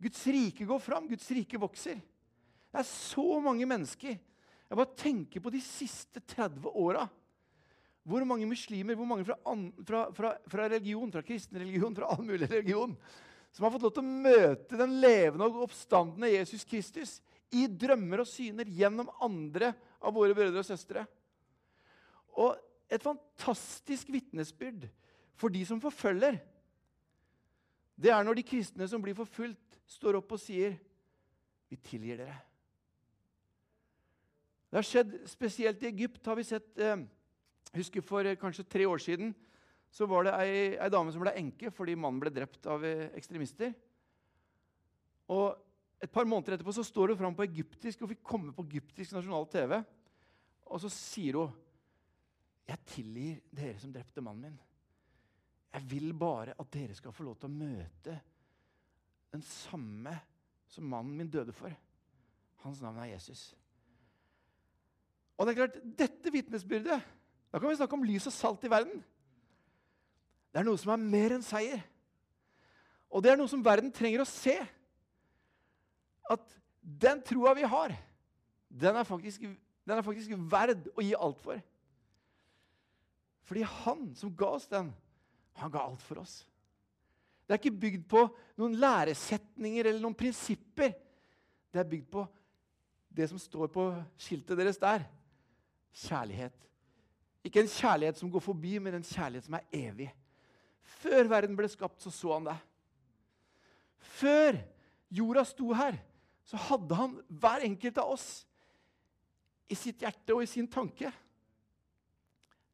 Guds 0.00 0.26
rike 0.26 0.66
går 0.68 0.80
fram, 0.82 1.08
Guds 1.08 1.28
rike 1.30 1.60
vokser. 1.60 2.00
Det 2.72 2.80
er 2.80 2.88
så 2.88 3.40
mange 3.40 3.66
mennesker. 3.66 4.16
Jeg 4.66 4.78
bare 4.80 4.98
tenker 4.98 5.42
på 5.42 5.52
de 5.54 5.60
siste 5.62 6.22
30 6.34 6.72
åra. 6.74 7.06
Hvor 8.06 8.22
mange 8.26 8.46
muslimer, 8.46 8.98
hvor 8.98 9.08
mange 9.08 9.26
fra, 9.26 9.36
fra, 9.86 10.02
fra, 10.14 10.32
fra, 10.46 10.66
religion, 10.70 11.10
fra 11.10 11.24
kristen 11.26 11.58
religion, 11.58 11.94
fra 11.94 12.10
all 12.14 12.22
mulig 12.22 12.46
religion, 12.50 12.94
som 13.54 13.66
har 13.66 13.72
fått 13.74 13.86
lov 13.86 13.94
til 13.96 14.04
å 14.04 14.20
møte 14.26 14.78
den 14.78 14.98
levende 15.02 15.48
og 15.48 15.64
oppstandende 15.66 16.30
Jesus 16.30 16.66
Kristus 16.68 17.16
i 17.54 17.64
drømmer 17.70 18.22
og 18.22 18.30
syner 18.30 18.68
gjennom 18.70 19.10
andre 19.22 19.72
av 19.98 20.14
våre 20.14 20.36
brødre 20.36 20.62
og 20.62 20.68
søstre. 20.68 21.06
Og 22.36 22.54
et 22.92 23.02
fantastisk 23.02 24.10
vitnesbyrd 24.14 24.86
for 25.38 25.50
de 25.52 25.64
som 25.66 25.82
forfølger. 25.82 26.38
Det 27.96 28.12
er 28.12 28.26
når 28.26 28.38
de 28.38 28.46
kristne 28.46 28.86
som 28.90 29.02
blir 29.02 29.16
forfulgt, 29.18 29.62
står 29.86 30.18
opp 30.18 30.32
og 30.34 30.42
sier, 30.42 30.76
'Vi 31.70 31.76
tilgir 31.76 32.18
dere'. 32.18 32.45
Det 34.76 34.82
har 34.82 34.90
skjedd 34.90 35.12
spesielt 35.24 35.82
i 35.82 35.88
Egypt. 35.88 36.26
har 36.26 36.36
vi 36.36 36.42
sett, 36.44 36.78
eh, 36.78 37.00
husker 37.72 38.02
For 38.02 38.26
eh, 38.26 38.36
kanskje 38.36 38.68
tre 38.68 38.84
år 38.84 38.98
siden 38.98 39.34
så 39.90 40.04
var 40.06 40.24
det 40.24 40.34
ei, 40.36 40.76
ei 40.76 40.90
dame 40.90 41.10
som 41.12 41.22
ble 41.22 41.32
enke 41.32 41.70
fordi 41.72 41.94
mannen 41.96 42.20
ble 42.20 42.28
drept 42.28 42.66
av 42.66 42.84
eh, 42.84 43.08
ekstremister. 43.16 43.72
Og 45.32 45.56
Et 46.04 46.12
par 46.12 46.26
måneder 46.28 46.58
etterpå 46.58 46.74
så 46.76 46.84
står 46.84 47.08
hun 47.08 47.16
fram 47.16 47.34
på 47.34 47.46
egyptisk 47.46 48.02
og 48.02 48.10
fikk 48.10 48.22
komme 48.22 48.52
på 48.52 48.66
egyptisk 48.68 49.14
nasjonal 49.16 49.48
TV. 49.48 49.82
Og 50.68 50.80
så 50.80 50.90
sier 50.92 51.40
hun 51.40 51.56
'Jeg 52.68 52.78
tilgir 52.84 53.40
dere 53.50 53.78
som 53.78 53.92
drepte 53.92 54.20
mannen 54.20 54.42
min.' 54.42 54.60
'Jeg 55.72 55.90
vil 55.90 56.12
bare 56.12 56.52
at 56.60 56.70
dere 56.70 56.94
skal 56.94 57.12
få 57.12 57.24
lov 57.24 57.40
til 57.40 57.48
å 57.48 57.58
møte 57.64 58.20
den 59.32 59.42
samme 59.42 60.20
som 60.68 60.84
mannen 60.84 61.16
min 61.16 61.30
døde 61.30 61.52
for.' 61.52 61.80
Hans 62.56 62.82
navn 62.82 62.98
er 62.98 63.16
Jesus. 63.16 63.54
Og 65.36 65.46
det 65.46 65.52
er 65.52 65.60
klart, 65.60 65.76
Dette 65.98 66.32
vitnesbyrdet 66.32 66.96
Da 67.52 67.60
kan 67.60 67.68
vi 67.68 67.76
snakke 67.78 67.96
om 67.96 68.04
lys 68.04 68.26
og 68.28 68.34
salt 68.34 68.64
i 68.66 68.70
verden. 68.72 68.98
Det 70.52 70.60
er 70.60 70.66
noe 70.66 70.80
som 70.80 70.92
er 70.94 71.02
mer 71.02 71.34
enn 71.36 71.44
seier. 71.44 71.82
Og 73.12 73.22
det 73.22 73.32
er 73.32 73.38
noe 73.38 73.50
som 73.50 73.62
verden 73.64 73.92
trenger 73.94 74.24
å 74.24 74.28
se. 74.28 74.56
At 76.32 76.56
den 76.80 77.22
troa 77.24 77.54
vi 77.56 77.66
har, 77.68 77.94
den 78.68 78.98
er 78.98 79.06
faktisk, 79.06 79.44
den 79.86 79.94
er 79.96 80.04
faktisk 80.04 80.32
verd 80.50 80.88
å 80.96 81.04
gi 81.04 81.14
alt 81.14 81.40
for. 81.44 81.60
Fordi 83.46 83.62
han 83.84 84.08
som 84.18 84.34
ga 84.36 84.50
oss 84.58 84.66
den, 84.70 84.90
han 85.60 85.72
ga 85.72 85.84
alt 85.86 86.02
for 86.04 86.20
oss. 86.22 86.40
Det 87.46 87.54
er 87.54 87.60
ikke 87.60 87.82
bygd 87.84 88.06
på 88.10 88.24
noen 88.58 88.74
læresetninger 88.80 89.86
eller 89.86 90.02
noen 90.02 90.18
prinsipper. 90.18 90.96
Det 91.70 91.80
er 91.80 91.92
bygd 91.92 92.08
på 92.10 92.24
det 93.16 93.28
som 93.30 93.38
står 93.40 93.70
på 93.72 93.86
skiltet 94.20 94.58
deres 94.58 94.80
der. 94.82 95.06
Kjærlighet. 95.96 96.56
Ikke 97.46 97.62
en 97.62 97.70
kjærlighet 97.70 98.18
som 98.18 98.30
går 98.30 98.42
forbi, 98.42 98.76
men 98.82 98.98
en 98.98 99.06
kjærlighet 99.06 99.46
som 99.46 99.56
er 99.58 99.68
evig. 99.72 100.08
Før 101.00 101.28
verden 101.30 101.56
ble 101.56 101.68
skapt, 101.70 102.02
så 102.02 102.10
så 102.10 102.34
han 102.34 102.48
det. 102.48 102.56
Før 104.16 104.58
jorda 105.10 105.44
sto 105.46 105.70
her, 105.76 105.98
så 106.46 106.58
hadde 106.68 106.98
han 106.98 107.16
hver 107.28 107.64
enkelt 107.66 107.98
av 108.02 108.12
oss 108.16 108.28
i 109.70 109.78
sitt 109.78 110.02
hjerte 110.02 110.34
og 110.34 110.44
i 110.44 110.50
sin 110.50 110.68
tanke. 110.70 111.10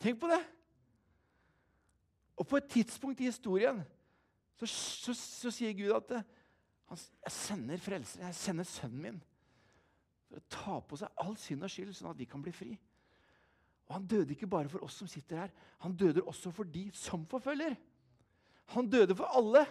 Tenk 0.02 0.18
på 0.20 0.28
det! 0.32 0.42
Og 2.36 2.48
på 2.48 2.58
et 2.58 2.70
tidspunkt 2.72 3.20
i 3.20 3.28
historien 3.28 3.82
så, 4.58 4.66
så, 4.66 5.14
så 5.14 5.50
sier 5.52 5.76
Gud 5.76 5.92
at 5.94 6.16
han, 6.88 6.98
jeg 6.98 7.34
sender 7.34 7.80
frelser, 7.80 8.24
jeg 8.26 8.36
sender 8.36 8.68
sønnen 8.68 9.04
min 9.04 9.20
for 10.26 10.40
å 10.40 10.48
ta 10.52 10.78
på 10.88 10.98
seg 11.00 11.22
all 11.22 11.36
synd 11.40 11.64
og 11.66 11.72
skyld, 11.72 11.92
sånn 11.96 12.10
at 12.12 12.18
vi 12.20 12.26
kan 12.28 12.42
bli 12.44 12.52
fri. 12.56 12.72
Og 13.92 13.98
Han 13.98 14.06
døde 14.08 14.32
ikke 14.32 14.48
bare 14.48 14.70
for 14.72 14.80
oss 14.86 14.94
som 15.02 15.08
sitter 15.10 15.42
her, 15.42 15.50
han 15.84 15.92
døde 15.92 16.22
også 16.24 16.48
for 16.50 16.64
de 16.64 16.86
som 16.96 17.26
forfølger. 17.28 17.74
Han 18.72 18.88
døde 18.88 19.12
for 19.18 19.28
alle. 19.36 19.66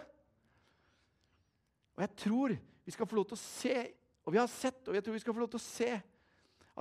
Og 1.96 2.04
jeg 2.04 2.12
tror 2.22 2.54
vi 2.84 2.94
skal 2.94 3.08
få 3.10 3.18
lov 3.18 3.26
til 3.26 3.34
å 3.34 3.42
se, 3.42 3.74
og 4.22 4.36
vi 4.36 4.38
har 4.38 4.46
sett, 4.46 4.78
og 4.86 4.94
jeg 4.94 5.02
tror 5.02 5.16
vi 5.16 5.22
skal 5.24 5.34
få 5.34 5.42
lov 5.42 5.50
til 5.50 5.58
å 5.58 5.64
se 5.64 5.90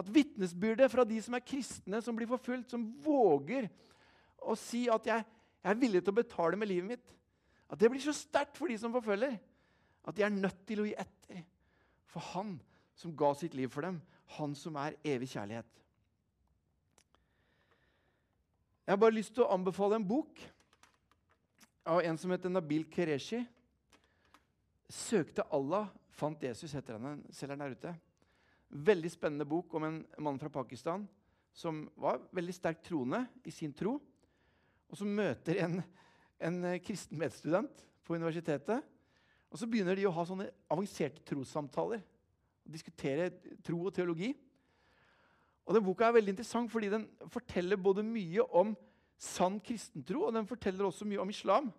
at 0.01 0.13
vitnesbyrdet 0.13 0.91
fra 0.93 1.07
de 1.07 1.17
som 1.25 1.33
er 1.33 1.45
kristne, 1.45 2.03
som 2.05 2.19
blir 2.19 2.29
forfulgt, 2.29 2.75
som 2.75 2.85
våger 3.01 3.71
å 4.37 4.53
si 4.59 4.85
at 4.93 5.09
jeg, 5.09 5.25
jeg 5.65 5.73
er 5.73 5.81
villig 5.81 6.03
til 6.05 6.13
å 6.13 6.21
betale 6.21 6.61
med 6.61 6.69
livet 6.69 6.93
mitt. 6.93 7.17
At 7.73 7.81
det 7.81 7.89
blir 7.89 8.05
så 8.05 8.13
sterkt 8.13 8.61
for 8.61 8.69
de 8.69 8.77
som 8.77 8.93
forfølger, 8.93 9.39
at 10.05 10.17
de 10.17 10.29
er 10.29 10.37
nødt 10.37 10.61
til 10.69 10.85
å 10.85 10.87
gi 10.91 10.93
etter 10.93 11.41
for 12.11 12.33
Han 12.35 12.59
som 12.93 13.17
ga 13.17 13.33
sitt 13.33 13.57
liv 13.57 13.73
for 13.73 13.89
dem, 13.89 13.97
Han 14.37 14.53
som 14.53 14.77
er 14.77 14.99
evig 15.01 15.33
kjærlighet. 15.33 15.80
Jeg 18.85 18.93
har 18.95 18.99
bare 19.01 19.13
lyst 19.13 19.35
til 19.35 19.45
å 19.45 19.51
anbefale 19.53 19.99
en 19.99 20.05
bok 20.07 20.39
av 21.85 22.01
en 22.01 22.17
som 22.17 22.31
heter 22.33 22.49
Nabil 22.49 22.87
Kereshi. 22.89 23.43
'Søkte 24.89 25.45
Allah, 25.53 25.87
fant 26.11 26.41
Jesus', 26.43 26.73
heter 26.73 26.97
han. 26.97 27.21
Selger 27.31 27.55
den 27.55 27.59
der 27.59 27.75
ute. 27.77 27.95
Veldig 28.69 29.11
spennende 29.11 29.45
bok 29.45 29.73
om 29.73 29.83
en 29.83 30.05
mann 30.17 30.39
fra 30.39 30.49
Pakistan 30.49 31.07
som 31.53 31.89
var 31.95 32.21
veldig 32.31 32.53
sterkt 32.55 32.85
troende 32.87 33.25
i 33.43 33.51
sin 33.51 33.73
tro 33.73 33.99
og 34.91 34.97
som 34.99 35.07
møter 35.07 35.61
en, 35.63 35.79
en 36.39 36.59
kristen 36.83 37.19
medstudent 37.19 37.83
på 38.03 38.15
universitetet. 38.15 38.83
Og 39.51 39.59
så 39.59 39.67
begynner 39.67 39.95
de 39.95 40.07
å 40.07 40.13
ha 40.15 40.25
sånne 40.27 40.49
avanserte 40.71 41.23
trossamtaler. 41.27 42.01
Diskutere 42.67 43.29
tro 43.63 43.85
og 43.85 43.93
teologi. 43.95 44.33
Og 45.67 45.77
den 45.77 45.85
Boka 45.85 46.07
er 46.07 46.17
veldig 46.17 46.33
interessant 46.33 46.71
fordi 46.71 46.89
den 46.91 47.05
forteller 47.31 47.79
både 47.79 48.05
mye 48.05 48.45
om 48.57 48.73
sann 49.21 49.59
kristentro, 49.61 50.25
og 50.27 50.35
den 50.35 50.49
forteller 50.49 50.87
også 50.87 51.05
mye 51.05 51.21
om 51.21 51.29
islam. 51.29 51.69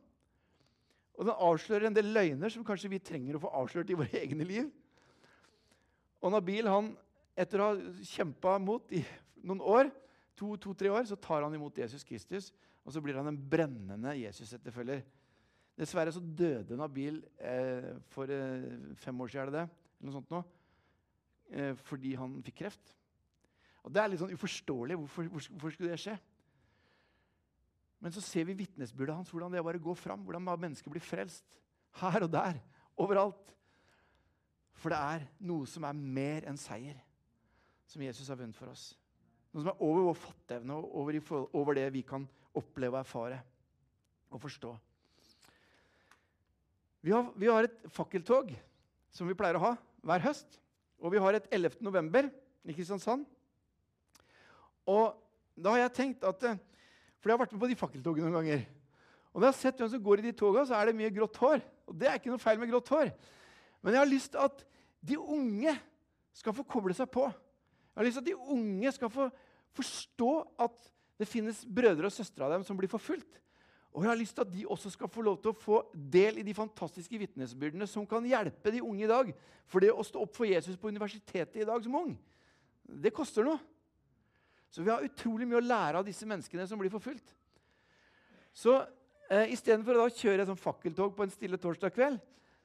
Og 1.18 1.26
den 1.26 1.34
avslører 1.34 1.88
en 1.88 1.96
del 1.96 2.12
løgner 2.14 2.52
som 2.52 2.64
kanskje 2.64 2.92
vi 2.92 3.02
trenger 3.02 3.36
å 3.36 3.42
få 3.42 3.52
avslørt 3.62 3.90
i 3.90 3.98
våre 3.98 4.20
egne 4.24 4.46
liv. 4.48 4.70
Og 6.22 6.30
Nabil, 6.30 6.70
han, 6.70 6.92
etter 7.34 7.60
å 7.60 7.72
ha 7.72 8.04
kjempa 8.06 8.56
mot 8.62 8.94
i 8.94 9.02
noen 9.42 9.62
år, 9.62 9.90
to-tre 10.38 10.88
to, 10.88 10.94
år, 10.94 11.06
så 11.10 11.18
tar 11.18 11.42
han 11.44 11.54
imot 11.54 11.76
Jesus 11.82 12.06
Kristus 12.06 12.52
og 12.82 12.94
så 12.94 13.02
blir 13.02 13.18
han 13.18 13.30
en 13.30 13.38
brennende 13.38 14.14
Jesus-etterfølger. 14.18 15.04
Dessverre 15.78 16.12
så 16.14 16.20
døde 16.20 16.76
Nabil 16.76 17.20
eh, 17.40 17.92
for 18.12 18.30
eh, 18.30 18.66
fem 19.00 19.20
år 19.22 19.30
siden, 19.30 19.42
er 19.42 19.50
det 19.50 19.60
det? 19.60 19.68
Eller 20.00 20.08
noe 20.08 20.16
sånt 20.16 20.34
nå, 20.34 20.42
eh, 21.54 21.72
fordi 21.86 22.16
han 22.18 22.34
fikk 22.44 22.58
kreft. 22.64 22.96
Og 23.82 23.92
Det 23.92 24.02
er 24.02 24.12
litt 24.12 24.22
sånn 24.22 24.34
uforståelig. 24.34 24.98
Hvorfor, 25.00 25.30
hvorfor, 25.32 25.74
skulle 25.74 25.94
det 25.94 26.02
skje? 26.02 26.16
Men 28.02 28.14
så 28.14 28.22
ser 28.24 28.46
vi 28.48 28.58
vitnesbyrdet 28.58 29.14
hans, 29.14 29.30
hvordan 29.30 29.54
det 29.54 29.62
bare 29.62 29.82
går 29.82 29.98
fram. 29.98 30.22
Hvordan 30.26 30.46
mennesker 30.46 30.90
blir 30.90 31.02
frelst. 31.02 31.58
Her 32.00 32.26
og 32.26 32.30
der. 32.32 32.60
Overalt. 33.00 33.52
For 34.78 34.90
det 34.90 34.98
er 34.98 35.26
noe 35.46 35.68
som 35.70 35.86
er 35.86 35.94
mer 35.94 36.46
enn 36.50 36.58
seier, 36.58 36.96
som 37.86 38.02
Jesus 38.02 38.30
har 38.32 38.38
vunnet 38.40 38.58
for 38.58 38.72
oss. 38.72 38.92
Noe 39.52 39.62
som 39.62 39.70
er 39.70 39.84
over 39.84 40.08
vår 40.08 40.18
fatteevne 40.18 40.78
og 40.78 40.96
over, 41.02 41.18
over 41.52 41.76
det 41.78 41.90
vi 41.94 42.02
kan 42.06 42.24
oppleve 42.56 42.96
og 42.96 43.02
erfare 43.04 43.38
og 44.32 44.40
forstå. 44.42 44.72
Vi 47.02 47.12
har, 47.12 47.28
vi 47.36 47.50
har, 47.50 47.66
et 47.66 47.90
fakkeltog 47.90 48.52
som 49.12 49.28
vi 49.28 49.36
pleier 49.36 49.58
å 49.58 49.64
ha 49.64 49.72
hver 50.06 50.22
høst. 50.22 50.58
Og 51.02 51.12
vi 51.12 51.20
har 51.22 51.34
et 51.34 51.48
11. 51.50 51.80
november 51.82 52.28
i 52.62 52.74
Kristiansand. 52.74 53.26
Og 54.88 55.18
da 55.58 55.74
har 55.74 55.84
jeg 55.84 55.96
tenkt 55.98 56.24
at 56.26 56.46
eh, 56.48 56.60
For 57.20 57.30
jeg 57.30 57.36
har 57.36 57.42
vært 57.44 57.52
med 57.54 57.62
på 57.62 57.70
de 57.70 57.78
fakkeltogene 57.78 58.26
noen 58.26 58.40
ganger. 58.40 58.64
Og 59.32 59.40
når 59.40 59.46
jeg 59.46 59.54
har 59.54 59.60
sett 59.60 59.78
hvem 59.80 59.90
som 59.92 60.02
går 60.02 60.20
i 60.20 60.26
de 60.26 60.32
toga, 60.36 60.64
så 60.66 60.74
er 60.76 60.90
det 60.90 60.96
mye 60.98 61.12
grått 61.14 61.38
hår. 61.38 61.62
Og 61.86 61.94
det 61.96 62.08
er 62.08 62.18
ikke 62.18 62.32
noe 62.32 62.42
feil 62.42 62.58
med 62.60 62.72
grått 62.72 62.90
hår. 62.92 63.12
Men 63.82 63.94
jeg 63.94 64.02
har 64.02 64.10
lyst 64.10 64.32
til 64.34 64.42
at 64.42 64.64
de 65.02 65.18
unge 65.18 65.76
skal 66.36 66.56
få 66.56 66.64
koble 66.66 66.96
seg 66.96 67.08
på. 67.12 67.28
Jeg 67.30 68.00
har 68.00 68.08
lyst 68.08 68.18
til 68.18 68.24
at 68.24 68.30
de 68.32 68.56
unge 68.56 68.92
skal 68.96 69.12
få 69.12 69.28
forstå 69.76 70.32
at 70.60 70.90
det 71.20 71.28
finnes 71.28 71.62
brødre 71.64 72.08
og 72.08 72.12
søstre 72.12 72.44
av 72.44 72.56
dem 72.56 72.66
som 72.66 72.76
blir 72.76 72.90
forfulgt. 72.90 73.38
Og 73.92 74.04
jeg 74.04 74.10
har 74.10 74.18
lyst 74.18 74.34
til 74.36 74.46
at 74.46 74.52
de 74.52 74.64
også 74.68 74.90
skal 74.94 75.10
få 75.12 75.24
lov 75.24 75.36
til 75.42 75.52
å 75.52 75.58
få 75.58 75.82
del 75.92 76.40
i 76.40 76.44
de 76.46 76.54
fantastiske 76.56 77.18
vitnesbyrdene 77.20 77.86
som 77.88 78.06
kan 78.08 78.24
hjelpe 78.24 78.72
de 78.72 78.80
unge 78.84 79.04
i 79.04 79.10
dag. 79.10 79.32
For 79.68 79.84
det 79.84 79.92
å 79.92 80.04
stå 80.06 80.22
opp 80.24 80.32
for 80.36 80.48
Jesus 80.48 80.78
på 80.80 80.88
universitetet 80.88 81.60
i 81.60 81.68
dag 81.68 81.84
som 81.84 81.98
ung, 82.00 82.14
det 82.82 83.12
koster 83.14 83.44
noe. 83.46 83.60
Så 84.72 84.80
vi 84.80 84.88
har 84.88 85.04
utrolig 85.04 85.46
mye 85.48 85.60
å 85.60 85.64
lære 85.64 86.00
av 86.00 86.06
disse 86.06 86.26
menneskene 86.28 86.64
som 86.68 86.80
blir 86.80 86.92
forfulgt. 86.92 87.34
Så 88.56 88.78
eh, 89.28 89.52
istedenfor 89.52 89.98
å 89.98 90.06
da 90.06 90.14
kjøre 90.16 90.44
et 90.44 90.48
sånn 90.48 90.60
fakkeltog 90.60 91.12
på 91.16 91.26
en 91.26 91.32
stille 91.32 91.60
torsdag 91.60 91.92
kveld, 91.92 92.20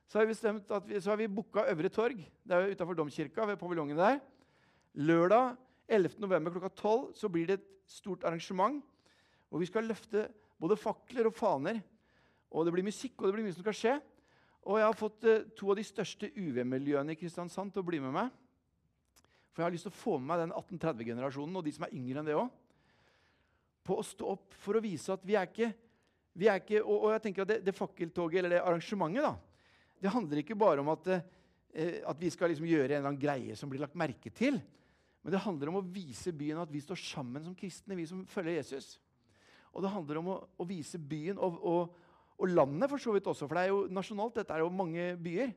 så 0.07 0.19
har 0.19 0.27
vi 0.27 0.31
bestemt 0.31 0.71
at 0.71 0.85
vi, 0.87 1.01
så 1.03 1.11
har 1.11 1.19
vi 1.19 1.27
booka 1.27 1.65
Øvre 1.67 1.91
Torg 1.91 2.21
det 2.47 2.55
er 2.55 2.71
utafor 2.71 2.95
Domkirka. 2.95 3.45
ved 3.45 3.59
paviljongen 3.59 3.99
der. 3.99 4.21
Lørdag 4.95 5.57
11. 5.87 6.15
november 6.23 6.51
klokka 6.51 6.69
12 6.69 7.11
så 7.15 7.29
blir 7.31 7.47
det 7.47 7.59
et 7.59 7.67
stort 7.87 8.23
arrangement 8.23 8.83
Og 9.51 9.59
vi 9.59 9.67
skal 9.67 9.83
løfte 9.87 10.29
både 10.59 10.75
fakler 10.79 11.27
og 11.27 11.35
faner. 11.35 11.81
Og 12.51 12.65
det 12.65 12.73
blir 12.73 12.83
musikk, 12.83 13.19
og 13.19 13.27
det 13.27 13.35
blir 13.35 13.45
mye 13.45 13.55
som 13.55 13.63
skal 13.63 13.75
skje. 13.75 13.93
Og 14.67 14.79
jeg 14.79 14.87
har 14.87 14.97
fått 14.99 15.23
eh, 15.23 15.45
to 15.55 15.71
av 15.71 15.77
de 15.79 15.83
største 15.87 16.31
UV-miljøene 16.35 17.15
i 17.15 17.19
Kristiansand 17.19 17.71
til 17.71 17.83
å 17.83 17.87
bli 17.87 17.99
med 18.03 18.15
meg. 18.15 18.31
For 19.57 19.63
jeg 19.63 19.71
har 19.71 19.73
lyst 19.73 19.87
til 19.87 19.93
å 19.95 19.97
få 19.97 20.15
med 20.21 20.29
meg 20.29 20.41
den 20.43 20.51
1830-generasjonen 20.53 21.57
og 21.57 21.63
de 21.65 21.71
som 21.73 21.87
er 21.87 21.93
yngre 21.97 22.21
enn 22.21 22.27
det 22.29 22.35
òg. 22.37 22.51
På 23.89 23.95
å 23.97 24.03
stå 24.05 24.27
opp 24.35 24.53
for 24.61 24.77
å 24.77 24.81
vise 24.83 25.09
at 25.09 25.23
vi 25.25 25.33
er 25.33 25.47
ikke, 25.49 25.71
vi 26.37 26.45
er 26.45 26.59
ikke 26.61 26.83
og, 26.83 26.91
og, 26.93 27.07
jeg 27.15 27.23
tenker 27.23 27.41
at 27.41 27.49
det, 27.49 27.55
det 27.65 27.73
fakkeltoget 27.73 28.43
eller 28.43 28.53
det 28.53 28.59
arrangementet 28.61 29.25
da, 29.25 29.31
det 29.97 30.11
handler 30.13 30.43
ikke 30.43 30.59
bare 30.61 30.83
om 30.83 30.91
at, 30.93 31.09
eh, 31.09 32.03
at 32.05 32.19
vi 32.21 32.29
skal 32.29 32.51
liksom 32.53 32.67
gjøre 32.69 32.91
en 32.91 32.99
eller 32.99 33.09
annen 33.09 33.23
greie 33.23 33.55
som 33.57 33.71
blir 33.71 33.81
lagt 33.81 33.97
merke 33.97 34.29
til. 34.29 34.59
Men 35.23 35.33
det 35.33 35.41
handler 35.41 35.71
om 35.71 35.79
å 35.79 35.87
vise 35.95 36.35
byen 36.37 36.61
at 36.61 36.69
vi 36.69 36.83
står 36.83 37.01
sammen 37.01 37.47
som 37.47 37.55
kristne, 37.57 37.97
vi 37.97 38.05
som 38.05 38.21
følger 38.29 38.59
Jesus. 38.59 38.99
Og 39.73 39.81
det 39.81 39.93
handler 39.95 40.19
om 40.21 40.29
å, 40.35 40.35
å 40.53 40.67
vise 40.69 41.01
byen 41.01 41.41
og, 41.41 41.57
og, 41.65 41.97
og, 42.37 42.45
landet 42.51 42.93
for 42.93 43.01
så 43.01 43.15
vidt 43.15 43.31
også, 43.33 43.49
for 43.49 43.57
det 43.57 43.65
er 43.65 43.73
jo 43.73 43.81
nasjonalt, 43.89 44.37
dette 44.37 44.53
er 44.53 44.61
jo 44.61 44.69
mange 44.69 45.09
byer, 45.17 45.49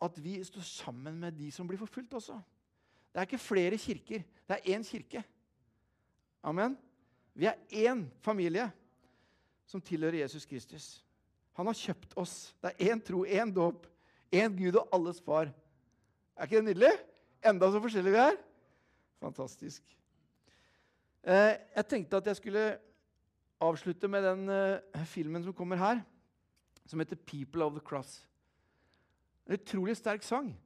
at 0.00 0.16
vi 0.24 0.38
står 0.40 0.64
sammen 0.64 1.20
med 1.20 1.36
de 1.36 1.50
som 1.52 1.68
blir 1.68 1.80
forfulgt 1.84 2.16
også. 2.16 2.40
Det 3.10 3.18
er 3.18 3.26
ikke 3.26 3.42
flere 3.42 3.78
kirker, 3.78 4.22
det 4.48 4.56
er 4.56 4.76
én 4.76 4.84
kirke. 4.86 5.24
Amen. 6.42 6.78
Vi 7.34 7.46
er 7.46 7.58
én 7.70 8.04
familie 8.22 8.70
som 9.66 9.80
tilhører 9.80 10.22
Jesus 10.22 10.46
Kristus. 10.46 11.04
Han 11.58 11.66
har 11.66 11.76
kjøpt 11.76 12.14
oss. 12.18 12.54
Det 12.62 12.72
er 12.72 12.92
én 12.92 13.02
tro, 13.04 13.24
én 13.24 13.52
dåp, 13.54 13.86
én 14.32 14.54
Gud 14.56 14.78
og 14.80 14.88
alles 14.92 15.20
far. 15.20 15.50
Er 16.36 16.48
ikke 16.48 16.56
det 16.56 16.70
nydelig? 16.70 16.92
Enda 17.44 17.70
så 17.70 17.80
forskjellige 17.82 18.14
vi 18.14 18.22
er. 18.22 18.38
Fantastisk. 19.20 19.82
Eh, 21.22 21.54
jeg 21.76 21.86
tenkte 21.88 22.16
at 22.16 22.26
jeg 22.26 22.38
skulle 22.38 22.64
avslutte 23.60 24.08
med 24.08 24.24
den 24.24 24.48
eh, 24.48 25.04
filmen 25.04 25.44
som 25.44 25.52
kommer 25.52 25.76
her, 25.76 26.00
som 26.86 26.98
heter 26.98 27.16
'People 27.16 27.64
of 27.64 27.72
the 27.72 27.84
Cross'. 27.84 28.24
En 29.46 29.54
utrolig 29.54 29.96
sterk 29.96 30.22
sang. 30.22 30.56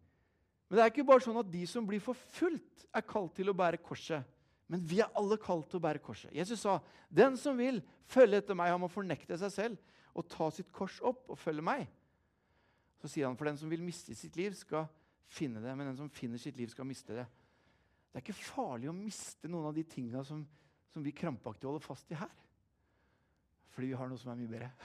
Men 0.69 0.79
det 0.79 0.85
er 0.85 0.93
ikke 0.93 1.07
bare 1.07 1.25
sånn 1.25 1.41
at 1.41 1.51
de 1.53 1.65
som 1.69 1.87
blir 1.87 2.03
forfulgt, 2.03 2.87
er 2.95 3.03
kalt 3.03 3.35
til 3.35 3.51
å 3.51 3.57
bære 3.57 3.81
korset. 3.83 4.23
Men 4.71 4.85
vi 4.87 5.01
er 5.03 5.13
alle 5.19 5.37
kalt 5.41 5.67
til 5.71 5.81
å 5.81 5.85
bære 5.85 6.01
korset. 6.03 6.33
Jesus 6.33 6.63
sa, 6.63 6.81
'Den 7.11 7.37
som 7.37 7.57
vil 7.59 7.83
følge 8.07 8.39
etter 8.39 8.55
meg, 8.55 8.71
han 8.71 8.81
må 8.81 8.89
fornekte 8.89 9.37
seg 9.39 9.51
selv' 9.51 9.79
og 10.15 10.29
ta 10.29 10.51
sitt 10.51 10.71
kors 10.73 11.01
opp 11.03 11.29
og 11.29 11.39
følge 11.39 11.63
meg. 11.63 11.89
Så 13.03 13.11
sier 13.11 13.27
han 13.27 13.37
for 13.37 13.45
den 13.45 13.59
som 13.59 13.69
vil 13.69 13.83
miste 13.83 14.15
sitt 14.15 14.37
liv, 14.37 14.55
skal 14.55 14.87
finne 15.27 15.61
det. 15.61 15.77
Men 15.77 15.91
den 15.91 15.97
som 15.97 16.11
finner 16.11 16.39
sitt 16.39 16.57
liv, 16.57 16.71
skal 16.73 16.87
miste 16.89 17.17
det. 17.19 17.27
Det 18.13 18.21
er 18.21 18.25
ikke 18.25 18.47
farlig 18.47 18.89
å 18.89 18.97
miste 18.97 19.51
noen 19.51 19.67
av 19.67 19.75
de 19.75 19.83
tinga 19.83 20.23
som, 20.25 20.45
som, 20.93 21.03
vi 21.03 21.13
krampaktig 21.13 21.67
holder 21.67 21.83
fast 21.85 22.11
i 22.15 22.19
her. 22.19 22.31
Fordi 23.75 23.91
vi 23.91 23.99
har 23.99 24.09
noe 24.09 24.21
som 24.23 24.31
er 24.31 24.39
mye 24.39 24.53
bedre. 24.53 24.71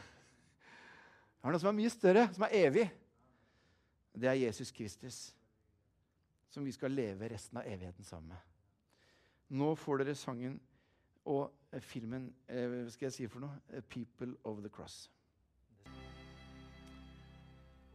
Vi 1.39 1.47
har 1.47 1.53
noe 1.55 1.61
som 1.61 1.69
er 1.69 1.75
mye 1.77 1.91
større, 1.93 2.25
som 2.36 2.43
er 2.43 2.55
evig. 2.65 2.84
Det 4.11 4.27
er 4.27 4.41
Jesus 4.41 4.73
Kristus, 4.75 5.19
som 6.49 6.65
vi 6.65 6.73
skal 6.73 6.91
leve 6.91 7.29
resten 7.29 7.59
av 7.61 7.67
evigheten 7.67 8.05
sammen 8.05 8.33
med. 8.33 8.41
Nå 9.59 9.73
får 9.77 10.03
dere 10.03 10.17
sangen 10.17 10.59
og 11.29 11.79
filmen 11.83 12.29
eh, 12.47 12.67
Hva 12.69 12.91
skal 12.93 13.09
jeg 13.09 13.15
si 13.15 13.27
for 13.29 13.43
noe? 13.43 13.81
'People 13.89 14.35
of 14.43 14.61
the 14.63 14.69
Cross'. 14.69 15.09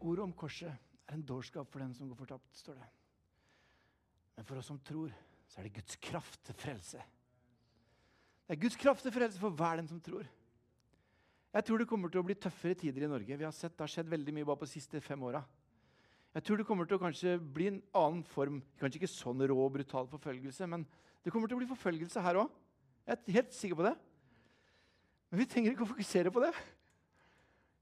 Ordet 0.05 0.22
om 0.22 0.32
korset 0.32 0.68
er 0.68 1.14
en 1.14 1.22
dårskap 1.24 1.70
for 1.70 1.80
den 1.80 1.94
som 1.94 2.09
går 2.09 2.18
fortapt, 2.18 2.57
står 2.57 2.74
det. 2.74 2.88
Men 4.36 4.44
for 4.44 4.61
oss 4.61 4.66
som 4.66 4.78
tror, 4.78 5.12
så 5.48 5.61
er 5.61 5.68
det 5.68 5.76
Guds 5.78 5.96
kraft 5.96 6.40
til 6.44 6.55
frelse. 6.55 7.02
Det 8.44 8.57
er 8.57 8.61
Guds 8.61 8.76
kraft 8.76 9.02
til 9.02 9.12
frelse 9.12 9.40
for 9.40 9.50
hver 9.50 9.76
den 9.80 9.88
som 9.88 10.00
tror. 10.00 10.26
Jeg 11.55 11.64
tror 11.64 11.78
det 11.78 11.88
kommer 11.88 12.11
til 12.11 12.20
å 12.20 12.26
bli 12.26 12.34
tøffere 12.34 12.74
tider 12.74 13.07
i 13.07 13.09
Norge. 13.09 13.38
Vi 13.38 13.46
har 13.46 13.55
sett 13.55 13.76
Det 13.78 13.86
har 13.86 13.92
skjedd 13.92 14.11
veldig 14.11 14.34
mye 14.34 14.44
bare 14.44 14.61
på 14.61 14.66
de 14.66 14.74
siste 14.74 15.00
fem 15.00 15.22
åra. 15.22 15.44
Jeg 16.35 16.43
tror 16.43 16.59
det 16.59 16.66
kommer 16.66 16.89
til 16.89 16.99
å 16.99 17.03
kanskje 17.03 17.37
bli 17.39 17.68
en 17.70 17.82
annen 17.95 18.24
form. 18.26 18.59
Kanskje 18.80 18.99
ikke 18.99 19.11
sånn 19.12 19.45
rå 19.47 19.55
og 19.55 19.76
brutal 19.76 20.09
forfølgelse, 20.11 20.66
men 20.70 20.82
det 21.22 21.30
kommer 21.32 21.49
til 21.49 21.57
å 21.57 21.62
bli 21.62 21.70
forfølgelse 21.70 22.24
her 22.24 22.41
òg. 22.43 22.51
Jeg 23.05 23.14
er 23.14 23.37
helt 23.37 23.55
sikker 23.55 23.78
på 23.78 23.87
det. 23.87 23.95
Men 25.30 25.41
vi 25.43 25.47
trenger 25.51 25.74
ikke 25.74 25.87
å 25.87 25.93
fokusere 25.93 26.32
på 26.35 26.43
det. 26.43 26.51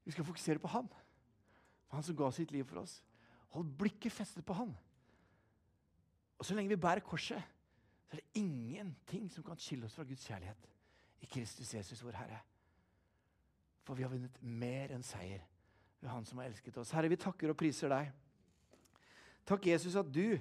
Vi 0.05 0.13
skal 0.13 0.27
fokusere 0.27 0.61
på 0.61 0.69
Han. 0.73 0.87
Han 1.93 2.05
som 2.05 2.17
ga 2.17 2.29
sitt 2.33 2.51
liv 2.53 2.65
for 2.67 2.81
oss. 2.83 2.99
Hold 3.53 3.73
blikket 3.79 4.13
festet 4.13 4.45
på 4.45 4.55
Han. 4.57 4.73
Og 6.37 6.45
så 6.45 6.57
lenge 6.57 6.73
vi 6.73 6.81
bærer 6.81 7.05
korset, 7.05 7.41
så 8.05 8.17
er 8.17 8.21
det 8.21 8.41
ingenting 8.41 9.29
som 9.31 9.45
kan 9.45 9.57
skille 9.61 9.87
oss 9.87 9.95
fra 9.97 10.05
Guds 10.05 10.25
kjærlighet 10.27 10.67
i 11.23 11.29
Kristus 11.29 11.73
Jesus, 11.73 12.03
vår 12.03 12.19
Herre. 12.19 12.41
For 13.83 13.97
vi 13.97 14.05
har 14.05 14.11
vunnet 14.11 14.37
mer 14.41 14.93
enn 14.93 15.05
seier 15.05 15.41
ved 16.01 16.11
Han 16.11 16.25
som 16.27 16.41
har 16.41 16.51
elsket 16.51 16.77
oss. 16.77 16.91
Herre, 16.93 17.09
vi 17.09 17.17
takker 17.21 17.53
og 17.53 17.57
priser 17.57 17.89
deg. 17.89 18.11
Takk, 19.47 19.67
Jesus, 19.71 19.97
at 19.99 20.09
du, 20.13 20.37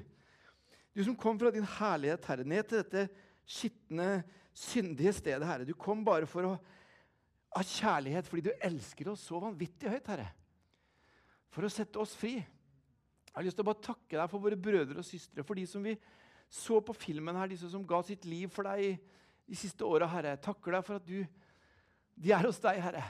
du 0.95 1.01
som 1.05 1.17
kom 1.19 1.41
fra 1.41 1.51
din 1.55 1.67
herlighet, 1.79 2.29
Herre, 2.29 2.47
ned 2.47 2.69
til 2.69 2.83
dette 2.83 3.09
skitne, 3.49 4.23
syndige 4.55 5.15
stedet, 5.17 5.49
Herre. 5.49 5.67
Du 5.67 5.75
kom 5.79 6.05
bare 6.07 6.29
for 6.31 6.47
å 6.47 6.53
ha 7.53 7.65
kjærlighet 7.67 8.29
fordi 8.29 8.47
du 8.49 8.55
elsker 8.63 9.11
oss 9.13 9.25
så 9.29 9.41
vanvittig 9.43 9.91
høyt, 9.91 10.13
Herre 10.13 10.31
for 11.53 11.67
å 11.67 11.73
sette 11.73 12.01
oss 12.01 12.15
fri. 12.17 12.39
Jeg 12.41 13.37
har 13.37 13.47
lyst 13.47 13.59
til 13.59 13.65
å 13.65 13.71
bare 13.71 13.85
takke 13.85 14.17
deg 14.17 14.29
for 14.33 14.45
våre 14.45 14.59
brødre 14.61 15.01
og 15.01 15.07
søstre, 15.07 15.45
for 15.45 15.59
de 15.59 15.67
som 15.69 15.85
vi 15.85 15.95
så 16.53 16.81
på 16.85 16.95
filmen 16.97 17.37
her, 17.39 17.49
disse 17.53 17.69
som 17.73 17.85
ga 17.89 18.03
sitt 18.05 18.27
liv 18.29 18.51
for 18.53 18.69
deg 18.69 18.99
de 19.49 19.59
siste 19.59 19.85
åra, 19.85 20.09
Herre. 20.09 20.35
Jeg 20.35 20.45
takker 20.45 20.77
deg 20.77 20.85
for 20.87 21.01
at 21.01 21.07
du, 21.09 21.19
de 22.25 22.33
er 22.33 22.49
hos 22.49 22.61
deg, 22.61 22.81
Herre. 22.85 23.05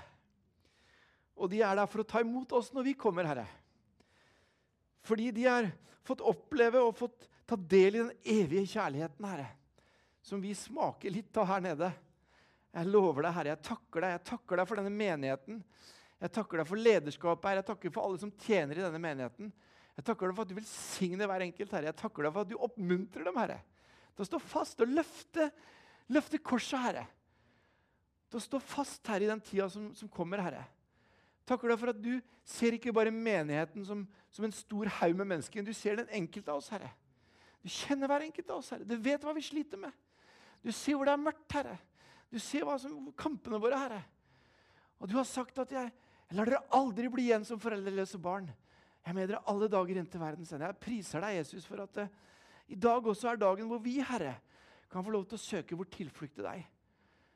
Og 1.38 1.50
de 1.50 1.62
er 1.64 1.78
der 1.78 1.90
for 1.90 2.02
å 2.02 2.06
ta 2.06 2.22
imot 2.22 2.54
oss 2.54 2.70
når 2.74 2.86
vi 2.90 2.98
kommer, 2.98 3.26
Herre. 3.30 3.46
Fordi 5.02 5.30
de 5.34 5.46
har 5.48 5.68
fått 6.06 6.22
oppleve 6.24 6.82
og 6.82 6.96
fått 6.98 7.28
ta 7.48 7.56
del 7.56 7.96
i 7.96 8.02
den 8.02 8.12
evige 8.22 8.68
kjærligheten, 8.76 9.26
Herre. 9.26 9.48
Som 10.22 10.42
vi 10.42 10.54
smaker 10.54 11.10
litt 11.10 11.36
av 11.36 11.48
her 11.50 11.64
nede. 11.64 11.90
Jeg 12.72 12.88
lover 12.88 13.26
deg, 13.26 13.34
Herre, 13.36 13.54
jeg 13.56 13.66
takker 13.66 14.04
deg. 14.04 14.14
Jeg 14.14 14.24
takker 14.30 14.60
deg 14.60 14.68
for 14.70 14.80
denne 14.80 14.94
menigheten. 14.94 15.58
Jeg 16.22 16.32
takker 16.36 16.62
deg 16.62 16.68
for 16.70 16.78
lederskapet 16.80 17.48
her. 17.50 17.58
Jeg 17.60 17.68
takker 17.72 17.94
for 17.94 18.06
alle 18.06 18.22
som 18.22 18.32
tjener 18.44 18.78
i 18.78 18.84
denne 18.84 19.02
menigheten. 19.02 19.50
Jeg 19.98 20.06
takker 20.06 20.30
deg 20.30 20.36
for 20.38 20.46
at 20.46 20.52
du 20.52 20.56
velsigner 20.56 21.28
hver 21.28 21.44
enkelt. 21.48 21.74
Herre. 21.74 21.90
Jeg 21.90 21.98
takker 22.00 22.28
deg 22.28 22.36
for 22.36 22.46
at 22.46 22.52
du 22.52 22.56
oppmuntrer 22.68 23.26
dem, 23.26 23.40
Herre. 23.42 23.58
Til 24.12 24.24
å 24.24 24.28
stå 24.28 24.40
fast 24.44 24.84
og 24.84 24.92
løfte, 24.92 25.48
løfte 26.12 26.40
korset, 26.40 26.78
Herre. 26.86 27.04
Til 28.30 28.40
å 28.40 28.44
stå 28.46 28.62
fast 28.64 29.10
her 29.12 29.24
i 29.24 29.28
den 29.28 29.42
tida 29.44 29.66
som, 29.72 29.90
som 29.98 30.08
kommer, 30.12 30.40
Herre. 30.46 30.62
Takker 31.48 31.72
deg 31.72 31.80
for 31.80 31.92
at 31.92 32.00
du 32.02 32.12
ser 32.46 32.76
ikke 32.76 32.94
bare 32.94 33.12
menigheten 33.14 33.84
som, 33.86 34.04
som 34.30 34.46
en 34.46 34.54
stor 34.54 34.90
haug 35.00 35.16
med 35.18 35.28
mennesker. 35.34 35.64
Du 35.66 35.72
ser 35.74 35.98
den 35.98 36.10
enkelte 36.22 36.52
av 36.52 36.62
oss, 36.62 36.70
Herre. 36.72 36.90
Du 37.62 37.70
kjenner 37.70 38.10
hver 38.10 38.26
enkelt 38.26 38.50
av 38.50 38.60
oss, 38.60 38.70
Herre. 38.74 38.86
Du 38.86 38.96
vet 38.98 39.22
hva 39.22 39.34
vi 39.36 39.44
sliter 39.46 39.80
med. 39.80 39.94
Du 40.62 40.70
ser 40.74 40.98
hvor 40.98 41.08
det 41.08 41.14
er 41.14 41.22
mørkt, 41.22 41.46
Herre. 41.54 41.76
Du 42.32 42.38
ser 42.42 42.66
hva 42.66 42.78
som, 42.80 43.10
kampene 43.18 43.60
våre, 43.62 43.78
Herre. 43.78 44.02
Og 45.02 45.10
du 45.10 45.16
har 45.18 45.26
sagt 45.26 45.58
at 45.58 45.74
jeg, 45.74 45.90
jeg 46.28 46.38
lar 46.38 46.48
dere 46.48 46.62
aldri 46.78 47.10
bli 47.10 47.26
igjen 47.28 47.46
som 47.46 47.60
foreldreløse 47.60 48.20
barn. 48.22 48.46
Jeg 49.02 49.10
er 49.10 49.18
med 49.18 49.30
dere 49.32 49.42
alle 49.50 49.66
dager 49.70 49.98
inn 49.98 50.06
til 50.08 50.22
verdens 50.22 50.52
ende. 50.54 50.68
Jeg 50.70 50.82
priser 50.82 51.24
deg, 51.24 51.40
Jesus, 51.40 51.66
for 51.66 51.82
at 51.82 51.98
uh, 52.04 52.12
i 52.70 52.78
dag 52.78 53.06
også 53.10 53.32
er 53.32 53.40
dagen 53.42 53.66
hvor 53.70 53.82
vi, 53.82 53.98
Herre, 54.06 54.36
kan 54.92 55.02
få 55.04 55.12
lov 55.12 55.26
til 55.26 55.40
å 55.40 55.42
søke 55.42 55.76
vår 55.76 55.90
tilflukt 55.90 56.36
til 56.38 56.46
deg. 56.46 56.62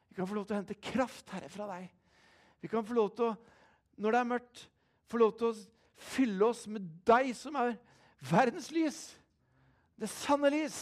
Vi 0.09 0.17
kan 0.17 0.29
få 0.29 0.37
lov 0.39 0.47
til 0.47 0.57
å 0.57 0.61
hente 0.61 0.79
kraft, 0.79 1.29
Herre, 1.35 1.51
fra 1.53 1.67
deg. 1.75 1.91
Vi 2.63 2.71
kan 2.71 2.87
få 2.87 2.95
lov 2.97 3.11
til 3.19 3.27
å, 3.29 3.35
når 3.97 4.13
det 4.13 4.21
er 4.21 4.31
mørkt, 4.33 4.67
få 5.11 5.21
lov 5.21 5.35
til 5.39 5.51
å 5.51 5.57
fylle 6.13 6.51
oss 6.51 6.67
med 6.71 6.87
deg 7.09 7.31
som 7.37 7.57
er 7.61 7.77
verdens 8.31 8.69
lys. 8.75 9.01
Det 9.97 10.09
sanne 10.13 10.51
lys 10.53 10.81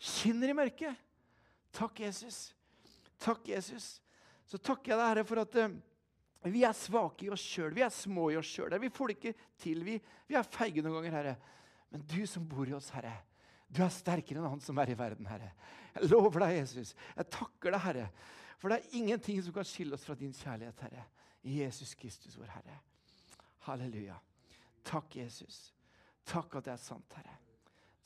skinner 0.00 0.52
i 0.52 0.56
mørket. 0.56 0.96
Takk, 1.76 2.00
Jesus. 2.06 2.50
Takk, 3.20 3.44
Jesus. 3.52 3.98
Så 4.48 4.58
takker 4.58 4.94
jeg 4.94 4.98
deg, 4.98 5.08
Herre, 5.12 5.26
for 5.28 5.42
at 5.42 5.58
uh, 5.60 5.74
vi 6.50 6.64
er 6.64 6.76
svake 6.76 7.26
i 7.26 7.32
oss 7.34 7.44
sjøl, 7.44 7.74
vi 7.76 7.84
er 7.84 7.92
små 7.92 8.30
i 8.32 8.38
oss 8.40 8.48
sjøl. 8.48 8.72
Vi 8.80 8.92
får 8.94 9.10
det 9.10 9.18
ikke 9.18 9.48
til. 9.60 9.84
Vi, 9.86 9.98
vi 10.30 10.38
er 10.38 10.48
feige 10.48 10.82
noen 10.82 10.98
ganger, 10.98 11.18
Herre. 11.18 11.36
Men 11.92 12.06
du 12.08 12.22
som 12.30 12.46
bor 12.48 12.68
i 12.70 12.74
oss, 12.74 12.88
Herre, 12.94 13.12
du 13.70 13.82
er 13.84 13.92
sterkere 13.92 14.40
enn 14.40 14.54
han 14.56 14.62
som 14.64 14.78
er 14.82 14.90
i 14.90 14.98
verden, 14.98 15.28
Herre. 15.30 15.52
Jeg 15.94 16.10
lover 16.10 16.46
deg, 16.46 16.56
Jesus. 16.62 16.94
Jeg 17.14 17.30
takker 17.36 17.74
deg, 17.74 17.82
Herre. 17.84 18.08
For 18.60 18.72
det 18.72 18.80
er 18.80 18.98
ingenting 18.98 19.38
som 19.44 19.54
kan 19.54 19.68
skille 19.68 19.96
oss 19.96 20.06
fra 20.06 20.16
din 20.18 20.32
kjærlighet, 20.34 20.82
Herre. 20.86 21.04
Jesus 21.42 21.94
Kristus, 21.94 22.36
vår 22.38 22.50
Herre. 22.54 22.78
Halleluja. 23.66 24.16
Takk, 24.82 25.16
Jesus. 25.16 25.72
Takk 26.24 26.56
at 26.60 26.68
det 26.68 26.74
er 26.74 26.82
sant, 26.82 27.16
Herre. 27.16 27.36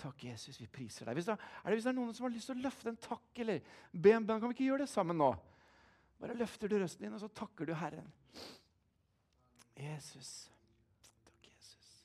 Takk, 0.01 0.24
Jesus, 0.26 0.59
vi 0.61 0.66
priser 0.68 1.09
deg. 1.09 1.18
Hvis 1.18 1.28
det, 1.30 1.37
er 1.39 1.70
det 1.70 1.78
hvis 1.78 1.87
det 1.87 1.93
er 1.95 1.99
noen 1.99 2.14
som 2.16 2.26
har 2.26 2.35
lyst 2.35 2.51
til 2.51 2.59
å 2.59 2.64
løfte 2.66 2.91
en 2.91 3.01
takk 3.01 3.43
eller 3.45 3.76
be 3.93 4.14
en 4.14 4.26
bønn, 4.26 4.41
kan 4.43 4.51
vi 4.51 4.59
ikke 4.59 4.70
gjøre 4.70 4.85
det 4.85 4.93
sammen 4.93 5.18
nå? 5.20 5.30
Bare 6.20 6.37
løfter 6.39 6.70
du 6.70 6.76
røsten 6.78 7.07
din, 7.07 7.14
og 7.16 7.22
så 7.22 7.30
takker 7.32 7.68
du 7.68 7.74
Herren. 7.78 8.11
Jesus. 9.76 10.51
Takk, 11.26 11.49
Jesus. 11.51 12.05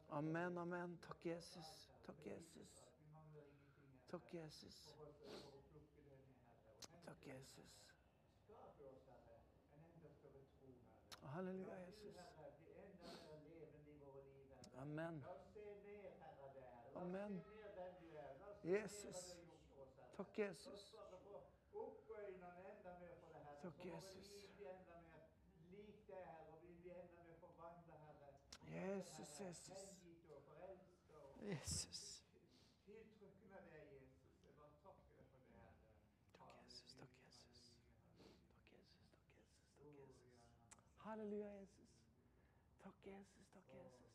Amen, 0.11 0.57
amen. 0.57 0.97
Takk, 1.07 1.23
Jesus. 1.23 1.87
Takk, 2.05 2.17
Jesus. 2.23 2.83
Takk, 4.11 4.21
Jesus. 4.31 4.91
Takk, 7.05 7.23
Jesus. 7.23 7.71
Halleluja, 11.33 11.77
Jesus. 11.87 12.27
Amen. 14.81 15.23
Amen. 16.97 17.41
Jesus. 18.63 19.35
Takk, 20.17 20.33
Jesus. 20.35 20.91
Takk, 23.61 23.73
Jesus. 23.81 24.41
Jesus, 28.71 29.37
Jesus. 29.37 30.00
Jesus. 31.41 32.21
Halleluja, 41.03 41.49
Jesus. 41.65 41.89
Takk, 42.79 42.93
Jesus. 43.03 43.49
Takk, 43.53 43.65
Jesus. 43.73 44.11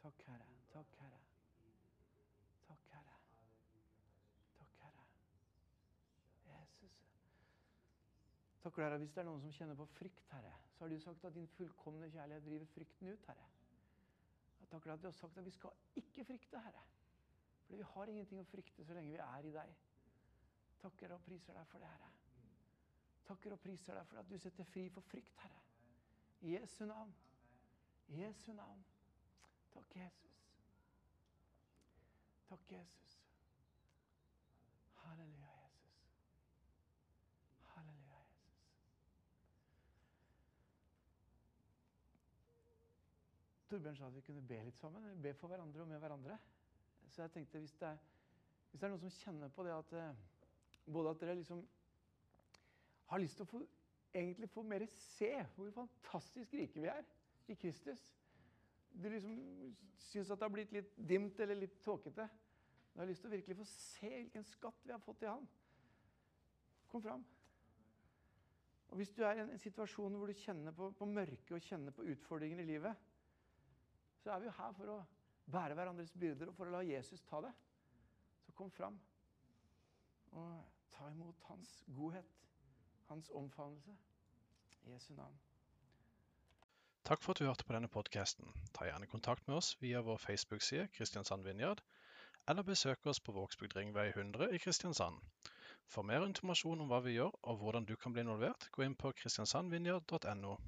Takk, 0.02 0.22
Herre. 0.28 0.48
Takk, 0.74 0.96
Herre. 1.00 1.22
Takk, 2.68 2.86
Herre. 2.94 3.18
Takk, 4.58 4.74
Herre. 4.82 5.06
Jesus. 6.46 6.94
Takk, 8.64 8.78
Herre. 8.80 8.98
Hvis 8.98 9.12
det 9.12 9.22
er 9.24 9.28
noen 9.28 9.42
som 9.44 9.52
kjenner 9.52 9.76
på 9.76 9.86
frykt, 9.98 10.30
Herre, 10.32 10.54
så 10.74 10.86
har 10.86 10.94
du 10.94 11.00
sagt 11.04 11.26
at 11.28 11.36
din 11.36 11.50
fullkomne 11.58 12.10
kjærlighet 12.12 12.46
driver 12.46 12.70
frykten 12.74 13.12
ut, 13.12 13.28
Herre. 13.28 13.50
Jeg 14.62 14.70
takker 14.72 14.90
deg 14.90 14.98
at 14.98 15.04
du 15.04 15.10
har 15.10 15.18
sagt 15.20 15.38
at 15.38 15.46
vi 15.46 15.52
skal 15.52 16.00
ikke 16.00 16.26
frykte, 16.32 16.62
Herre. 16.68 16.86
Fordi 17.66 17.82
vi 17.82 17.90
har 17.94 18.12
ingenting 18.12 18.40
å 18.42 18.48
frykte 18.48 18.86
så 18.86 18.96
lenge 18.96 19.16
vi 19.16 19.22
er 19.24 19.50
i 19.50 19.54
deg. 19.56 19.76
Takker 20.84 21.16
og 21.16 21.22
priser 21.24 21.56
deg 21.56 21.68
for 21.72 21.84
det, 21.84 21.92
Herre. 21.92 22.12
Takker 23.28 23.56
og 23.56 23.60
priser 23.64 23.96
deg 23.96 24.08
for 24.10 24.20
at 24.20 24.32
du 24.32 24.38
setter 24.40 24.68
fri 24.68 24.88
for 24.92 25.12
frykt, 25.12 25.38
Herre. 25.44 25.62
I 26.44 26.58
Jesu 26.58 26.86
navn. 26.86 27.14
I 28.08 28.24
Jesu 28.26 28.52
navn. 28.54 28.84
Takk, 29.74 29.96
Jesus. 29.96 30.34
Takk, 32.50 32.72
Jesus. 32.72 33.16
Halleluja, 35.06 35.54
Jesus. 35.64 36.04
Halleluja, 37.74 38.20
Jesus. 38.20 38.54
Torbjørn 43.74 43.96
sa 43.98 44.06
at 44.06 44.14
vi 44.14 44.22
kunne 44.22 44.44
be 44.46 44.60
litt 44.68 44.78
sammen. 44.78 45.06
Be 45.22 45.32
for 45.34 45.50
hverandre 45.50 45.82
og 45.82 45.88
med 45.90 46.02
hverandre. 46.02 46.38
Så 47.10 47.24
jeg 47.24 47.32
tenkte 47.34 47.62
hvis 47.62 47.74
det 47.82 47.88
er, 47.88 48.02
hvis 48.70 48.82
det 48.82 48.86
er 48.86 48.92
noen 48.94 49.02
som 49.02 49.14
kjenner 49.16 49.54
på 49.54 49.64
det 49.66 49.72
at 49.74 49.94
eh, 49.98 50.20
både 50.94 51.14
at 51.14 51.24
dere 51.24 51.36
liksom 51.40 51.64
har 53.10 53.22
lyst 53.22 53.40
til 53.40 53.48
å 53.48 53.50
få, 53.50 53.62
egentlig 54.14 54.50
få 54.54 54.64
mer 54.68 54.86
se 54.94 55.32
hvor 55.56 55.72
fantastisk 55.74 56.54
rike 56.54 56.82
vi 56.84 56.92
er 56.92 57.06
i 57.50 57.58
Kristus. 57.58 58.04
Du 58.94 59.08
liksom 59.10 59.40
syns 59.98 60.30
at 60.30 60.38
det 60.38 60.46
har 60.46 60.54
blitt 60.54 60.74
litt 60.76 60.92
dimt 60.98 61.40
eller 61.42 61.58
litt 61.58 61.80
tåkete. 61.82 62.28
Du 62.94 63.02
har 63.02 63.10
lyst 63.10 63.26
til 63.26 63.32
å 63.32 63.34
virkelig 63.34 63.58
få 63.58 63.66
se 63.70 64.12
hvilken 64.12 64.46
skatt 64.52 64.86
vi 64.86 64.94
har 64.94 65.02
fått 65.02 65.26
i 65.26 65.32
Han. 65.32 65.48
Kom 66.92 67.02
fram. 67.02 67.24
Og 68.94 69.00
Hvis 69.02 69.16
du 69.18 69.24
er 69.26 69.40
i 69.40 69.42
en, 69.48 69.58
situasjon 69.58 70.14
hvor 70.14 70.30
du 70.30 70.38
kjenner 70.38 70.76
på, 70.78 70.92
på 70.94 71.10
mørke 71.10 71.58
og 71.58 71.66
kjenner 71.66 71.96
på 71.96 72.06
utfordringer 72.14 72.62
i 72.62 72.68
livet, 72.70 73.10
så 74.24 74.32
er 74.32 74.40
vi 74.40 74.48
jo 74.48 74.56
her 74.58 74.76
for 74.78 74.92
å 74.94 75.00
bære 75.52 75.76
hverandres 75.78 76.14
byrder 76.20 76.52
og 76.52 76.56
for 76.58 76.70
å 76.70 76.78
la 76.78 76.84
Jesus 76.88 77.24
ta 77.28 77.42
det. 77.44 77.52
Så 78.46 78.56
kom 78.56 78.72
fram 78.72 79.00
og 80.32 80.64
ta 80.96 81.10
imot 81.12 81.40
hans 81.50 81.74
godhet, 81.98 82.30
hans 83.10 83.30
omfavnelse. 83.30 83.96
I 84.84 84.92
Jesu 84.92 85.14
navn. 85.16 85.36
Takk 87.08 87.22
for 87.24 87.32
at 87.32 87.40
du 87.40 87.46
hørte 87.46 87.64
på 87.68 87.76
denne 87.76 87.88
podkasten. 87.92 88.48
Ta 88.76 88.88
gjerne 88.88 89.08
kontakt 89.12 89.48
med 89.48 89.58
oss 89.60 89.74
via 89.82 90.02
vår 90.04 90.20
Facebook-side 90.24 90.90
Kristiansand 90.96 91.44
Vinjard, 91.48 91.82
eller 92.48 92.64
besøk 92.68 93.06
oss 93.08 93.20
på 93.24 93.36
Vågsbygd 93.36 93.76
Ringvei 93.78 94.10
100 94.10 94.50
i 94.56 94.60
Kristiansand. 94.60 95.20
For 95.88 96.08
mer 96.08 96.24
informasjon 96.28 96.84
om 96.84 96.92
hva 96.92 97.02
vi 97.04 97.18
gjør 97.18 97.36
og 97.44 97.60
hvordan 97.60 97.88
du 97.88 97.96
kan 98.00 98.16
bli 98.16 98.24
involvert, 98.24 98.70
gå 98.72 98.86
inn 98.86 98.96
på 98.96 99.12
kristiansandvinjard.no. 99.20 100.56